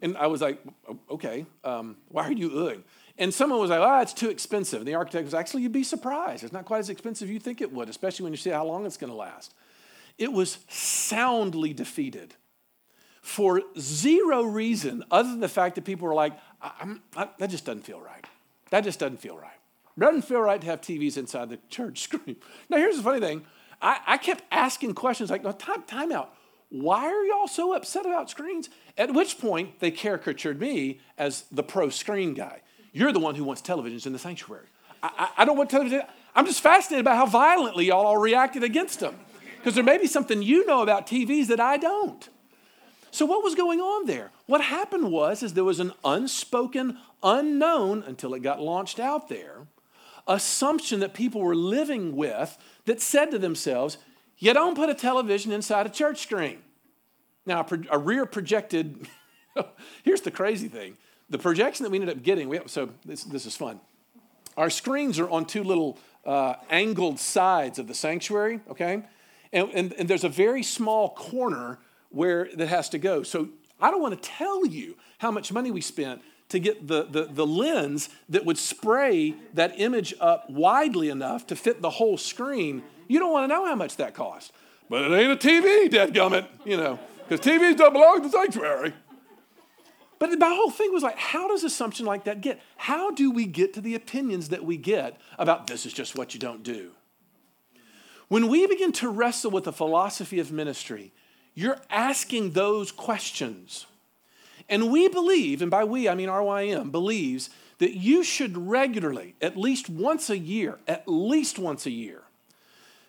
And 0.00 0.16
I 0.16 0.26
was 0.26 0.40
like, 0.40 0.62
okay, 1.10 1.46
um, 1.64 1.96
why 2.08 2.24
are 2.24 2.32
you 2.32 2.68
ugh? 2.68 2.82
And 3.16 3.34
someone 3.34 3.58
was 3.58 3.70
like, 3.70 3.80
oh, 3.80 4.00
it's 4.00 4.12
too 4.12 4.30
expensive. 4.30 4.80
And 4.80 4.86
the 4.86 4.94
architect 4.94 5.24
was 5.24 5.34
actually, 5.34 5.62
you'd 5.62 5.72
be 5.72 5.82
surprised. 5.82 6.44
It's 6.44 6.52
not 6.52 6.66
quite 6.66 6.78
as 6.78 6.88
expensive 6.88 7.28
as 7.28 7.32
you 7.32 7.40
think 7.40 7.60
it 7.60 7.72
would, 7.72 7.88
especially 7.88 8.24
when 8.24 8.32
you 8.32 8.36
see 8.36 8.50
how 8.50 8.64
long 8.64 8.86
it's 8.86 8.96
going 8.96 9.10
to 9.10 9.16
last. 9.16 9.54
It 10.18 10.32
was 10.32 10.58
soundly 10.68 11.72
defeated 11.72 12.34
for 13.28 13.62
zero 13.78 14.42
reason 14.42 15.04
other 15.10 15.28
than 15.28 15.40
the 15.40 15.48
fact 15.48 15.74
that 15.74 15.84
people 15.84 16.08
were 16.08 16.14
like, 16.14 16.32
I, 16.62 16.96
that 17.38 17.50
just 17.50 17.66
doesn't 17.66 17.82
feel 17.82 18.00
right. 18.00 18.24
That 18.70 18.84
just 18.84 18.98
doesn't 18.98 19.18
feel 19.18 19.36
right. 19.36 19.52
It 19.96 20.00
doesn't 20.00 20.22
feel 20.22 20.40
right 20.40 20.58
to 20.58 20.66
have 20.66 20.80
TVs 20.80 21.18
inside 21.18 21.50
the 21.50 21.58
church 21.68 22.00
screen. 22.04 22.36
Now, 22.70 22.78
here's 22.78 22.96
the 22.96 23.02
funny 23.02 23.20
thing 23.20 23.44
I, 23.82 24.00
I 24.06 24.16
kept 24.16 24.44
asking 24.50 24.94
questions 24.94 25.30
like, 25.30 25.44
no, 25.44 25.52
time, 25.52 25.82
time 25.82 26.10
out. 26.10 26.34
Why 26.70 27.06
are 27.06 27.24
y'all 27.24 27.48
so 27.48 27.74
upset 27.74 28.06
about 28.06 28.30
screens? 28.30 28.70
At 28.96 29.12
which 29.12 29.38
point, 29.38 29.78
they 29.80 29.90
caricatured 29.90 30.58
me 30.58 31.00
as 31.16 31.44
the 31.52 31.62
pro 31.62 31.90
screen 31.90 32.32
guy. 32.32 32.62
You're 32.92 33.12
the 33.12 33.20
one 33.20 33.34
who 33.34 33.44
wants 33.44 33.60
televisions 33.60 34.06
in 34.06 34.14
the 34.14 34.18
sanctuary. 34.18 34.66
I, 35.02 35.10
I, 35.18 35.42
I 35.42 35.44
don't 35.44 35.56
want 35.56 35.70
to. 35.70 36.06
I'm 36.34 36.46
just 36.46 36.62
fascinated 36.62 37.02
about 37.02 37.16
how 37.16 37.26
violently 37.26 37.86
y'all 37.86 38.06
all 38.06 38.16
reacted 38.16 38.62
against 38.62 39.00
them. 39.00 39.16
Because 39.58 39.74
there 39.74 39.84
may 39.84 39.98
be 39.98 40.06
something 40.06 40.42
you 40.42 40.64
know 40.66 40.82
about 40.82 41.06
TVs 41.06 41.48
that 41.48 41.60
I 41.60 41.76
don't. 41.76 42.28
So 43.10 43.26
what 43.26 43.42
was 43.42 43.54
going 43.54 43.80
on 43.80 44.06
there? 44.06 44.30
What 44.46 44.60
happened 44.60 45.10
was 45.10 45.42
is 45.42 45.54
there 45.54 45.64
was 45.64 45.80
an 45.80 45.92
unspoken, 46.04 46.98
unknown 47.22 48.02
until 48.06 48.34
it 48.34 48.40
got 48.40 48.60
launched 48.60 49.00
out 49.00 49.28
there, 49.28 49.66
assumption 50.26 51.00
that 51.00 51.14
people 51.14 51.40
were 51.40 51.56
living 51.56 52.14
with 52.14 52.58
that 52.84 53.00
said 53.00 53.30
to 53.30 53.38
themselves, 53.38 53.98
you 54.38 54.52
don't 54.52 54.76
put 54.76 54.90
a 54.90 54.94
television 54.94 55.52
inside 55.52 55.86
a 55.86 55.90
church 55.90 56.18
screen. 56.18 56.58
Now, 57.46 57.66
a 57.90 57.98
rear 57.98 58.26
projected, 58.26 59.08
here's 60.02 60.20
the 60.20 60.30
crazy 60.30 60.68
thing. 60.68 60.96
The 61.30 61.38
projection 61.38 61.84
that 61.84 61.90
we 61.90 61.98
ended 61.98 62.16
up 62.16 62.22
getting, 62.22 62.48
we, 62.48 62.60
so 62.66 62.90
this, 63.04 63.24
this 63.24 63.46
is 63.46 63.56
fun. 63.56 63.80
Our 64.56 64.70
screens 64.70 65.18
are 65.18 65.28
on 65.28 65.44
two 65.44 65.62
little 65.62 65.98
uh, 66.26 66.54
angled 66.68 67.18
sides 67.18 67.78
of 67.78 67.86
the 67.86 67.94
sanctuary, 67.94 68.60
okay? 68.70 69.02
And, 69.52 69.70
and, 69.72 69.92
and 69.94 70.08
there's 70.08 70.24
a 70.24 70.28
very 70.28 70.62
small 70.62 71.10
corner 71.14 71.78
where 72.10 72.48
that 72.54 72.68
has 72.68 72.88
to 72.90 72.98
go. 72.98 73.22
So 73.22 73.48
I 73.80 73.90
don't 73.90 74.02
want 74.02 74.20
to 74.20 74.28
tell 74.28 74.66
you 74.66 74.96
how 75.18 75.30
much 75.30 75.52
money 75.52 75.70
we 75.70 75.80
spent 75.80 76.22
to 76.48 76.58
get 76.58 76.86
the, 76.86 77.04
the, 77.04 77.24
the 77.24 77.46
lens 77.46 78.08
that 78.28 78.44
would 78.44 78.58
spray 78.58 79.34
that 79.54 79.78
image 79.78 80.14
up 80.20 80.48
widely 80.48 81.10
enough 81.10 81.46
to 81.48 81.56
fit 81.56 81.82
the 81.82 81.90
whole 81.90 82.16
screen. 82.16 82.82
You 83.06 83.18
don't 83.18 83.32
want 83.32 83.44
to 83.44 83.54
know 83.54 83.66
how 83.66 83.74
much 83.74 83.96
that 83.96 84.14
cost. 84.14 84.52
But 84.88 85.10
it 85.10 85.14
ain't 85.14 85.32
a 85.32 85.36
TV, 85.36 85.88
dadgummit, 85.90 86.46
you 86.64 86.76
know, 86.76 86.98
because 87.28 87.44
TVs 87.44 87.76
don't 87.76 87.92
belong 87.92 88.22
to 88.22 88.28
the 88.28 88.30
sanctuary. 88.30 88.94
But 90.18 90.38
the 90.38 90.46
whole 90.46 90.70
thing 90.70 90.92
was 90.92 91.02
like, 91.02 91.18
how 91.18 91.48
does 91.48 91.62
assumption 91.62 92.04
like 92.04 92.24
that 92.24 92.40
get? 92.40 92.60
How 92.76 93.10
do 93.10 93.30
we 93.30 93.46
get 93.46 93.74
to 93.74 93.80
the 93.80 93.94
opinions 93.94 94.48
that 94.48 94.64
we 94.64 94.76
get 94.76 95.20
about 95.38 95.66
this 95.66 95.86
is 95.86 95.92
just 95.92 96.16
what 96.16 96.34
you 96.34 96.40
don't 96.40 96.62
do? 96.62 96.92
When 98.26 98.48
we 98.48 98.66
begin 98.66 98.92
to 98.92 99.08
wrestle 99.08 99.50
with 99.50 99.64
the 99.64 99.72
philosophy 99.72 100.40
of 100.40 100.50
ministry, 100.50 101.12
you're 101.58 101.80
asking 101.90 102.52
those 102.52 102.92
questions. 102.92 103.86
And 104.68 104.92
we 104.92 105.08
believe, 105.08 105.60
and 105.60 105.72
by 105.72 105.82
we 105.82 106.08
I 106.08 106.14
mean 106.14 106.28
RYM, 106.28 106.92
believes 106.92 107.50
that 107.78 107.94
you 107.94 108.22
should 108.22 108.56
regularly, 108.56 109.34
at 109.42 109.56
least 109.56 109.90
once 109.90 110.30
a 110.30 110.38
year, 110.38 110.78
at 110.86 111.08
least 111.08 111.58
once 111.58 111.84
a 111.84 111.90
year, 111.90 112.22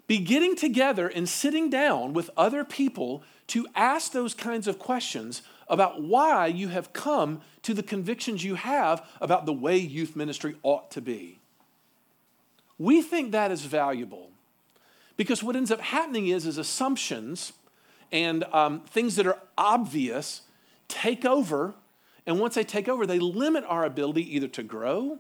be 0.08 0.18
getting 0.18 0.56
together 0.56 1.08
and 1.08 1.30
sitting 1.30 1.70
down 1.70 2.14
with 2.14 2.32
other 2.36 2.64
people 2.64 3.22
to 3.48 3.68
ask 3.76 4.14
those 4.14 4.34
kinds 4.34 4.68
of 4.68 4.80
questions 4.80 5.44
about 5.68 6.02
why 6.02 6.48
you 6.48 6.70
have 6.70 6.92
come 6.92 7.42
to 7.62 7.76
the 7.76 7.84
convictions 7.84 8.44
you 8.44 8.56
have 8.56 9.06
about 9.22 9.46
the 9.46 9.54
way 9.54 9.78
youth 9.78 10.16
ministry 10.16 10.56
ought 10.64 10.90
to 10.90 11.02
be. 11.02 11.38
We 12.80 13.04
think 13.04 13.32
that 13.32 13.52
is 13.52 13.66
valuable 13.66 14.32
because 15.18 15.44
what 15.44 15.56
ends 15.56 15.70
up 15.70 15.82
happening 15.82 16.30
is, 16.30 16.48
is 16.48 16.58
assumptions 16.58 17.54
and 18.12 18.44
um, 18.46 18.82
things 18.82 19.16
that 19.16 19.28
are 19.28 19.40
obvious 19.58 20.42
take 20.88 21.26
over. 21.26 21.76
And 22.26 22.40
once 22.40 22.56
they 22.56 22.64
take 22.64 22.88
over, 22.88 23.06
they 23.06 23.20
limit 23.20 23.64
our 23.68 23.86
ability 23.86 24.36
either 24.36 24.48
to 24.50 24.64
grow, 24.64 25.20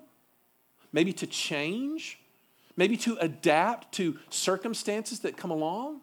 maybe 0.91 1.13
to 1.13 1.28
change, 1.28 2.19
maybe 2.75 2.97
to 2.97 3.17
adapt 3.19 3.93
to 3.93 4.17
circumstances 4.30 5.19
that 5.21 5.38
come 5.38 5.52
along. 5.52 6.02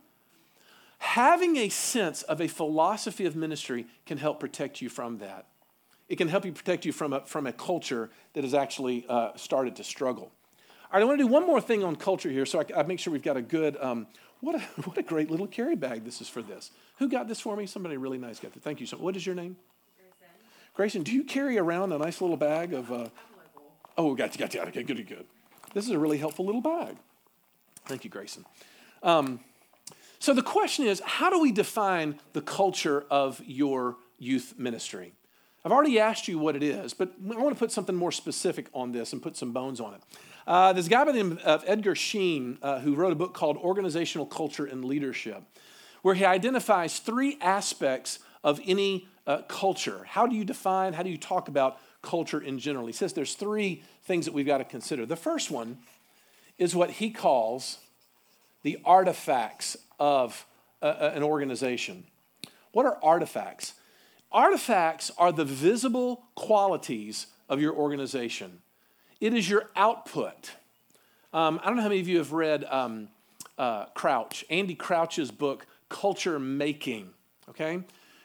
Having 0.99 1.57
a 1.57 1.69
sense 1.69 2.23
of 2.23 2.41
a 2.41 2.49
philosophy 2.49 3.27
of 3.27 3.37
ministry 3.37 3.87
can 4.07 4.19
help 4.19 4.41
protect 4.41 4.81
you 4.81 4.89
from 4.89 5.19
that. 5.19 5.47
It 6.09 6.17
can 6.17 6.29
help 6.29 6.45
you 6.45 6.53
protect 6.53 6.85
you 6.85 6.93
from 6.93 7.13
a, 7.13 7.21
from 7.23 7.47
a 7.47 7.53
culture 7.53 8.11
that 8.33 8.45
has 8.45 8.55
actually 8.55 9.05
uh, 9.09 9.31
started 9.37 9.77
to 9.77 9.85
struggle. 9.85 10.31
All 10.93 10.93
right, 10.93 11.03
I 11.03 11.05
want 11.05 11.19
to 11.19 11.25
do 11.25 11.29
one 11.29 11.47
more 11.47 11.61
thing 11.61 11.83
on 11.83 11.97
culture 11.97 12.31
here 12.31 12.47
so 12.47 12.61
I, 12.61 12.81
I 12.81 12.83
make 12.85 13.01
sure 13.01 13.13
we've 13.13 13.23
got 13.23 13.37
a 13.37 13.43
good 13.43 13.77
um, 13.81 14.07
what 14.47 14.55
a, 14.55 14.59
what 14.85 14.97
a 14.97 15.03
great 15.03 15.29
little 15.29 15.49
carry 15.49 15.75
bag 15.75 16.05
this 16.05 16.21
is 16.21 16.29
for 16.29 16.41
this. 16.41 16.71
Who 16.99 17.09
got 17.09 17.27
this 17.27 17.41
for 17.41 17.57
me? 17.57 17.67
Somebody 17.67 17.97
really 17.97 18.19
nice 18.19 18.39
got 18.39 18.57
it. 18.57 18.63
Thank 18.63 18.81
you 18.81 18.87
so 18.87 18.97
What 18.97 19.17
is 19.17 19.27
your 19.27 19.35
name? 19.35 19.57
Grayson. 19.99 20.45
Grayson, 20.75 21.03
do 21.03 21.13
you 21.13 21.25
carry 21.25 21.59
around 21.59 21.93
a 21.93 21.99
nice 21.99 22.21
little 22.21 22.37
bag 22.37 22.73
of. 22.73 22.93
Uh, 22.93 23.09
oh, 23.99 24.15
got 24.15 24.35
you, 24.35 24.39
got 24.39 24.55
you. 24.55 24.61
Okay, 24.61 24.85
good, 24.85 25.05
good. 25.07 25.27
This 25.75 25.85
is 25.85 25.91
a 25.91 25.99
really 25.99 26.19
helpful 26.19 26.47
little 26.47 26.61
bag. 26.61 26.97
Thank 27.87 28.05
you, 28.05 28.11
Grayson. 28.11 28.45
Um, 29.03 29.41
so 30.21 30.33
the 30.33 30.43
question 30.43 30.87
is 30.87 31.03
how 31.05 31.29
do 31.29 31.41
we 31.41 31.51
define 31.51 32.21
the 32.33 32.41
culture 32.41 33.05
of 33.11 33.43
your 33.45 33.97
youth 34.19 34.55
ministry? 34.57 35.13
I've 35.65 35.73
already 35.73 35.99
asked 35.99 36.29
you 36.29 36.39
what 36.39 36.55
it 36.55 36.63
is, 36.63 36.95
but 36.95 37.13
I 37.29 37.37
want 37.37 37.53
to 37.53 37.59
put 37.59 37.73
something 37.73 37.97
more 37.97 38.13
specific 38.13 38.69
on 38.73 38.93
this 38.93 39.13
and 39.13 39.21
put 39.21 39.37
some 39.37 39.53
bones 39.53 39.81
on 39.81 39.95
it. 39.95 40.01
Uh, 40.47 40.73
there's 40.73 40.87
a 40.87 40.91
guy 40.91 41.05
by 41.05 41.11
the 41.11 41.19
name 41.19 41.41
of 41.45 41.65
Edgar 41.67 41.97
Schein 41.97 42.59
uh, 42.63 42.79
who 42.79 42.95
wrote 42.95 43.13
a 43.13 43.17
book 43.17 43.35
called 43.35 43.57
Organizational 43.57 44.27
Culture 44.27 44.65
and 44.65 44.85
Leadership, 44.85 45.43
where 46.03 46.15
he 46.15 46.25
identifies 46.25 47.01
three 47.01 47.37
aspects 47.41 48.21
of 48.45 48.61
any 48.65 49.09
uh, 49.27 49.43
culture. 49.49 50.05
How 50.07 50.25
do 50.27 50.37
you 50.37 50.45
define, 50.45 50.93
how 50.93 51.03
do 51.03 51.11
you 51.11 51.19
talk 51.19 51.49
about 51.49 51.79
culture 52.01 52.41
in 52.41 52.61
general? 52.61 52.87
He 52.87 52.93
says 52.93 53.13
there's 53.13 53.35
three 53.35 53.83
things 54.05 54.25
that 54.27 54.35
we've 54.35 54.47
got 54.47 54.59
to 54.59 54.65
consider. 54.65 55.05
The 55.05 55.17
first 55.17 55.51
one 55.51 55.79
is 56.59 56.77
what 56.77 56.91
he 56.91 57.11
calls 57.11 57.79
the 58.63 58.79
artifacts 58.85 59.77
of 59.99 60.47
a, 60.81 60.87
a, 60.87 61.11
an 61.17 61.25
organization. 61.25 62.05
What 62.71 62.87
are 62.87 62.99
artifacts? 63.03 63.73
Artifacts 64.31 65.11
are 65.19 65.33
the 65.33 65.45
visible 65.45 66.27
qualities 66.37 67.27
of 67.49 67.61
your 67.61 67.75
organization. 67.75 68.61
It 69.21 69.33
is 69.33 69.49
your 69.49 69.71
output. 69.75 70.53
Um, 71.33 71.61
I 71.63 71.67
don't 71.67 71.77
know 71.77 71.83
how 71.83 71.89
many 71.89 72.01
of 72.01 72.09
you 72.09 72.19
have 72.19 72.33
read 72.33 72.65
um, 72.65 73.09
uh, 73.57 73.87
Crouch, 73.87 74.45
Andy 74.51 74.75
Crouch's 74.75 75.31
book, 75.31 75.67
Culture 75.89 76.39
Making. 76.39 77.11
Okay? 77.49 77.81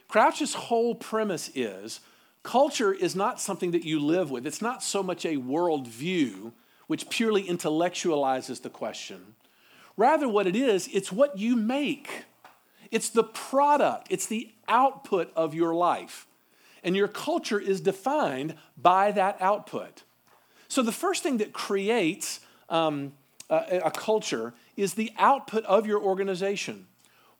Crouch's 0.08 0.54
whole 0.54 0.96
premise 0.96 1.50
is 1.56 2.02
culture 2.44 2.94
is 2.94 3.16
not 3.16 3.40
something 3.40 3.72
that 3.72 3.86
you 3.86 4.00
live 4.00 4.32
with, 4.32 4.46
it's 4.46 4.62
not 4.62 4.84
so 4.84 5.02
much 5.02 5.26
a 5.26 5.38
worldview 5.38 6.52
which 6.88 7.10
purely 7.10 7.44
intellectualizes 7.44 8.62
the 8.62 8.70
question. 8.70 9.36
Rather, 9.96 10.28
what 10.28 10.48
it 10.48 10.56
is, 10.56 10.90
it's 10.92 11.12
what 11.12 11.38
you 11.38 11.56
make. 11.56 12.26
It's 12.90 13.10
the 13.10 13.24
product, 13.24 14.08
it's 14.10 14.26
the 14.26 14.52
output 14.68 15.32
of 15.36 15.54
your 15.54 15.74
life. 15.74 16.28
And 16.84 16.96
your 16.96 17.08
culture 17.08 17.60
is 17.60 17.80
defined 17.80 18.56
by 18.76 19.12
that 19.12 19.38
output. 19.40 20.04
So, 20.72 20.82
the 20.82 20.94
first 20.94 21.22
thing 21.22 21.40
that 21.40 21.52
creates 21.52 22.40
um, 22.70 23.12
a, 23.50 23.82
a 23.84 23.92
culture 23.92 24.54
is 24.78 24.94
the 24.94 25.12
output 25.18 25.66
of 25.66 25.86
your 25.86 26.02
organization. 26.02 26.88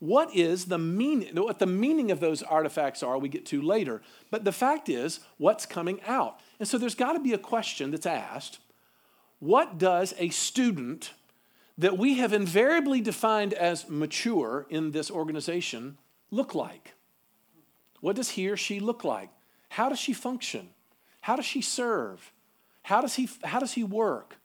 What 0.00 0.36
is 0.36 0.66
the 0.66 0.76
meaning? 0.76 1.34
What 1.36 1.58
the 1.58 1.64
meaning 1.64 2.10
of 2.10 2.20
those 2.20 2.42
artifacts 2.42 3.02
are, 3.02 3.16
we 3.16 3.30
get 3.30 3.46
to 3.46 3.62
later. 3.62 4.02
But 4.30 4.44
the 4.44 4.52
fact 4.52 4.90
is, 4.90 5.20
what's 5.38 5.64
coming 5.64 6.02
out? 6.06 6.40
And 6.58 6.68
so 6.68 6.76
there's 6.76 6.94
got 6.94 7.14
to 7.14 7.20
be 7.20 7.32
a 7.32 7.38
question 7.38 7.90
that's 7.90 8.04
asked 8.04 8.58
What 9.38 9.78
does 9.78 10.12
a 10.18 10.28
student 10.28 11.14
that 11.78 11.96
we 11.96 12.18
have 12.18 12.34
invariably 12.34 13.00
defined 13.00 13.54
as 13.54 13.88
mature 13.88 14.66
in 14.68 14.90
this 14.90 15.10
organization 15.10 15.96
look 16.30 16.54
like? 16.54 16.92
What 18.02 18.14
does 18.14 18.28
he 18.28 18.50
or 18.50 18.58
she 18.58 18.78
look 18.78 19.04
like? 19.04 19.30
How 19.70 19.88
does 19.88 19.98
she 19.98 20.12
function? 20.12 20.68
How 21.22 21.34
does 21.34 21.46
she 21.46 21.62
serve? 21.62 22.30
How 22.82 23.00
does 23.00 23.14
he, 23.14 23.28
how 23.44 23.60
does 23.60 23.72
he 23.72 23.84
work? 23.84 24.36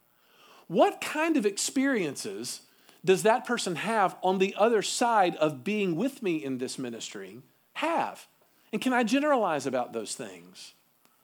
What 0.66 1.00
kind 1.00 1.36
of 1.36 1.46
experiences 1.46 2.62
does 3.04 3.22
that 3.22 3.46
person 3.46 3.76
have 3.76 4.16
on 4.22 4.38
the 4.38 4.54
other 4.58 4.82
side 4.82 5.36
of 5.36 5.64
being 5.64 5.96
with 5.96 6.22
me 6.22 6.44
in 6.44 6.58
this 6.58 6.78
ministry 6.78 7.40
have? 7.74 8.26
And 8.72 8.82
can 8.82 8.92
I 8.92 9.02
generalize 9.02 9.66
about 9.66 9.92
those 9.92 10.14
things? 10.14 10.74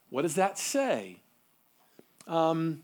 What 0.08 0.22
does 0.22 0.36
that 0.36 0.58
say? 0.58 1.20
Um, 2.26 2.82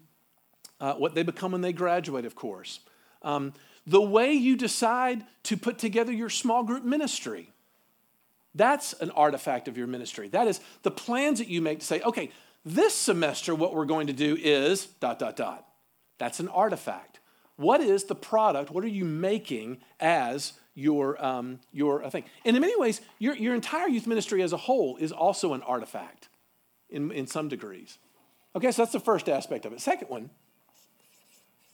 uh, 0.80 0.94
what 0.94 1.14
they 1.14 1.22
become 1.22 1.52
when 1.52 1.60
they 1.60 1.72
graduate, 1.72 2.24
of 2.24 2.34
course. 2.34 2.80
Um, 3.22 3.52
the 3.86 4.00
way 4.00 4.32
you 4.32 4.56
decide 4.56 5.24
to 5.44 5.56
put 5.56 5.78
together 5.78 6.12
your 6.12 6.30
small 6.30 6.62
group 6.62 6.84
ministry. 6.84 7.52
That's 8.54 8.92
an 8.94 9.10
artifact 9.12 9.68
of 9.68 9.78
your 9.78 9.86
ministry. 9.86 10.28
That 10.28 10.46
is 10.46 10.60
the 10.82 10.90
plans 10.90 11.38
that 11.38 11.48
you 11.48 11.60
make 11.62 11.80
to 11.80 11.86
say, 11.86 12.00
okay, 12.00 12.30
this 12.64 12.94
semester, 12.94 13.54
what 13.54 13.74
we're 13.74 13.86
going 13.86 14.06
to 14.08 14.12
do 14.12 14.36
is 14.38 14.86
dot, 14.86 15.18
dot, 15.18 15.36
dot. 15.36 15.66
That's 16.18 16.40
an 16.40 16.48
artifact. 16.48 17.20
What 17.56 17.80
is 17.80 18.04
the 18.04 18.14
product? 18.14 18.70
What 18.70 18.84
are 18.84 18.88
you 18.88 19.04
making 19.04 19.78
as 19.98 20.54
your, 20.74 21.22
um, 21.24 21.60
your 21.72 22.08
thing? 22.10 22.24
And 22.44 22.56
in 22.56 22.60
many 22.60 22.78
ways, 22.78 23.00
your, 23.18 23.34
your 23.34 23.54
entire 23.54 23.88
youth 23.88 24.06
ministry 24.06 24.42
as 24.42 24.52
a 24.52 24.56
whole 24.56 24.96
is 24.96 25.12
also 25.12 25.54
an 25.54 25.62
artifact 25.62 26.28
in, 26.90 27.10
in 27.12 27.26
some 27.26 27.48
degrees. 27.48 27.98
Okay, 28.54 28.72
so 28.72 28.82
that's 28.82 28.92
the 28.92 29.00
first 29.00 29.28
aspect 29.28 29.64
of 29.64 29.72
it. 29.72 29.80
Second 29.80 30.08
one 30.08 30.30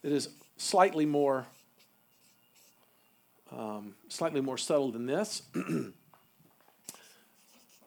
that 0.02 0.12
is 0.12 0.28
slightly 0.56 1.06
more 1.06 1.46
um, 3.52 3.94
slightly 4.08 4.40
more 4.40 4.58
subtle 4.58 4.90
than 4.90 5.06
this 5.06 5.42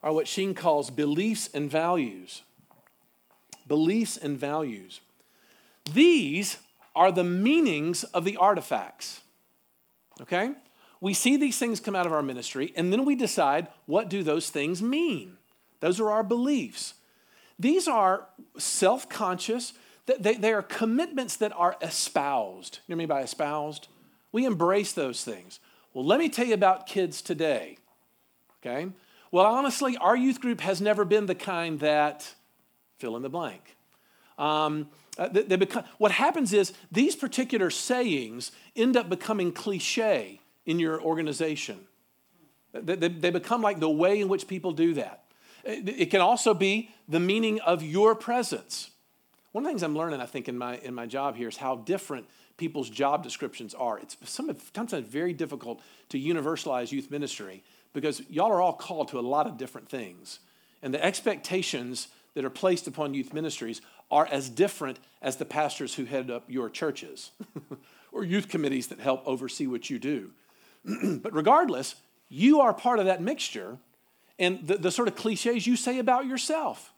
are 0.01 0.13
what 0.13 0.27
Schein 0.27 0.53
calls 0.53 0.89
beliefs 0.89 1.49
and 1.53 1.69
values 1.69 2.43
beliefs 3.69 4.17
and 4.17 4.37
values. 4.37 4.99
These 5.93 6.57
are 6.95 7.11
the 7.11 7.23
meanings 7.23 8.03
of 8.03 8.25
the 8.25 8.35
artifacts. 8.35 9.21
Okay? 10.21 10.51
We 10.99 11.13
see 11.13 11.37
these 11.37 11.57
things 11.57 11.79
come 11.79 11.95
out 11.95 12.05
of 12.05 12.11
our 12.11 12.21
ministry, 12.21 12.73
and 12.75 12.91
then 12.91 13.05
we 13.05 13.15
decide 13.15 13.69
what 13.85 14.09
do 14.09 14.21
those 14.21 14.49
things 14.49 14.81
mean? 14.81 15.37
Those 15.79 16.01
are 16.01 16.11
our 16.11 16.23
beliefs. 16.23 16.95
These 17.57 17.87
are 17.87 18.27
self 18.57 19.07
conscious, 19.07 19.73
they, 20.05 20.35
they 20.35 20.53
are 20.53 20.61
commitments 20.61 21.37
that 21.37 21.53
are 21.55 21.77
espoused. 21.81 22.79
You 22.87 22.95
know 22.95 22.97
what 22.97 22.97
I 22.97 23.03
mean 23.03 23.07
by 23.07 23.21
espoused? 23.21 23.87
We 24.31 24.45
embrace 24.45 24.91
those 24.91 25.23
things. 25.23 25.59
Well, 25.93 26.05
let 26.05 26.19
me 26.19 26.29
tell 26.29 26.45
you 26.45 26.53
about 26.53 26.87
kids 26.87 27.21
today. 27.21 27.77
Okay? 28.59 28.87
Well, 29.31 29.45
honestly, 29.45 29.95
our 29.97 30.17
youth 30.17 30.41
group 30.41 30.61
has 30.61 30.81
never 30.81 31.05
been 31.05 31.27
the 31.27 31.35
kind 31.35 31.79
that 31.79 32.33
fill 32.99 33.15
in 33.15 33.23
the 33.23 33.29
blank. 33.29 33.75
Um, 34.37 34.89
uh, 35.17 35.27
they, 35.27 35.43
they 35.43 35.55
become, 35.55 35.83
what 35.97 36.11
happens 36.11 36.53
is 36.53 36.73
these 36.91 37.15
particular 37.15 37.69
sayings 37.69 38.51
end 38.75 38.95
up 38.95 39.09
becoming 39.09 39.51
cliche 39.51 40.39
in 40.65 40.79
your 40.79 41.01
organization. 41.01 41.79
They, 42.73 42.95
they, 42.95 43.07
they 43.07 43.31
become 43.31 43.61
like 43.61 43.79
the 43.79 43.89
way 43.89 44.21
in 44.21 44.29
which 44.29 44.47
people 44.47 44.71
do 44.71 44.93
that. 44.93 45.23
It, 45.63 45.89
it 45.89 46.11
can 46.11 46.21
also 46.21 46.53
be 46.53 46.91
the 47.07 47.19
meaning 47.19 47.59
of 47.61 47.83
your 47.83 48.15
presence. 48.15 48.91
One 49.51 49.63
of 49.63 49.67
the 49.67 49.71
things 49.71 49.83
I'm 49.83 49.97
learning, 49.97 50.21
I 50.21 50.25
think, 50.25 50.47
in 50.47 50.57
my, 50.57 50.77
in 50.77 50.93
my 50.93 51.05
job 51.05 51.35
here 51.35 51.49
is 51.49 51.57
how 51.57 51.77
different 51.77 52.27
people's 52.57 52.89
job 52.89 53.23
descriptions 53.23 53.73
are. 53.73 53.97
It's 53.99 54.15
sometimes 54.23 55.07
very 55.07 55.33
difficult 55.33 55.81
to 56.09 56.19
universalize 56.19 56.91
youth 56.91 57.09
ministry 57.09 57.63
because 57.93 58.21
y'all 58.29 58.51
are 58.51 58.61
all 58.61 58.73
called 58.73 59.07
to 59.09 59.19
a 59.19 59.21
lot 59.21 59.47
of 59.47 59.57
different 59.57 59.89
things. 59.89 60.39
And 60.81 60.93
the 60.93 61.03
expectations 61.03 62.09
that 62.33 62.45
are 62.45 62.49
placed 62.49 62.87
upon 62.87 63.13
youth 63.13 63.33
ministries 63.33 63.81
are 64.11 64.25
as 64.27 64.49
different 64.49 64.99
as 65.21 65.37
the 65.37 65.45
pastors 65.45 65.95
who 65.95 66.05
head 66.05 66.31
up 66.31 66.43
your 66.47 66.69
churches 66.69 67.31
or 68.11 68.23
youth 68.23 68.47
committees 68.49 68.87
that 68.87 68.99
help 68.99 69.21
oversee 69.25 69.67
what 69.67 69.89
you 69.89 69.99
do. 69.99 70.31
but 71.21 71.33
regardless, 71.33 71.95
you 72.29 72.61
are 72.61 72.73
part 72.73 72.99
of 72.99 73.05
that 73.05 73.21
mixture 73.21 73.77
and 74.37 74.65
the, 74.65 74.77
the 74.77 74.91
sort 74.91 75.07
of 75.07 75.15
cliches 75.15 75.67
you 75.67 75.75
say 75.75 75.99
about 75.99 76.25
yourself. 76.25 76.93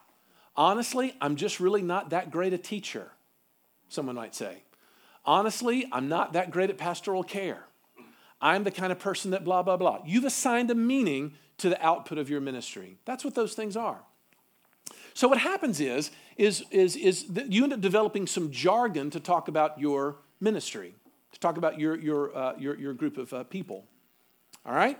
Honestly, 0.56 1.16
I'm 1.20 1.36
just 1.36 1.60
really 1.60 1.82
not 1.82 2.12
that 2.12 2.30
great 2.30 2.54
a 2.54 2.58
teacher, 2.58 3.12
someone 3.90 4.16
might 4.16 4.36
say. 4.36 4.64
Honestly, 5.26 5.88
I'm 5.92 6.10
not 6.10 6.34
that 6.34 6.52
great 6.52 6.70
at 6.70 6.78
pastoral 6.78 7.24
care. 7.24 7.66
I'm 8.42 8.64
the 8.64 8.72
kind 8.72 8.92
of 8.92 9.00
person 9.00 9.32
that 9.32 9.44
blah, 9.44 9.64
blah, 9.64 9.78
blah. 9.78 10.02
You've 10.06 10.26
assigned 10.26 10.72
a 10.72 10.76
meaning 10.76 11.34
to 11.60 11.70
the 11.70 11.84
output 11.86 12.18
of 12.18 12.30
your 12.30 12.42
ministry. 12.42 12.98
That's 13.06 13.24
what 13.24 13.36
those 13.36 13.54
things 13.54 13.78
are. 13.78 14.02
So 15.14 15.28
what 15.28 15.38
happens 15.38 15.80
is, 15.80 16.12
is, 16.38 16.64
is, 16.72 16.96
is 16.96 17.26
that 17.34 17.52
you 17.52 17.64
end 17.64 17.74
up 17.74 17.82
developing 17.82 18.28
some 18.28 18.52
jargon 18.52 19.10
to 19.12 19.20
talk 19.20 19.48
about 19.48 19.80
your 19.80 20.18
ministry, 20.40 20.96
to 21.34 21.40
talk 21.40 21.58
about 21.58 21.80
your, 21.80 21.96
your, 21.96 22.36
uh, 22.36 22.54
your, 22.58 22.78
your 22.78 22.94
group 22.94 23.18
of 23.18 23.34
uh, 23.34 23.44
people. 23.44 23.86
All 24.66 24.74
right? 24.74 24.98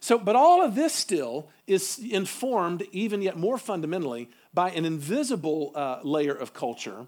So, 0.00 0.18
but 0.18 0.34
all 0.34 0.62
of 0.62 0.74
this 0.74 0.92
still 0.92 1.48
is 1.66 1.98
informed, 1.98 2.82
even 2.90 3.22
yet 3.22 3.36
more 3.36 3.56
fundamentally, 3.56 4.28
by 4.52 4.70
an 4.70 4.84
invisible 4.84 5.72
uh, 5.74 6.00
layer 6.02 6.34
of 6.34 6.52
culture 6.52 7.06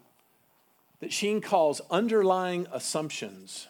that 1.01 1.12
Schein 1.12 1.41
calls 1.41 1.80
underlying 1.91 2.66
assumptions. 2.72 3.66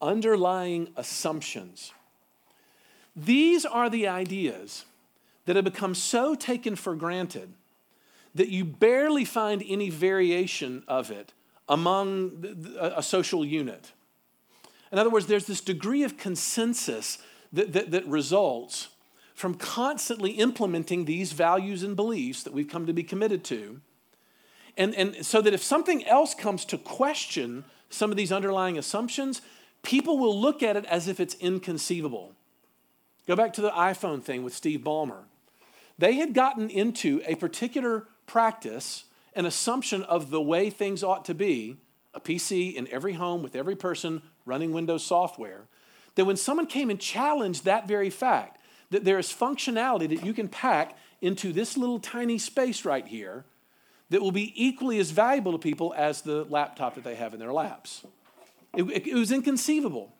Underlying 0.00 0.88
assumptions. 0.96 1.92
These 3.16 3.64
are 3.64 3.90
the 3.90 4.06
ideas 4.06 4.84
that 5.46 5.56
have 5.56 5.64
become 5.64 5.94
so 5.94 6.34
taken 6.34 6.76
for 6.76 6.94
granted 6.94 7.52
that 8.34 8.48
you 8.48 8.64
barely 8.64 9.24
find 9.24 9.64
any 9.66 9.90
variation 9.90 10.84
of 10.86 11.10
it 11.10 11.32
among 11.68 12.76
a 12.80 13.02
social 13.02 13.44
unit. 13.44 13.92
In 14.92 14.98
other 14.98 15.10
words, 15.10 15.26
there's 15.26 15.46
this 15.46 15.60
degree 15.60 16.02
of 16.02 16.16
consensus 16.16 17.18
that, 17.52 17.72
that, 17.72 17.90
that, 17.90 18.06
results 18.06 18.88
from 19.34 19.54
constantly 19.54 20.32
implementing 20.32 21.04
these 21.04 21.32
values 21.32 21.82
and 21.82 21.96
beliefs 21.96 22.42
that 22.42 22.52
we've 22.52 22.68
come 22.68 22.86
to 22.86 22.92
be 22.92 23.02
committed 23.02 23.44
to. 23.44 23.80
And, 24.76 24.94
and 24.94 25.26
so 25.26 25.40
that 25.40 25.54
if 25.54 25.62
something 25.62 26.06
else 26.06 26.34
comes 26.34 26.64
to 26.66 26.78
question 26.78 27.64
some 27.90 28.10
of 28.10 28.16
these 28.16 28.32
underlying 28.32 28.78
assumptions, 28.78 29.42
people 29.82 30.18
will 30.18 30.38
look 30.38 30.62
at 30.62 30.76
it 30.76 30.84
as 30.86 31.08
if 31.08 31.20
it's 31.20 31.34
inconceivable. 31.34 32.34
Go 33.26 33.36
back 33.36 33.52
to 33.54 33.60
the 33.60 33.70
iPhone 33.70 34.22
thing 34.22 34.42
with 34.42 34.54
Steve 34.54 34.80
Ballmer. 34.80 35.24
They 35.98 36.14
had 36.14 36.32
gotten 36.32 36.70
into 36.70 37.20
a 37.26 37.34
particular 37.34 38.06
practice, 38.26 39.04
an 39.34 39.44
assumption 39.44 40.02
of 40.04 40.30
the 40.30 40.40
way 40.40 40.70
things 40.70 41.02
ought 41.02 41.24
to 41.26 41.34
be, 41.34 41.76
a 42.14 42.20
PC 42.20 42.74
in 42.74 42.88
every 42.88 43.14
home 43.14 43.42
with 43.42 43.56
every 43.56 43.76
person 43.76 44.22
running 44.46 44.72
Windows 44.72 45.04
software, 45.04 45.66
that 46.14 46.24
when 46.24 46.36
someone 46.36 46.66
came 46.66 46.90
and 46.90 47.00
challenged 47.00 47.64
that 47.64 47.86
very 47.86 48.10
fact, 48.10 48.60
that 48.90 49.04
there 49.04 49.18
is 49.18 49.28
functionality 49.28 50.08
that 50.08 50.24
you 50.24 50.32
can 50.32 50.48
pack 50.48 50.96
into 51.20 51.52
this 51.52 51.76
little 51.76 51.98
tiny 51.98 52.38
space 52.38 52.84
right 52.84 53.06
here 53.06 53.44
that 54.10 54.22
will 54.22 54.32
be 54.32 54.52
equally 54.56 54.98
as 54.98 55.10
valuable 55.10 55.52
to 55.52 55.58
people 55.58 55.94
as 55.96 56.22
the 56.22 56.44
laptop 56.44 56.94
that 56.94 57.04
they 57.04 57.14
have 57.14 57.34
in 57.34 57.40
their 57.40 57.52
laps. 57.52 58.04
It, 58.78 59.08
it, 59.08 59.14
was 59.14 59.32
inconceivable. 59.32 60.14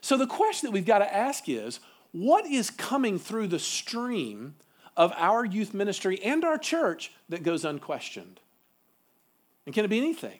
So 0.00 0.16
the 0.16 0.28
question 0.28 0.68
that 0.68 0.72
we've 0.72 0.86
got 0.86 1.00
to 1.00 1.12
ask 1.12 1.48
is 1.48 1.80
what 2.12 2.46
is 2.46 2.70
coming 2.70 3.18
through 3.18 3.48
the 3.48 3.58
stream 3.58 4.54
of 4.96 5.12
our 5.16 5.44
youth 5.44 5.74
ministry 5.74 6.22
and 6.22 6.44
our 6.44 6.56
church 6.56 7.10
that 7.28 7.42
goes 7.42 7.64
unquestioned? 7.64 8.38
And 9.66 9.74
can 9.74 9.84
it 9.84 9.88
be 9.88 9.98
anything? 9.98 10.38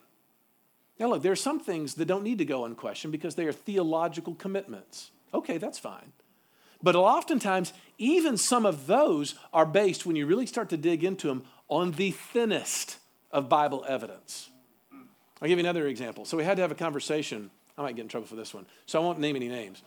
Now, 1.01 1.09
look, 1.09 1.22
there 1.24 1.32
are 1.32 1.37
some 1.37 1.59
things 1.59 1.95
that 1.95 2.05
don't 2.05 2.22
need 2.22 2.39
to 2.39 2.45
go 2.45 2.64
unquestioned 2.64 3.11
because 3.11 3.35
they 3.35 3.47
are 3.47 3.53
theological 3.53 4.37
commitments. 4.37 5.11
Okay, 5.32 5.59
that's 5.59 5.80
fine. 5.80 6.12
But 6.85 6.95
oftentimes, 6.95 7.72
even 7.99 8.37
some 8.37 8.64
of 8.64 8.87
those 8.87 9.35
are 9.53 9.66
based, 9.66 10.07
when 10.07 10.14
you 10.14 10.26
really 10.26 10.47
start 10.47 10.68
to 10.68 10.76
dig 10.76 11.03
into 11.03 11.26
them, 11.26 11.43
on 11.66 11.93
the 11.93 12.12
thinnest 12.12 12.99
of 13.32 13.49
Bible 13.49 13.85
evidence. 13.89 14.51
I'll 15.45 15.49
give 15.49 15.59
you 15.59 15.64
another 15.64 15.88
example. 15.88 16.24
So 16.24 16.38
we 16.38 16.45
had 16.45 16.57
to 16.57 16.62
have 16.62 16.72
a 16.72 16.74
conversation. 16.74 17.51
I 17.76 17.82
might 17.82 17.97
get 17.97 18.01
in 18.01 18.09
trouble 18.09 18.26
for 18.26 18.34
this 18.34 18.55
one, 18.55 18.64
so 18.86 18.99
I 18.99 19.05
won't 19.05 19.18
name 19.18 19.36
any 19.36 19.49
names. 19.49 19.82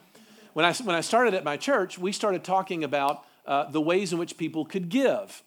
When 0.52 0.64
I, 0.64 0.72
when 0.72 0.94
I 0.94 1.00
started 1.00 1.34
at 1.34 1.42
my 1.42 1.56
church, 1.56 1.98
we 1.98 2.12
started 2.12 2.44
talking 2.44 2.84
about 2.84 3.24
uh, 3.44 3.68
the 3.68 3.80
ways 3.80 4.12
in 4.12 4.20
which 4.20 4.36
people 4.36 4.64
could 4.64 4.88
give. 4.88 5.42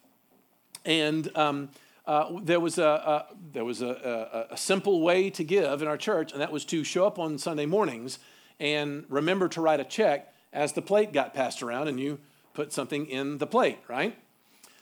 And 0.84 1.34
um, 1.38 1.70
uh, 2.06 2.40
there 2.42 2.60
was, 2.60 2.78
a, 2.78 2.84
a 2.84 3.26
there 3.54 3.64
was 3.64 3.82
a, 3.82 4.48
a, 4.50 4.54
a, 4.56 4.58
simple 4.58 5.00
way 5.00 5.30
to 5.30 5.46
give 5.46 5.82
in 5.82 5.88
our 5.88 5.96
church, 5.96 6.34
and 6.34 6.42
that 6.42 6.52
was 6.52 6.66
to 6.66 6.84
show 6.84 7.08
up 7.08 7.18
on 7.18 7.38
Sunday 7.38 7.66
mornings 7.66 8.20
and 8.60 9.06
remember 9.08 9.48
to 9.48 9.62
write 9.62 9.80
a 9.80 9.86
check 9.86 10.34
as 10.52 10.74
the 10.74 10.82
plate 10.82 11.14
got 11.14 11.34
passed 11.34 11.64
around 11.64 11.88
and 11.88 12.02
you 12.02 12.20
put 12.54 12.74
something 12.74 13.06
in 13.06 13.38
the 13.38 13.48
plate, 13.48 13.80
right? 13.88 14.18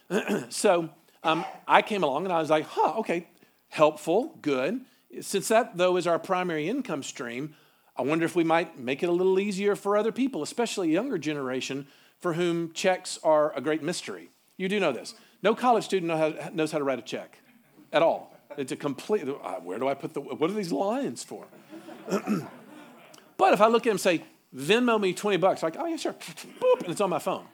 so 0.49 0.89
um, 1.23 1.45
I 1.67 1.83
came 1.83 2.01
along 2.01 2.23
and 2.23 2.33
I 2.33 2.39
was 2.39 2.49
like, 2.49 2.65
huh, 2.65 2.95
okay, 3.01 3.27
helpful, 3.67 4.35
good. 4.41 4.85
Since 5.21 5.47
that, 5.47 5.77
though, 5.77 5.97
is 5.97 6.07
our 6.07 6.19
primary 6.19 6.69
income 6.69 7.03
stream, 7.03 7.55
I 7.97 8.03
wonder 8.03 8.25
if 8.25 8.35
we 8.35 8.43
might 8.43 8.79
make 8.79 9.03
it 9.03 9.09
a 9.09 9.11
little 9.11 9.39
easier 9.39 9.75
for 9.75 9.97
other 9.97 10.11
people, 10.11 10.43
especially 10.43 10.91
younger 10.91 11.17
generation 11.17 11.87
for 12.19 12.33
whom 12.33 12.71
checks 12.73 13.19
are 13.23 13.55
a 13.55 13.61
great 13.61 13.81
mystery. 13.81 14.29
You 14.57 14.69
do 14.69 14.79
know 14.79 14.91
this. 14.91 15.15
No 15.41 15.55
college 15.55 15.85
student 15.85 16.53
knows 16.53 16.71
how 16.71 16.77
to 16.77 16.83
write 16.83 16.99
a 16.99 17.01
check 17.01 17.39
at 17.91 18.01
all. 18.01 18.33
It's 18.57 18.71
a 18.71 18.75
complete, 18.75 19.27
uh, 19.27 19.55
where 19.55 19.79
do 19.79 19.87
I 19.87 19.93
put 19.93 20.13
the, 20.13 20.21
what 20.21 20.49
are 20.49 20.53
these 20.53 20.71
lines 20.71 21.23
for? 21.23 21.45
but 23.37 23.53
if 23.53 23.61
I 23.61 23.67
look 23.67 23.83
at 23.83 23.85
them 23.85 23.91
and 23.91 24.01
say, 24.01 24.23
Venmo 24.55 24.99
me 24.99 25.13
20 25.13 25.37
bucks, 25.37 25.63
like, 25.63 25.75
oh 25.77 25.85
yeah, 25.85 25.95
sure, 25.95 26.13
boop, 26.13 26.81
and 26.81 26.89
it's 26.89 27.01
on 27.01 27.09
my 27.09 27.19
phone. 27.19 27.45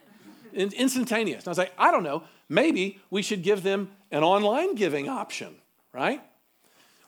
Instantaneous. 0.53 1.43
And 1.43 1.49
I 1.49 1.51
was 1.51 1.57
like, 1.57 1.73
I 1.77 1.91
don't 1.91 2.03
know, 2.03 2.23
maybe 2.47 2.99
we 3.09 3.21
should 3.21 3.43
give 3.43 3.63
them 3.63 3.91
an 4.11 4.23
online 4.23 4.75
giving 4.75 5.09
option, 5.09 5.55
right? 5.93 6.21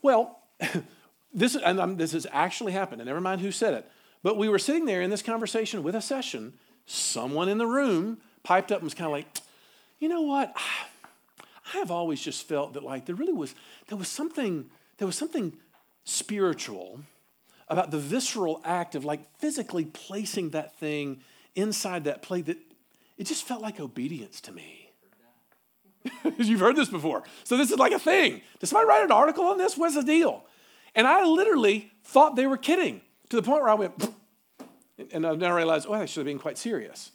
Well, 0.02 0.40
this, 1.34 1.56
and 1.56 1.80
um, 1.80 1.98
this 1.98 2.14
has 2.14 2.28
actually 2.32 2.74
happened, 2.74 3.02
and 3.02 3.08
never 3.08 3.22
mind 3.22 3.42
who 3.42 3.52
said 3.52 3.74
it, 3.74 3.90
but 4.24 4.38
we 4.38 4.50
were 4.50 4.60
sitting 4.60 4.86
there 4.86 5.02
in 5.02 5.10
this 5.10 5.22
conversation 5.22 5.84
with 5.84 5.96
a 5.96 6.02
session. 6.02 6.54
Someone 6.86 7.50
in 7.50 7.58
the 7.58 7.68
room 7.68 8.18
piped 8.44 8.72
up 8.72 8.80
and 8.80 8.86
was 8.86 8.94
kind 8.94 9.08
of 9.08 9.12
like, 9.12 9.28
you 10.00 10.10
know 10.10 10.22
what? 10.22 10.54
I 11.74 11.80
have 11.80 11.92
always 11.92 12.22
just 12.22 12.48
felt 12.48 12.74
that 12.74 12.84
like 12.84 13.06
there 13.06 13.16
really 13.16 13.34
was 13.34 13.54
there 13.90 13.98
was 13.98 14.08
something 14.08 14.70
there 15.00 15.06
was 15.06 15.18
something 15.18 15.52
spiritual 16.06 17.02
about 17.68 17.92
the 17.92 18.00
visceral 18.00 18.62
act 18.64 18.96
of 18.96 19.04
like 19.04 19.20
physically 19.40 19.84
placing 19.84 20.52
that 20.52 20.78
thing 20.80 21.20
inside 21.56 22.06
that 22.06 22.22
plate 22.22 22.46
that 22.46 22.58
it 23.18 23.26
just 23.26 23.46
felt 23.46 23.62
like 23.62 23.80
obedience 23.80 24.40
to 24.42 24.52
me. 24.52 24.87
You've 26.38 26.60
heard 26.60 26.76
this 26.76 26.90
before. 26.90 27.24
So 27.44 27.58
this 27.58 27.72
is 27.72 27.78
like 27.78 27.92
a 27.92 28.00
thing. 28.00 28.42
Did 28.60 28.68
somebody 28.68 28.88
write 28.88 29.04
an 29.04 29.12
article 29.12 29.46
on 29.46 29.58
this? 29.58 29.78
What's 29.78 29.96
the 29.96 30.04
deal? 30.04 30.46
And 30.96 31.08
I 31.08 31.24
literally 31.24 31.92
thought 32.04 32.36
they 32.36 32.48
were 32.48 32.58
kidding 32.58 33.02
to 33.30 33.36
the 33.36 33.44
point 33.44 33.62
where 33.62 33.70
I 33.70 33.76
went, 33.76 33.94
and 35.12 35.24
then 35.24 35.44
I 35.44 35.56
realized, 35.56 35.86
oh, 35.88 35.94
I 35.94 36.06
should 36.06 36.22
have 36.22 36.26
been 36.26 36.40
quite 36.40 36.58
serious. 36.58 37.12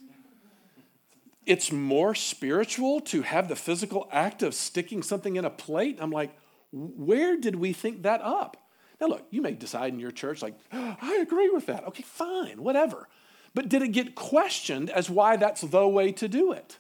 it's 1.47 1.73
more 1.73 2.15
spiritual 2.15 3.01
to 3.01 3.23
have 3.23 3.49
the 3.49 3.57
physical 3.57 4.09
act 4.13 4.43
of 4.43 4.55
sticking 4.55 5.03
something 5.03 5.37
in 5.37 5.45
a 5.45 5.51
plate. 5.51 5.99
I'm 6.01 6.11
like, 6.11 6.37
where 6.73 7.37
did 7.37 7.57
we 7.57 7.73
think 7.73 8.03
that 8.03 8.21
up? 8.23 8.57
Now, 9.01 9.09
look, 9.09 9.27
you 9.31 9.43
may 9.43 9.53
decide 9.53 9.93
in 9.93 9.99
your 9.99 10.13
church, 10.13 10.43
like, 10.43 10.55
oh, 10.73 10.97
I 11.03 11.17
agree 11.17 11.51
with 11.51 11.67
that. 11.67 11.85
Okay, 11.89 12.05
fine, 12.05 12.63
whatever. 12.63 13.09
But 13.55 13.69
did 13.69 13.83
it 13.83 13.89
get 13.89 14.15
questioned 14.15 14.89
as 14.91 15.11
why 15.11 15.37
that's 15.37 15.61
the 15.61 15.87
way 15.87 16.13
to 16.13 16.29
do 16.29 16.53
it? 16.53 16.79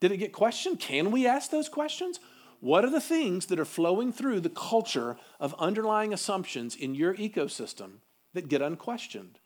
Did 0.00 0.12
it 0.12 0.18
get 0.18 0.32
questioned? 0.32 0.80
Can 0.80 1.10
we 1.10 1.26
ask 1.26 1.50
those 1.50 1.68
questions? 1.68 2.20
What 2.60 2.84
are 2.84 2.90
the 2.90 3.00
things 3.00 3.46
that 3.46 3.60
are 3.60 3.64
flowing 3.64 4.12
through 4.12 4.40
the 4.40 4.50
culture 4.50 5.16
of 5.38 5.54
underlying 5.58 6.12
assumptions 6.12 6.74
in 6.74 6.94
your 6.94 7.14
ecosystem 7.14 7.98
that 8.34 8.48
get 8.48 8.62
unquestioned? 8.62 9.38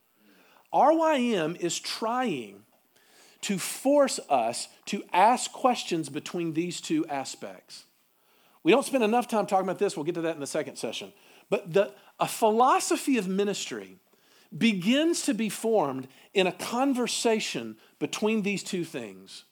RYM 0.73 1.57
is 1.57 1.79
trying 1.79 2.63
to 3.43 3.59
force 3.59 4.21
us 4.29 4.69
to 4.87 5.03
ask 5.13 5.51
questions 5.53 6.09
between 6.09 6.53
these 6.53 6.81
two 6.81 7.07
aspects. 7.07 7.85
We 8.63 8.73
don't 8.73 8.85
spend 8.85 9.03
enough 9.03 9.27
time 9.27 9.47
talking 9.47 9.65
about 9.65 9.79
this. 9.79 9.97
We'll 9.97 10.05
get 10.05 10.17
to 10.17 10.21
that 10.23 10.35
in 10.35 10.41
the 10.41 10.47
second 10.47 10.77
session. 10.77 11.13
But 11.49 11.73
the, 11.73 11.93
a 12.19 12.29
philosophy 12.29 13.17
of 13.17 13.27
ministry 13.27 13.97
begins 14.57 15.23
to 15.23 15.35
be 15.35 15.49
formed 15.49 16.09
in 16.35 16.47
a 16.47 16.53
conversation 16.53 17.77
between 17.99 18.43
these 18.43 18.63
two 18.63 18.85
things. 18.85 19.45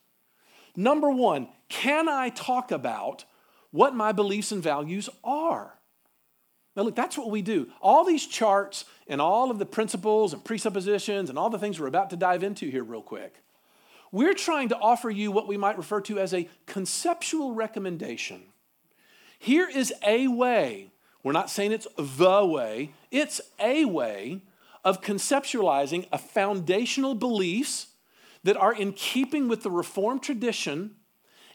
Number 0.78 1.10
one, 1.10 1.48
can 1.68 2.08
I 2.08 2.28
talk 2.28 2.70
about 2.70 3.24
what 3.72 3.96
my 3.96 4.12
beliefs 4.12 4.52
and 4.52 4.62
values 4.62 5.08
are? 5.24 5.74
Now, 6.76 6.84
look, 6.84 6.94
that's 6.94 7.18
what 7.18 7.32
we 7.32 7.42
do. 7.42 7.66
All 7.82 8.04
these 8.04 8.24
charts 8.24 8.84
and 9.08 9.20
all 9.20 9.50
of 9.50 9.58
the 9.58 9.66
principles 9.66 10.32
and 10.32 10.44
presuppositions 10.44 11.30
and 11.30 11.36
all 11.36 11.50
the 11.50 11.58
things 11.58 11.80
we're 11.80 11.88
about 11.88 12.10
to 12.10 12.16
dive 12.16 12.44
into 12.44 12.70
here, 12.70 12.84
real 12.84 13.02
quick. 13.02 13.42
We're 14.12 14.34
trying 14.34 14.68
to 14.68 14.78
offer 14.78 15.10
you 15.10 15.32
what 15.32 15.48
we 15.48 15.56
might 15.56 15.78
refer 15.78 16.00
to 16.02 16.20
as 16.20 16.32
a 16.32 16.48
conceptual 16.66 17.54
recommendation. 17.54 18.42
Here 19.36 19.68
is 19.68 19.92
a 20.06 20.28
way, 20.28 20.92
we're 21.24 21.32
not 21.32 21.50
saying 21.50 21.72
it's 21.72 21.88
the 21.96 22.46
way, 22.46 22.92
it's 23.10 23.40
a 23.58 23.84
way 23.84 24.42
of 24.84 25.02
conceptualizing 25.02 26.06
a 26.12 26.18
foundational 26.18 27.16
beliefs 27.16 27.88
that 28.44 28.56
are 28.56 28.72
in 28.72 28.92
keeping 28.92 29.48
with 29.48 29.62
the 29.62 29.70
Reformed 29.70 30.22
tradition 30.22 30.96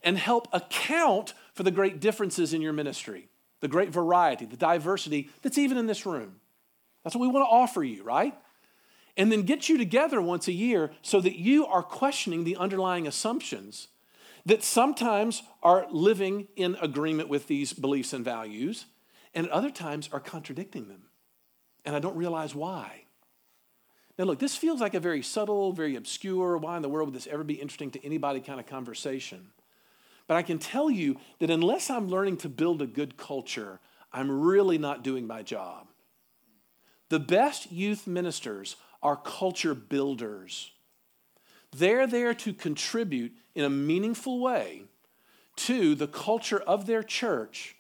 and 0.04 0.18
help 0.18 0.48
account 0.52 1.34
for 1.54 1.64
the 1.64 1.72
great 1.72 2.00
differences 2.00 2.54
in 2.54 2.62
your 2.62 2.74
ministry, 2.74 3.30
the 3.62 3.68
great 3.68 3.90
variety, 3.90 4.46
the 4.46 4.58
diversity 4.58 5.30
that's 5.42 5.58
even 5.58 5.78
in 5.78 5.88
this 5.88 6.06
room. 6.06 6.40
That's 7.04 7.16
what 7.16 7.22
we 7.22 7.28
want 7.28 7.46
to 7.46 7.50
offer 7.50 7.84
you, 7.84 8.04
right? 8.04 8.34
And 9.16 9.32
then 9.32 9.44
get 9.44 9.70
you 9.70 9.78
together 9.78 10.22
once 10.22 10.48
a 10.48 10.54
year 10.54 10.92
so 11.02 11.22
that 11.22 11.38
you 11.38 11.66
are 11.66 11.84
questioning 11.84 12.44
the 12.44 12.56
underlying 12.56 13.08
assumptions 13.08 13.90
that 14.46 14.64
sometimes 14.64 15.44
are 15.62 15.88
living 15.90 16.48
in 16.56 16.76
agreement 16.82 17.30
with 17.30 17.48
these 17.48 17.72
beliefs 17.72 18.12
and 18.12 18.26
values, 18.26 18.86
and 19.34 19.46
at 19.46 19.52
other 19.52 19.70
times 19.70 20.10
are 20.12 20.20
contradicting 20.20 20.90
them. 20.90 21.04
And 21.86 21.96
I 21.96 22.00
don't 22.00 22.18
realize 22.18 22.54
why. 22.54 23.03
Now, 24.18 24.26
look, 24.26 24.40
this 24.40 24.56
feels 24.56 24.80
like 24.80 24.94
a 24.94 25.00
very 25.00 25.24
subtle, 25.24 25.74
very 25.74 25.96
obscure, 25.96 26.58
why 26.58 26.76
in 26.76 26.82
the 26.84 26.90
world 26.90 27.08
would 27.08 27.16
this 27.16 27.28
ever 27.28 27.44
be 27.44 27.56
interesting 27.56 27.92
to 27.92 28.06
anybody 28.06 28.42
kind 28.42 28.60
of 28.60 28.68
conversation? 28.68 29.48
But 30.28 30.38
I 30.38 30.44
can 30.44 30.60
tell 30.60 30.90
you 30.90 31.18
that 31.40 31.50
unless 31.50 31.90
I'm 31.90 32.10
learning 32.10 32.38
to 32.38 32.50
build 32.50 32.82
a 32.82 32.88
good 32.88 33.18
culture, 33.18 33.80
I'm 34.12 34.30
really 34.42 34.78
not 34.78 35.04
doing 35.04 35.26
my 35.26 35.42
job. 35.42 35.88
The 37.10 37.20
best 37.20 37.72
youth 37.72 38.08
ministers 38.08 38.76
are 39.02 39.18
culture 39.18 39.76
builders. 39.76 40.72
They're 41.76 42.08
there 42.08 42.34
to 42.36 42.54
contribute 42.54 43.34
in 43.56 43.66
a 43.66 43.70
meaningful 43.70 44.40
way 44.40 44.84
to 45.56 45.96
the 45.96 46.08
culture 46.08 46.60
of 46.60 46.86
their 46.86 47.04
church 47.04 47.76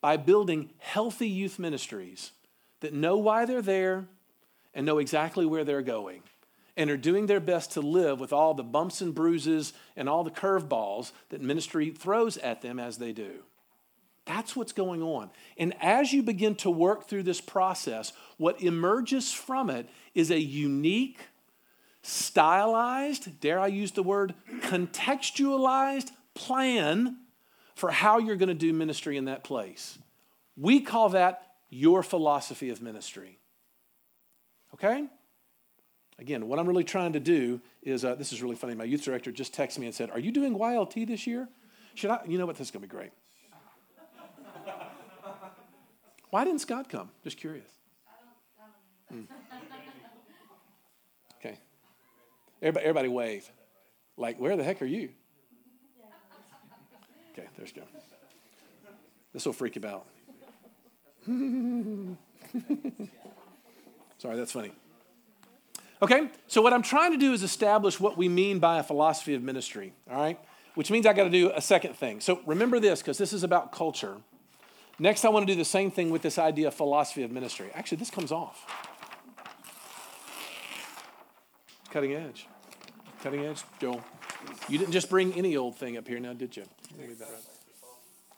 by 0.00 0.16
building 0.16 0.70
healthy 0.78 1.28
youth 1.28 1.58
ministries 1.58 2.32
that 2.80 2.94
know 2.94 3.16
why 3.16 3.44
they're 3.44 3.62
there 3.62 4.06
and 4.74 4.84
know 4.84 4.98
exactly 4.98 5.46
where 5.46 5.64
they're 5.64 5.82
going 5.82 6.22
and 6.76 6.90
are 6.90 6.96
doing 6.96 7.26
their 7.26 7.40
best 7.40 7.72
to 7.72 7.80
live 7.80 8.18
with 8.18 8.32
all 8.32 8.54
the 8.54 8.64
bumps 8.64 9.00
and 9.00 9.14
bruises 9.14 9.72
and 9.96 10.08
all 10.08 10.24
the 10.24 10.30
curveballs 10.30 11.12
that 11.28 11.40
ministry 11.40 11.90
throws 11.90 12.36
at 12.38 12.62
them 12.62 12.80
as 12.80 12.98
they 12.98 13.12
do. 13.12 13.44
That's 14.26 14.56
what's 14.56 14.72
going 14.72 15.02
on. 15.02 15.30
And 15.58 15.74
as 15.80 16.12
you 16.12 16.22
begin 16.22 16.54
to 16.56 16.70
work 16.70 17.08
through 17.08 17.24
this 17.24 17.40
process, 17.40 18.12
what 18.38 18.60
emerges 18.62 19.32
from 19.32 19.70
it 19.70 19.88
is 20.14 20.30
a 20.30 20.40
unique, 20.40 21.20
stylized, 22.02 23.40
dare 23.40 23.60
I 23.60 23.66
use 23.66 23.92
the 23.92 24.02
word, 24.02 24.34
contextualized 24.60 26.10
plan 26.34 27.18
for 27.74 27.90
how 27.90 28.18
you're 28.18 28.36
going 28.36 28.48
to 28.48 28.54
do 28.54 28.72
ministry 28.72 29.16
in 29.16 29.26
that 29.26 29.44
place. 29.44 29.98
We 30.56 30.80
call 30.80 31.10
that 31.10 31.52
your 31.68 32.02
philosophy 32.02 32.70
of 32.70 32.80
ministry. 32.80 33.38
Okay? 34.74 35.06
Again, 36.18 36.48
what 36.48 36.58
I'm 36.58 36.66
really 36.66 36.84
trying 36.84 37.12
to 37.14 37.20
do 37.20 37.60
is 37.82 38.04
uh, 38.04 38.14
this 38.14 38.32
is 38.32 38.42
really 38.42 38.56
funny. 38.56 38.74
My 38.74 38.84
youth 38.84 39.04
director 39.04 39.32
just 39.32 39.54
texted 39.54 39.78
me 39.78 39.86
and 39.86 39.94
said, 39.94 40.10
Are 40.10 40.18
you 40.18 40.30
doing 40.30 40.56
YLT 40.56 41.06
this 41.06 41.26
year? 41.26 41.48
Should 41.94 42.10
I? 42.10 42.20
You 42.26 42.38
know 42.38 42.46
what? 42.46 42.56
This 42.56 42.68
is 42.68 42.70
going 42.70 42.82
to 42.82 42.88
be 42.88 42.90
great. 42.90 43.10
Why 46.30 46.44
didn't 46.44 46.60
Scott 46.60 46.88
come? 46.88 47.10
Just 47.22 47.36
curious. 47.36 47.68
Hmm. 49.08 49.22
Okay. 51.38 51.58
Everybody, 52.60 52.84
everybody 52.84 53.08
wave. 53.08 53.48
Like, 54.16 54.40
where 54.40 54.56
the 54.56 54.64
heck 54.64 54.82
are 54.82 54.86
you? 54.86 55.10
Okay, 57.32 57.46
there's 57.56 57.72
go. 57.72 57.82
This 59.32 59.46
will 59.46 59.52
freak 59.52 59.76
you 59.76 59.82
out. 59.86 60.06
Sorry, 64.24 64.38
that's 64.38 64.52
funny. 64.52 64.72
Okay, 66.00 66.30
so 66.46 66.62
what 66.62 66.72
I'm 66.72 66.80
trying 66.80 67.12
to 67.12 67.18
do 67.18 67.34
is 67.34 67.42
establish 67.42 68.00
what 68.00 68.16
we 68.16 68.26
mean 68.26 68.58
by 68.58 68.78
a 68.78 68.82
philosophy 68.82 69.34
of 69.34 69.42
ministry, 69.42 69.92
all 70.10 70.16
right? 70.16 70.40
Which 70.76 70.90
means 70.90 71.04
I 71.04 71.12
got 71.12 71.24
to 71.24 71.30
do 71.30 71.52
a 71.54 71.60
second 71.60 71.94
thing. 71.94 72.20
So 72.20 72.40
remember 72.46 72.80
this, 72.80 73.02
because 73.02 73.18
this 73.18 73.34
is 73.34 73.42
about 73.42 73.70
culture. 73.70 74.16
Next, 74.98 75.26
I 75.26 75.28
want 75.28 75.46
to 75.46 75.52
do 75.52 75.58
the 75.58 75.64
same 75.66 75.90
thing 75.90 76.08
with 76.08 76.22
this 76.22 76.38
idea 76.38 76.68
of 76.68 76.74
philosophy 76.74 77.22
of 77.22 77.32
ministry. 77.32 77.70
Actually, 77.74 77.98
this 77.98 78.08
comes 78.08 78.32
off. 78.32 78.64
Cutting 81.90 82.14
edge. 82.14 82.46
Cutting 83.22 83.44
edge, 83.44 83.62
Joel. 83.78 84.02
You 84.70 84.78
didn't 84.78 84.92
just 84.92 85.10
bring 85.10 85.34
any 85.34 85.54
old 85.54 85.76
thing 85.76 85.98
up 85.98 86.08
here 86.08 86.18
now, 86.18 86.32
did 86.32 86.56
you? 86.56 86.64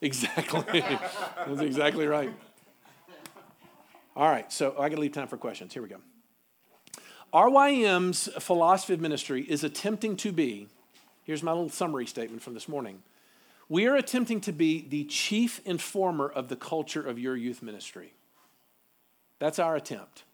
Exactly. 0.00 0.80
That's 1.46 1.60
exactly 1.60 2.08
right. 2.08 2.32
All 4.16 4.30
right, 4.30 4.50
so 4.50 4.74
I 4.78 4.88
got 4.88 4.94
to 4.94 5.00
leave 5.02 5.12
time 5.12 5.28
for 5.28 5.36
questions. 5.36 5.74
Here 5.74 5.82
we 5.82 5.90
go. 5.90 6.00
RYM's 7.34 8.30
philosophy 8.38 8.94
of 8.94 9.00
ministry 9.00 9.42
is 9.42 9.62
attempting 9.62 10.16
to 10.16 10.32
be, 10.32 10.68
here's 11.24 11.42
my 11.42 11.52
little 11.52 11.68
summary 11.68 12.06
statement 12.06 12.40
from 12.40 12.54
this 12.54 12.66
morning. 12.66 13.02
We 13.68 13.86
are 13.86 13.94
attempting 13.94 14.40
to 14.42 14.52
be 14.52 14.80
the 14.88 15.04
chief 15.04 15.60
informer 15.66 16.26
of 16.30 16.48
the 16.48 16.56
culture 16.56 17.06
of 17.06 17.18
your 17.18 17.36
youth 17.36 17.62
ministry. 17.62 18.14
That's 19.38 19.58
our 19.58 19.76
attempt 19.76 20.24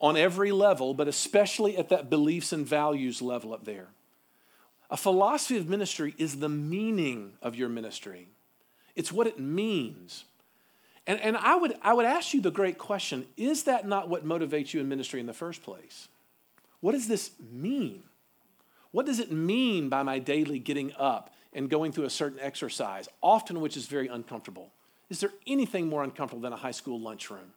on 0.00 0.16
every 0.16 0.52
level, 0.52 0.94
but 0.94 1.08
especially 1.08 1.76
at 1.76 1.88
that 1.88 2.10
beliefs 2.10 2.52
and 2.52 2.64
values 2.64 3.20
level 3.20 3.52
up 3.52 3.64
there. 3.64 3.88
A 4.88 4.96
philosophy 4.96 5.56
of 5.56 5.68
ministry 5.68 6.14
is 6.16 6.36
the 6.36 6.48
meaning 6.48 7.32
of 7.42 7.56
your 7.56 7.68
ministry, 7.68 8.28
it's 8.94 9.10
what 9.10 9.26
it 9.26 9.40
means. 9.40 10.26
And, 11.10 11.20
and 11.22 11.36
I, 11.36 11.56
would, 11.56 11.74
I 11.82 11.92
would 11.92 12.06
ask 12.06 12.34
you 12.34 12.40
the 12.40 12.52
great 12.52 12.78
question 12.78 13.26
is 13.36 13.64
that 13.64 13.84
not 13.84 14.08
what 14.08 14.24
motivates 14.24 14.72
you 14.72 14.80
in 14.80 14.88
ministry 14.88 15.18
in 15.18 15.26
the 15.26 15.32
first 15.32 15.60
place? 15.60 16.06
What 16.78 16.92
does 16.92 17.08
this 17.08 17.32
mean? 17.50 18.04
What 18.92 19.06
does 19.06 19.18
it 19.18 19.32
mean 19.32 19.88
by 19.88 20.04
my 20.04 20.20
daily 20.20 20.60
getting 20.60 20.92
up 20.96 21.34
and 21.52 21.68
going 21.68 21.90
through 21.90 22.04
a 22.04 22.10
certain 22.10 22.38
exercise, 22.38 23.08
often 23.20 23.60
which 23.60 23.76
is 23.76 23.86
very 23.86 24.06
uncomfortable? 24.06 24.70
Is 25.08 25.18
there 25.18 25.32
anything 25.48 25.88
more 25.88 26.04
uncomfortable 26.04 26.42
than 26.42 26.52
a 26.52 26.56
high 26.56 26.70
school 26.70 27.00
lunchroom? 27.00 27.54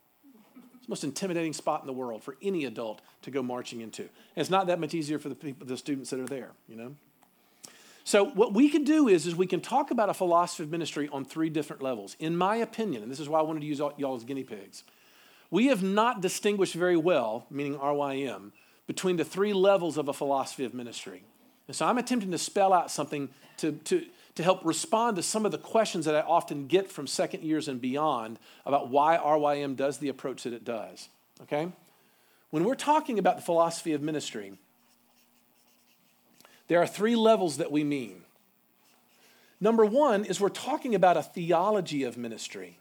It's 0.78 0.88
the 0.88 0.90
most 0.90 1.04
intimidating 1.04 1.54
spot 1.54 1.82
in 1.82 1.86
the 1.86 1.94
world 1.94 2.24
for 2.24 2.36
any 2.42 2.66
adult 2.66 3.02
to 3.22 3.30
go 3.30 3.44
marching 3.44 3.82
into. 3.82 4.02
And 4.02 4.10
it's 4.38 4.50
not 4.50 4.66
that 4.66 4.80
much 4.80 4.96
easier 4.96 5.20
for 5.20 5.30
the 5.30 5.36
people, 5.36 5.68
the 5.68 5.78
students 5.78 6.10
that 6.10 6.20
are 6.20 6.26
there, 6.26 6.50
you 6.68 6.76
know? 6.76 6.96
So 8.04 8.26
what 8.26 8.54
we 8.54 8.70
can 8.70 8.84
do 8.84 9.08
is, 9.08 9.26
is 9.26 9.36
we 9.36 9.48
can 9.48 9.62
talk 9.62 9.92
about 9.92 10.10
a 10.10 10.14
philosophy 10.14 10.64
of 10.64 10.70
ministry 10.70 11.10
on 11.12 11.24
three 11.24 11.50
different 11.50 11.82
levels. 11.82 12.16
In 12.20 12.36
my 12.36 12.58
opinion, 12.58 13.02
and 13.02 13.12
this 13.12 13.20
is 13.20 13.30
why 13.30 13.40
I 13.40 13.44
wanted 13.44 13.62
to 13.62 13.66
use 13.66 13.80
y'all 13.80 14.16
as 14.16 14.24
guinea 14.24 14.44
pigs, 14.44 14.84
we 15.50 15.68
have 15.68 15.84
not 15.84 16.22
distinguished 16.22 16.74
very 16.74 16.98
well, 16.98 17.46
meaning 17.50 17.78
RYM, 17.78 18.52
between 18.88 19.18
the 19.18 19.24
three 19.24 19.54
levels 19.54 19.98
of 19.98 20.10
a 20.10 20.14
philosophy 20.14 20.66
of 20.66 20.74
ministry. 20.74 21.24
And 21.68 21.76
so 21.76 21.86
I'm 21.86 21.98
attempting 21.98 22.32
to 22.32 22.38
spell 22.38 22.74
out 22.74 22.92
something 22.92 23.30
to, 23.58 23.72
to, 23.72 24.06
to 24.36 24.44
help 24.44 24.66
respond 24.66 25.16
to 25.18 25.24
some 25.24 25.46
of 25.46 25.52
the 25.52 25.58
questions 25.58 26.06
that 26.06 26.16
I 26.16 26.22
often 26.22 26.68
get 26.68 26.92
from 26.92 27.08
second 27.08 27.44
years 27.44 27.68
and 27.68 27.80
beyond 27.80 28.40
about 28.66 28.90
why 28.90 29.18
RYM 29.18 29.76
does 29.76 30.00
the 30.00 30.10
approach 30.10 30.44
that 30.44 30.54
it 30.54 30.66
does. 30.66 31.08
Okay? 31.44 31.72
When 32.50 32.66
we're 32.66 32.76
talking 32.76 33.18
about 33.18 33.38
the 33.38 33.44
philosophy 33.44 33.94
of 33.94 34.02
ministry, 34.02 34.54
there 36.68 36.80
are 36.80 36.88
three 36.88 37.16
levels 37.16 37.58
that 37.58 37.72
we 37.72 37.84
mean. 37.84 38.24
Number 39.60 39.86
one 39.86 40.26
is 40.26 40.42
we're 40.42 40.50
talking 40.50 40.96
about 40.96 41.18
a 41.18 41.24
theology 41.24 42.04
of 42.04 42.18
ministry. 42.18 42.80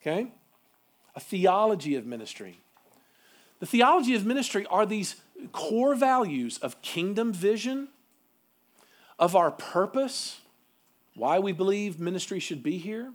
Okay? 0.00 0.32
A 1.14 1.20
theology 1.20 1.94
of 1.96 2.06
ministry. 2.06 2.60
The 3.60 3.66
theology 3.66 4.14
of 4.14 4.24
ministry 4.24 4.66
are 4.70 4.86
these 4.86 5.16
core 5.52 5.94
values 5.94 6.58
of 6.58 6.80
kingdom 6.82 7.32
vision, 7.32 7.88
of 9.18 9.36
our 9.36 9.50
purpose, 9.50 10.40
why 11.14 11.38
we 11.38 11.52
believe 11.52 12.00
ministry 12.00 12.40
should 12.40 12.62
be 12.62 12.78
here, 12.78 13.12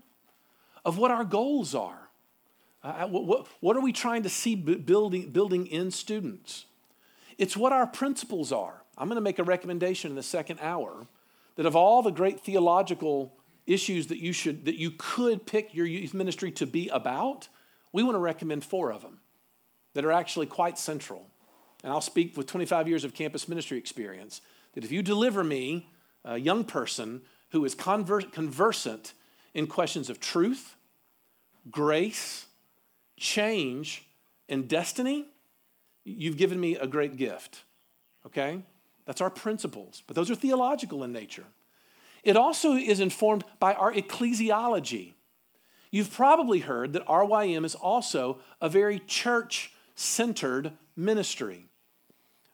of 0.84 0.98
what 0.98 1.10
our 1.10 1.24
goals 1.24 1.74
are. 1.74 2.08
Uh, 2.82 3.08
what, 3.08 3.48
what, 3.60 3.76
are 3.76 3.80
we 3.80 3.92
trying 3.92 4.22
to 4.22 4.28
see 4.28 4.54
building, 4.54 5.30
building 5.30 5.66
in 5.66 5.90
students? 5.90 6.66
It's 7.38 7.56
what 7.56 7.72
our 7.72 7.86
principles 7.86 8.52
are. 8.52 8.82
I'm 8.96 9.08
going 9.08 9.16
to 9.16 9.22
make 9.22 9.38
a 9.38 9.44
recommendation 9.44 10.10
in 10.10 10.16
the 10.16 10.22
second 10.22 10.58
hour 10.60 11.06
that 11.56 11.66
of 11.66 11.76
all 11.76 12.02
the 12.02 12.10
great 12.10 12.40
theological 12.40 13.32
issues 13.66 14.06
that 14.06 14.18
you 14.18 14.32
should 14.32 14.64
that 14.66 14.76
you 14.76 14.92
could 14.96 15.44
pick 15.44 15.74
your 15.74 15.86
youth 15.86 16.14
ministry 16.14 16.50
to 16.52 16.66
be 16.66 16.88
about, 16.88 17.48
we 17.92 18.02
want 18.02 18.14
to 18.14 18.20
recommend 18.20 18.64
four 18.64 18.92
of 18.92 19.02
them 19.02 19.18
that 19.94 20.04
are 20.04 20.12
actually 20.12 20.46
quite 20.46 20.78
central. 20.78 21.26
And 21.82 21.92
I'll 21.92 22.00
speak 22.00 22.36
with 22.36 22.46
25 22.46 22.88
years 22.88 23.04
of 23.04 23.14
campus 23.14 23.48
ministry 23.48 23.78
experience 23.78 24.40
that 24.74 24.84
if 24.84 24.92
you 24.92 25.02
deliver 25.02 25.42
me 25.42 25.88
a 26.24 26.36
young 26.36 26.64
person 26.64 27.22
who 27.50 27.64
is 27.64 27.74
conversant 27.74 29.14
in 29.54 29.66
questions 29.66 30.10
of 30.10 30.20
truth, 30.20 30.76
grace, 31.70 32.46
change, 33.16 34.06
and 34.48 34.68
destiny, 34.68 35.26
you've 36.06 36.36
given 36.36 36.58
me 36.58 36.76
a 36.76 36.86
great 36.86 37.16
gift. 37.16 37.64
Okay? 38.24 38.62
That's 39.04 39.20
our 39.20 39.30
principles, 39.30 40.02
but 40.06 40.16
those 40.16 40.30
are 40.30 40.34
theological 40.34 41.04
in 41.04 41.12
nature. 41.12 41.44
It 42.22 42.36
also 42.36 42.72
is 42.72 43.00
informed 43.00 43.44
by 43.60 43.74
our 43.74 43.92
ecclesiology. 43.92 45.12
You've 45.90 46.12
probably 46.12 46.60
heard 46.60 46.92
that 46.94 47.06
RYM 47.06 47.64
is 47.64 47.74
also 47.74 48.38
a 48.60 48.68
very 48.68 48.98
church 49.00 49.72
centered 49.94 50.72
ministry. 50.96 51.66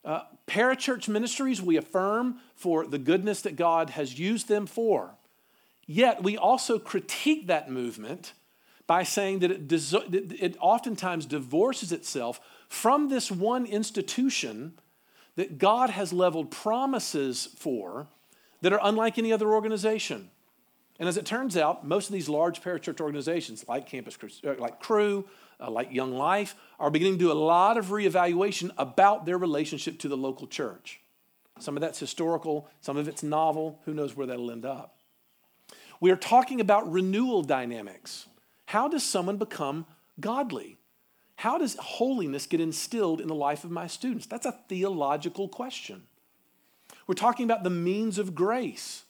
Uh, 0.05 0.23
parachurch 0.47 1.09
ministries 1.09 1.63
we 1.63 1.77
affirm 1.77 2.39
for 2.55 2.87
the 2.87 2.99
goodness 2.99 3.43
that 3.43 3.57
God 3.57 3.91
has 3.91 4.19
used 4.19 4.49
them 4.49 4.67
for. 4.67 5.15
Yet 5.87 6.23
we 6.23 6.37
also 6.37 6.79
critique 6.79 7.47
that 7.47 7.71
movement 7.71 8.35
by 8.87 9.03
saying 9.03 9.41
that 9.41 9.51
it, 9.51 9.73
it 10.41 10.57
oftentimes 10.61 11.27
divorces 11.27 11.93
itself 11.93 12.41
from 12.69 13.09
this 13.09 13.31
one 13.31 13.67
institution 13.67 14.75
that 15.37 15.59
God 15.59 15.91
has 15.91 16.13
leveled 16.13 16.51
promises 16.51 17.49
for 17.57 18.09
that 18.61 18.73
are 18.73 18.81
unlike 18.83 19.19
any 19.19 19.33
other 19.33 19.53
organization. 19.53 20.31
And 20.99 21.09
as 21.09 21.17
it 21.17 21.27
turns 21.27 21.57
out, 21.57 21.87
most 21.87 22.09
of 22.09 22.13
these 22.13 22.29
large 22.29 22.63
parachurch 22.63 23.01
organizations, 23.01 23.65
like 23.67 23.87
Campus, 23.87 24.17
uh, 24.45 24.55
like 24.59 24.81
Cru, 24.81 25.27
uh, 25.59 25.71
like 25.71 25.93
Young 25.93 26.13
Life, 26.13 26.55
are 26.79 26.91
beginning 26.91 27.15
to 27.15 27.19
do 27.19 27.33
a 27.33 27.35
lot 27.35 27.77
of 27.77 27.87
reevaluation 27.87 28.71
about 28.79 29.27
their 29.27 29.39
relationship 29.39 29.99
to 30.01 30.09
the 30.09 30.17
local 30.17 30.47
church. 30.47 31.01
Some 31.59 31.77
of 31.77 31.81
that's 31.81 31.99
historical, 31.99 32.69
some 32.81 32.97
of 32.97 33.09
it's 33.09 33.23
novel. 33.23 33.81
Who 33.85 33.95
knows 33.95 34.17
where 34.17 34.27
that'll 34.27 34.51
end 34.51 34.65
up? 34.65 34.97
We 36.01 36.11
are 36.11 36.17
talking 36.17 36.61
about 36.61 36.91
renewal 36.91 37.43
dynamics. 37.43 38.27
How 38.73 38.89
does 38.89 39.03
someone 39.03 39.37
become 39.37 39.85
godly? 40.19 40.79
How 41.37 41.59
does 41.59 41.77
holiness 41.77 42.47
get 42.47 42.59
instilled 42.59 43.21
in 43.21 43.29
the 43.29 43.35
life 43.35 43.65
of 43.65 43.71
my 43.71 43.87
students? 43.87 44.25
That's 44.25 44.47
a 44.47 44.59
theological 44.67 45.47
question. 45.47 46.05
We're 47.07 47.15
talking 47.15 47.45
about 47.45 47.65
the 47.65 47.69
means 47.69 48.17
of 48.17 48.35
grace. 48.35 49.03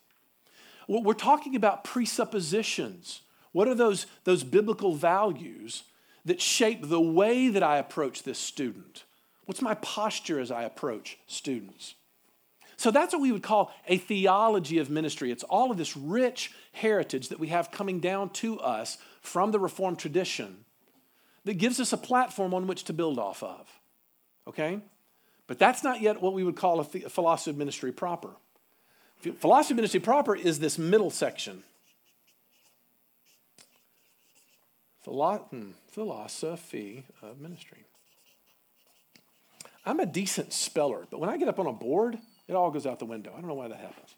We're 0.89 1.15
talking 1.15 1.55
about 1.55 1.85
presuppositions. 1.85 3.21
What 3.53 3.69
are 3.69 3.77
those, 3.77 4.07
those 4.25 4.43
biblical 4.43 4.97
values 4.97 5.85
that 6.25 6.41
shape 6.41 6.89
the 6.89 7.01
way 7.01 7.47
that 7.47 7.63
I 7.63 7.79
approach 7.79 8.25
this 8.25 8.41
student? 8.41 9.05
What's 9.45 9.63
my 9.63 9.75
posture 9.75 10.41
as 10.41 10.51
I 10.51 10.65
approach 10.65 11.19
students? 11.29 11.95
So 12.77 12.91
that's 12.91 13.13
what 13.13 13.23
we 13.23 13.31
would 13.31 13.45
call 13.45 13.73
a 13.87 13.97
theology 13.97 14.79
of 14.79 14.91
ministry. 14.91 15.31
It's 15.31 15.45
all 15.45 15.71
of 15.71 15.77
this 15.77 15.97
rich 15.97 16.51
heritage 16.73 17.29
that 17.29 17.39
we 17.39 17.47
have 17.47 17.71
coming 17.71 18.01
down 18.01 18.31
to 18.31 18.59
us 18.59 18.99
from 19.23 19.53
the 19.53 19.59
Reformed 19.59 19.99
tradition 19.99 20.65
that 21.45 21.55
gives 21.55 21.81
us 21.81 21.93
a 21.93 21.97
platform 21.97 22.53
on 22.53 22.67
which 22.67 22.85
to 22.85 22.93
build 22.93 23.19
off 23.19 23.43
of. 23.43 23.67
Okay? 24.47 24.81
But 25.47 25.59
that's 25.59 25.83
not 25.83 26.01
yet 26.01 26.21
what 26.21 26.35
we 26.35 26.45
would 26.45 26.57
call 26.57 26.81
a, 26.81 26.85
philosophy 26.85 27.51
of 27.51 27.57
ministry 27.57 27.93
proper. 27.93 28.31
Philosophy 29.39 29.75
of 29.75 29.77
ministry 29.77 30.01
proper 30.01 30.35
is 30.35 30.59
this 30.59 30.79
middle 30.79 31.11
section. 31.11 31.63
Philo- 35.05 35.47
hmm, 35.51 35.71
philosophy 35.91 37.05
of 37.23 37.41
ministry. 37.41 37.85
I'm 39.85 40.01
a 40.01 40.07
decent 40.07 40.53
speller, 40.53 41.07
but 41.11 41.19
when 41.19 41.29
I 41.29 41.37
get 41.37 41.49
up 41.49 41.59
on 41.59 41.67
a 41.67 41.73
board, 41.73 42.19
it 42.47 42.55
all 42.55 42.71
goes 42.71 42.87
out 42.87 42.99
the 42.99 43.05
window. 43.05 43.33
I 43.37 43.41
don't 43.41 43.49
know 43.49 43.55
why 43.55 43.69
that 43.69 43.79
happens. 43.79 44.15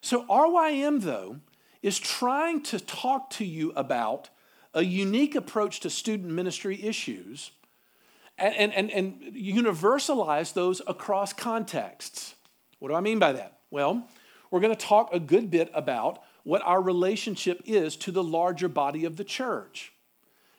So, 0.00 0.24
RYM, 0.26 1.02
though, 1.02 1.40
is 1.82 1.98
trying 1.98 2.62
to 2.62 2.78
talk 2.78 3.30
to 3.30 3.44
you 3.44 3.72
about 3.74 4.28
a 4.74 4.82
unique 4.82 5.34
approach 5.34 5.80
to 5.80 5.90
student 5.90 6.32
ministry 6.32 6.82
issues 6.82 7.50
and, 8.38 8.72
and, 8.72 8.90
and 8.90 9.20
universalize 9.34 10.52
those 10.52 10.80
across 10.86 11.32
contexts. 11.32 12.34
What 12.78 12.88
do 12.88 12.94
I 12.94 13.00
mean 13.00 13.18
by 13.18 13.32
that? 13.32 13.58
Well, 13.70 14.06
we're 14.50 14.60
going 14.60 14.74
to 14.74 14.86
talk 14.86 15.10
a 15.12 15.20
good 15.20 15.50
bit 15.50 15.70
about 15.74 16.22
what 16.44 16.62
our 16.62 16.80
relationship 16.80 17.62
is 17.66 17.96
to 17.96 18.12
the 18.12 18.24
larger 18.24 18.68
body 18.68 19.04
of 19.04 19.16
the 19.16 19.24
church. 19.24 19.92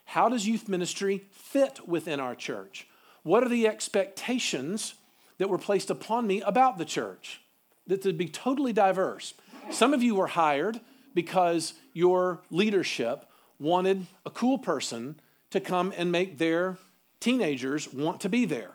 How 0.05 0.29
does 0.29 0.47
youth 0.47 0.69
ministry 0.69 1.25
fit 1.31 1.87
within 1.87 2.19
our 2.19 2.35
church? 2.35 2.87
What 3.23 3.43
are 3.43 3.49
the 3.49 3.67
expectations 3.67 4.93
that 5.37 5.49
were 5.49 5.57
placed 5.57 5.89
upon 5.89 6.27
me 6.27 6.41
about 6.41 6.77
the 6.77 6.85
church? 6.85 7.41
That 7.87 8.01
to 8.03 8.13
be 8.13 8.27
totally 8.27 8.73
diverse. 8.73 9.33
Some 9.71 9.93
of 9.93 10.03
you 10.03 10.15
were 10.15 10.27
hired 10.27 10.79
because 11.13 11.73
your 11.93 12.41
leadership 12.49 13.25
wanted 13.59 14.07
a 14.25 14.29
cool 14.29 14.57
person 14.57 15.19
to 15.51 15.59
come 15.59 15.93
and 15.95 16.11
make 16.11 16.37
their 16.37 16.77
teenagers 17.19 17.93
want 17.93 18.21
to 18.21 18.29
be 18.29 18.45
there. 18.45 18.71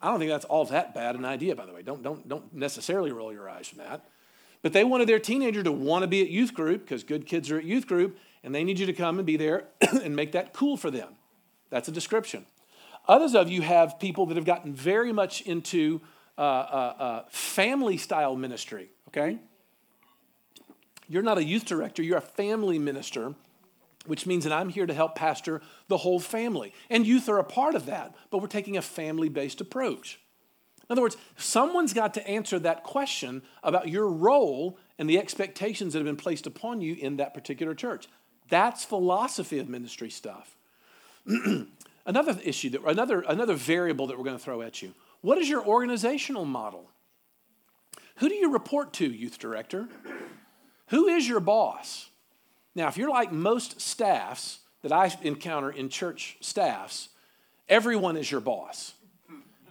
I 0.00 0.10
don't 0.10 0.18
think 0.18 0.30
that's 0.30 0.44
all 0.44 0.64
that 0.66 0.94
bad 0.94 1.16
an 1.16 1.24
idea, 1.24 1.56
by 1.56 1.66
the 1.66 1.72
way. 1.72 1.82
Don't, 1.82 2.02
don't, 2.02 2.28
don't 2.28 2.54
necessarily 2.54 3.10
roll 3.10 3.32
your 3.32 3.48
eyes 3.48 3.68
from 3.68 3.78
that. 3.78 4.08
But 4.62 4.72
they 4.72 4.84
wanted 4.84 5.08
their 5.08 5.18
teenager 5.18 5.62
to 5.62 5.72
want 5.72 6.02
to 6.02 6.06
be 6.08 6.22
at 6.22 6.28
youth 6.28 6.54
group 6.54 6.82
because 6.82 7.04
good 7.04 7.26
kids 7.26 7.50
are 7.50 7.58
at 7.58 7.64
youth 7.64 7.86
group, 7.86 8.18
and 8.42 8.54
they 8.54 8.64
need 8.64 8.78
you 8.78 8.86
to 8.86 8.92
come 8.92 9.18
and 9.18 9.26
be 9.26 9.36
there 9.36 9.64
and 10.02 10.14
make 10.14 10.32
that 10.32 10.52
cool 10.52 10.76
for 10.76 10.90
them. 10.90 11.14
That's 11.70 11.88
a 11.88 11.92
description. 11.92 12.46
Others 13.06 13.34
of 13.34 13.48
you 13.48 13.62
have 13.62 13.98
people 13.98 14.26
that 14.26 14.36
have 14.36 14.44
gotten 14.44 14.74
very 14.74 15.12
much 15.12 15.40
into 15.42 16.00
uh, 16.36 16.40
uh, 16.40 16.94
uh, 16.98 17.24
family 17.30 17.96
style 17.96 18.36
ministry, 18.36 18.90
okay? 19.08 19.38
You're 21.08 21.22
not 21.22 21.38
a 21.38 21.44
youth 21.44 21.64
director, 21.64 22.02
you're 22.02 22.18
a 22.18 22.22
family 22.22 22.78
minister 22.78 23.34
which 24.08 24.26
means 24.26 24.44
that 24.44 24.52
I'm 24.52 24.70
here 24.70 24.86
to 24.86 24.94
help 24.94 25.14
pastor 25.14 25.60
the 25.88 25.98
whole 25.98 26.18
family. 26.18 26.72
And 26.88 27.06
youth 27.06 27.28
are 27.28 27.38
a 27.38 27.44
part 27.44 27.74
of 27.74 27.86
that, 27.86 28.14
but 28.30 28.38
we're 28.38 28.48
taking 28.48 28.76
a 28.76 28.82
family 28.82 29.28
based 29.28 29.60
approach. 29.60 30.18
In 30.88 30.94
other 30.94 31.02
words, 31.02 31.18
someone's 31.36 31.92
got 31.92 32.14
to 32.14 32.26
answer 32.26 32.58
that 32.60 32.82
question 32.82 33.42
about 33.62 33.88
your 33.88 34.08
role 34.08 34.78
and 34.98 35.08
the 35.08 35.18
expectations 35.18 35.92
that 35.92 35.98
have 35.98 36.06
been 36.06 36.16
placed 36.16 36.46
upon 36.46 36.80
you 36.80 36.94
in 36.94 37.18
that 37.18 37.34
particular 37.34 37.74
church. 37.74 38.08
That's 38.48 38.84
philosophy 38.84 39.58
of 39.58 39.68
ministry 39.68 40.08
stuff. 40.08 40.56
another 42.06 42.38
issue 42.42 42.70
that 42.70 42.82
another 42.84 43.22
another 43.28 43.54
variable 43.54 44.06
that 44.06 44.16
we're 44.16 44.24
going 44.24 44.38
to 44.38 44.42
throw 44.42 44.62
at 44.62 44.80
you. 44.80 44.94
What 45.20 45.36
is 45.36 45.48
your 45.48 45.62
organizational 45.62 46.46
model? 46.46 46.90
Who 48.16 48.30
do 48.30 48.34
you 48.34 48.50
report 48.50 48.94
to, 48.94 49.06
youth 49.06 49.38
director? 49.38 49.88
Who 50.88 51.08
is 51.08 51.28
your 51.28 51.40
boss? 51.40 52.08
Now, 52.74 52.88
if 52.88 52.96
you're 52.96 53.10
like 53.10 53.32
most 53.32 53.80
staffs 53.80 54.60
that 54.82 54.92
I 54.92 55.12
encounter 55.22 55.70
in 55.70 55.88
church 55.88 56.36
staffs, 56.40 57.08
everyone 57.68 58.16
is 58.16 58.30
your 58.30 58.40
boss. 58.40 58.94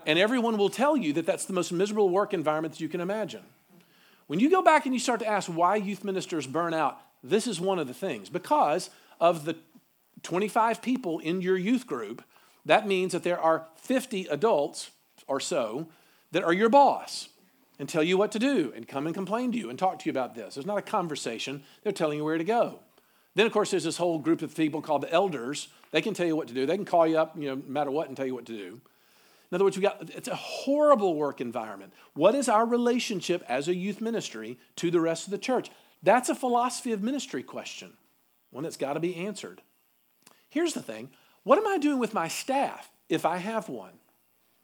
And 0.05 0.18
everyone 0.18 0.57
will 0.57 0.70
tell 0.70 0.95
you 0.95 1.13
that 1.13 1.26
that's 1.26 1.45
the 1.45 1.53
most 1.53 1.72
miserable 1.72 2.09
work 2.09 2.34
environment 2.34 2.76
that 2.76 2.82
you 2.82 2.89
can 2.89 3.01
imagine. 3.01 3.43
When 4.28 4.39
you 4.39 4.49
go 4.49 4.61
back 4.61 4.86
and 4.86 4.93
you 4.93 4.99
start 4.99 5.20
to 5.22 5.28
ask 5.28 5.49
why 5.49 5.78
youth 5.78 6.03
ministers 6.03 6.47
burn 6.47 6.74
out, 6.74 6.99
this 7.24 7.47
is 7.47 7.59
one 7.59 7.80
of 7.80 7.88
the 7.88 7.93
things. 7.93 8.30
Because 8.30 8.89
of 9.20 9.45
the 9.45 9.55
25 10.24 10.82
people 10.82 11.20
in 11.20 11.41
your 11.41 11.57
youth 11.57 11.88
group, 11.88 12.24
that 12.65 12.88
means 12.88 13.13
that 13.13 13.24
there 13.24 13.39
are 13.39 13.68
50 13.76 14.28
adults 14.28 14.91
or 15.28 15.39
so 15.39 15.88
that 16.32 16.43
are 16.43 16.53
your 16.53 16.70
boss 16.70 17.30
and 17.80 17.88
tell 17.88 18.03
you 18.03 18.17
what 18.17 18.32
to 18.32 18.39
do 18.39 18.73
and 18.75 18.88
come 18.88 19.05
and 19.05 19.15
complain 19.15 19.51
to 19.51 19.57
you 19.57 19.69
and 19.69 19.78
talk 19.78 19.99
to 19.99 20.05
you 20.05 20.11
about 20.11 20.36
this. 20.36 20.55
There's 20.55 20.65
not 20.65 20.78
a 20.78 20.84
conversation, 20.84 21.63
they're 21.84 21.91
telling 21.91 22.17
you 22.17 22.25
where 22.25 22.38
to 22.38 22.43
go. 22.43 22.80
Then, 23.36 23.45
of 23.45 23.51
course, 23.51 23.69
there's 23.69 23.84
this 23.84 23.97
whole 23.97 24.17
group 24.17 24.41
of 24.41 24.55
people 24.55 24.82
called 24.82 25.03
the 25.03 25.13
elders. 25.13 25.67
They 25.91 26.01
can 26.01 26.15
tell 26.15 26.25
you 26.25 26.36
what 26.36 26.47
to 26.47 26.55
do. 26.55 26.65
They 26.65 26.75
can 26.75 26.86
call 26.86 27.05
you 27.05 27.19
up, 27.19 27.36
you 27.38 27.49
know, 27.49 27.55
no 27.55 27.61
matter 27.67 27.91
what, 27.91 28.07
and 28.07 28.17
tell 28.17 28.25
you 28.25 28.34
what 28.34 28.47
to 28.47 28.57
do. 28.57 28.82
In 29.51 29.55
other 29.55 29.63
words, 29.63 29.78
we 29.78 29.84
got 29.84 30.09
it's 30.09 30.28
a 30.28 30.36
horrible 30.36 31.15
work 31.15 31.39
environment. 31.39 31.93
What 32.15 32.36
is 32.36 32.49
our 32.49 32.65
relationship 32.65 33.43
as 33.47 33.67
a 33.67 33.75
youth 33.75 34.01
ministry 34.01 34.57
to 34.78 34.89
the 34.89 34.99
rest 34.99 35.25
of 35.25 35.32
the 35.32 35.38
church? 35.38 35.69
That's 36.03 36.30
a 36.30 36.36
philosophy 36.36 36.91
of 36.91 37.01
ministry 37.01 37.43
question, 37.43 37.93
one 38.49 38.63
that's 38.63 38.78
got 38.78 38.93
to 38.93 38.99
be 38.99 39.15
answered. 39.15 39.61
Here's 40.49 40.73
the 40.73 40.82
thing 40.82 41.09
what 41.43 41.57
am 41.57 41.67
I 41.67 41.78
doing 41.78 41.99
with 41.99 42.13
my 42.13 42.28
staff 42.28 42.89
if 43.07 43.25
I 43.25 43.38
have 43.38 43.69
one? 43.69 43.93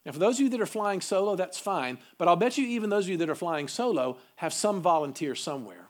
Now, 0.06 0.12
for 0.12 0.20
those 0.20 0.36
of 0.36 0.42
you 0.42 0.50
that 0.50 0.62
are 0.62 0.66
flying 0.66 1.00
solo, 1.00 1.36
that's 1.36 1.60
fine, 1.60 1.98
but 2.18 2.28
I'll 2.28 2.36
bet 2.36 2.58
you 2.58 2.66
even 2.66 2.90
those 2.90 3.06
of 3.06 3.10
you 3.10 3.18
that 3.18 3.30
are 3.30 3.36
flying 3.36 3.68
solo 3.68 4.18
have 4.38 4.52
some 4.54 4.82
volunteer 4.82 5.34
somewhere, 5.34 5.88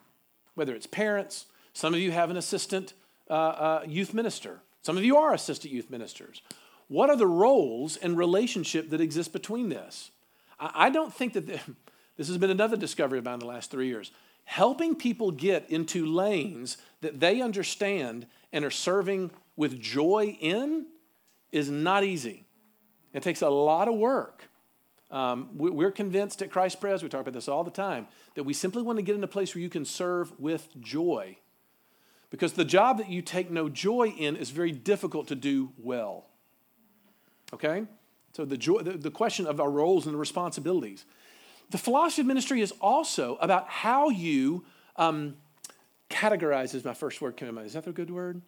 whether 0.53 0.75
it's 0.75 0.85
parents, 0.85 1.47
some 1.73 1.93
of 1.93 1.99
you 1.99 2.11
have 2.11 2.29
an 2.29 2.37
assistant 2.37 2.93
uh, 3.29 3.33
uh, 3.33 3.83
youth 3.87 4.13
minister, 4.13 4.59
some 4.83 4.97
of 4.97 5.03
you 5.03 5.17
are 5.17 5.33
assistant 5.33 5.73
youth 5.73 5.89
ministers. 5.89 6.41
What 6.89 7.09
are 7.09 7.15
the 7.15 7.25
roles 7.25 7.97
and 7.97 8.17
relationship 8.17 8.89
that 8.91 9.01
exist 9.01 9.33
between 9.33 9.69
this? 9.69 10.11
I, 10.59 10.71
I 10.75 10.89
don't 10.89 11.13
think 11.13 11.33
that 11.33 11.47
the, 11.47 11.59
this 12.17 12.27
has 12.27 12.37
been 12.37 12.51
another 12.51 12.77
discovery 12.77 13.19
about 13.19 13.35
in 13.35 13.39
the 13.39 13.47
last 13.47 13.71
three 13.71 13.87
years. 13.87 14.11
Helping 14.45 14.93
people 14.95 15.31
get 15.31 15.69
into 15.69 16.05
lanes 16.05 16.77
that 17.01 17.19
they 17.19 17.41
understand 17.41 18.27
and 18.51 18.63
are 18.63 18.71
serving 18.71 19.31
with 19.55 19.79
joy 19.79 20.37
in 20.39 20.85
is 21.51 21.69
not 21.69 22.03
easy. 22.03 22.45
It 23.13 23.23
takes 23.23 23.41
a 23.41 23.49
lot 23.49 23.87
of 23.87 23.95
work. 23.95 24.49
Um, 25.11 25.49
we're 25.53 25.91
convinced 25.91 26.41
at 26.41 26.49
Christ 26.49 26.81
Pres, 26.81 27.03
we 27.03 27.09
talk 27.09 27.21
about 27.21 27.35
this 27.35 27.47
all 27.47 27.63
the 27.63 27.69
time, 27.69 28.07
that 28.33 28.43
we 28.43 28.53
simply 28.53 28.81
want 28.81 28.97
to 28.97 29.03
get 29.03 29.15
in 29.15 29.23
a 29.23 29.27
place 29.27 29.53
where 29.53 29.61
you 29.61 29.69
can 29.69 29.85
serve 29.85 30.37
with 30.39 30.67
joy. 30.79 31.37
Because 32.31 32.53
the 32.53 32.65
job 32.65 32.97
that 32.97 33.09
you 33.09 33.21
take 33.21 33.51
no 33.51 33.69
joy 33.69 34.07
in 34.17 34.35
is 34.35 34.49
very 34.49 34.71
difficult 34.71 35.27
to 35.27 35.35
do 35.35 35.71
well. 35.77 36.25
Okay? 37.53 37.85
So 38.35 38.43
the, 38.43 38.57
joy, 38.57 38.79
the, 38.79 38.93
the 38.93 39.11
question 39.11 39.45
of 39.45 39.59
our 39.59 39.69
roles 39.69 40.07
and 40.07 40.15
the 40.15 40.19
responsibilities. 40.19 41.05
The 41.69 41.77
philosophy 41.77 42.21
of 42.21 42.27
ministry 42.27 42.61
is 42.61 42.71
also 42.81 43.35
about 43.35 43.69
how 43.69 44.09
you 44.09 44.65
um, 44.95 45.35
categorize, 46.09 46.73
is 46.73 46.83
my 46.83 46.95
first 46.95 47.21
word 47.21 47.39
mind. 47.39 47.67
Is 47.67 47.73
that 47.73 47.85
a 47.85 47.91
good 47.91 48.09
word? 48.09 48.41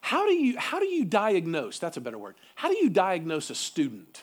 How 0.00 0.26
do 0.26 0.32
you, 0.32 0.58
how 0.58 0.78
do 0.78 0.86
you 0.86 1.04
diagnose? 1.04 1.78
That's 1.78 1.96
a 1.96 2.00
better 2.00 2.18
word. 2.18 2.36
How 2.54 2.68
do 2.68 2.76
you 2.76 2.88
diagnose 2.88 3.50
a 3.50 3.54
student? 3.54 4.22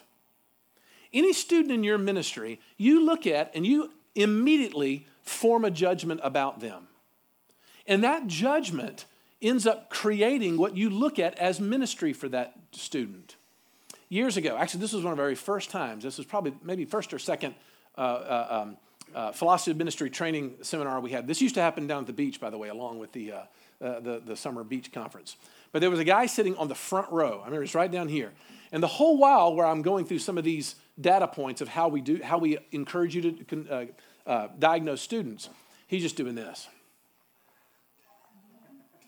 Any 1.13 1.33
student 1.33 1.71
in 1.71 1.83
your 1.83 1.97
ministry, 1.97 2.59
you 2.77 3.05
look 3.05 3.27
at 3.27 3.51
and 3.53 3.65
you 3.65 3.91
immediately 4.15 5.07
form 5.21 5.65
a 5.65 5.71
judgment 5.71 6.21
about 6.23 6.59
them. 6.59 6.87
And 7.87 8.03
that 8.03 8.27
judgment 8.27 9.05
ends 9.41 9.67
up 9.67 9.89
creating 9.89 10.57
what 10.57 10.77
you 10.77 10.89
look 10.89 11.19
at 11.19 11.37
as 11.37 11.59
ministry 11.59 12.13
for 12.13 12.29
that 12.29 12.55
student. 12.71 13.35
Years 14.09 14.37
ago, 14.37 14.57
actually, 14.57 14.81
this 14.81 14.93
was 14.93 15.03
one 15.03 15.13
of 15.13 15.19
our 15.19 15.25
very 15.25 15.35
first 15.35 15.69
times. 15.69 16.03
This 16.03 16.17
was 16.17 16.25
probably 16.25 16.53
maybe 16.63 16.85
first 16.85 17.13
or 17.13 17.19
second 17.19 17.55
uh, 17.97 18.01
uh, 18.01 18.47
um, 18.49 18.77
uh, 19.13 19.31
philosophy 19.31 19.71
of 19.71 19.77
ministry 19.77 20.09
training 20.09 20.55
seminar 20.61 20.99
we 20.99 21.11
had. 21.11 21.27
This 21.27 21.41
used 21.41 21.55
to 21.55 21.61
happen 21.61 21.87
down 21.87 22.01
at 22.01 22.07
the 22.07 22.13
beach, 22.13 22.39
by 22.39 22.49
the 22.49 22.57
way, 22.57 22.69
along 22.69 22.99
with 22.99 23.11
the, 23.11 23.31
uh, 23.31 23.37
uh, 23.81 23.99
the, 23.99 24.21
the 24.25 24.35
summer 24.35 24.63
beach 24.63 24.91
conference. 24.91 25.35
But 25.73 25.81
there 25.81 25.89
was 25.89 25.99
a 25.99 26.05
guy 26.05 26.27
sitting 26.27 26.55
on 26.55 26.69
the 26.69 26.75
front 26.75 27.11
row. 27.11 27.41
I 27.41 27.45
remember 27.45 27.63
it's 27.63 27.75
right 27.75 27.91
down 27.91 28.07
here. 28.07 28.31
And 28.71 28.81
the 28.81 28.87
whole 28.87 29.17
while 29.17 29.53
where 29.53 29.65
I'm 29.65 29.81
going 29.81 30.05
through 30.05 30.19
some 30.19 30.37
of 30.37 30.43
these 30.43 30.75
data 31.01 31.27
points 31.27 31.61
of 31.61 31.67
how 31.67 31.89
we 31.89 31.99
do, 31.99 32.21
how 32.23 32.37
we 32.37 32.59
encourage 32.71 33.15
you 33.15 33.31
to 33.31 33.69
uh, 33.69 33.85
uh, 34.25 34.47
diagnose 34.57 35.01
students, 35.01 35.49
he's 35.87 36.03
just 36.03 36.15
doing 36.15 36.35
this, 36.35 36.67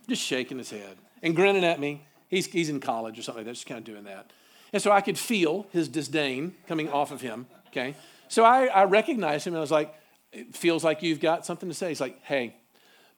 just 0.10 0.24
shaking 0.24 0.58
his 0.58 0.72
head 0.72 0.98
and 1.22 1.36
grinning 1.36 1.64
at 1.64 1.80
me. 1.80 2.06
He's, 2.28 2.48
he's 2.48 2.70
in 2.70 2.80
college 2.80 3.18
or 3.20 3.22
something 3.22 3.42
like 3.42 3.46
that, 3.46 3.54
just 3.54 3.68
kind 3.68 3.78
of 3.78 3.86
doing 3.86 4.04
that. 4.06 4.32
And 4.74 4.82
so 4.82 4.92
I 4.92 5.02
could 5.02 5.18
feel 5.18 5.68
his 5.72 5.88
disdain 5.88 6.56
coming 6.68 6.90
off 6.90 7.12
of 7.12 7.22
him. 7.22 7.46
Okay, 7.68 7.96
so 8.28 8.44
I, 8.44 8.66
I 8.66 8.86
recognized 8.86 9.46
him 9.46 9.54
and 9.54 9.60
I 9.60 9.62
was 9.62 9.72
like, 9.72 9.94
"It 10.32 10.56
feels 10.56 10.84
like 10.84 11.04
you've 11.04 11.20
got 11.20 11.46
something 11.46 11.70
to 11.70 11.76
say." 11.76 11.90
He's 11.90 12.02
like, 12.02 12.22
"Hey, 12.24 12.56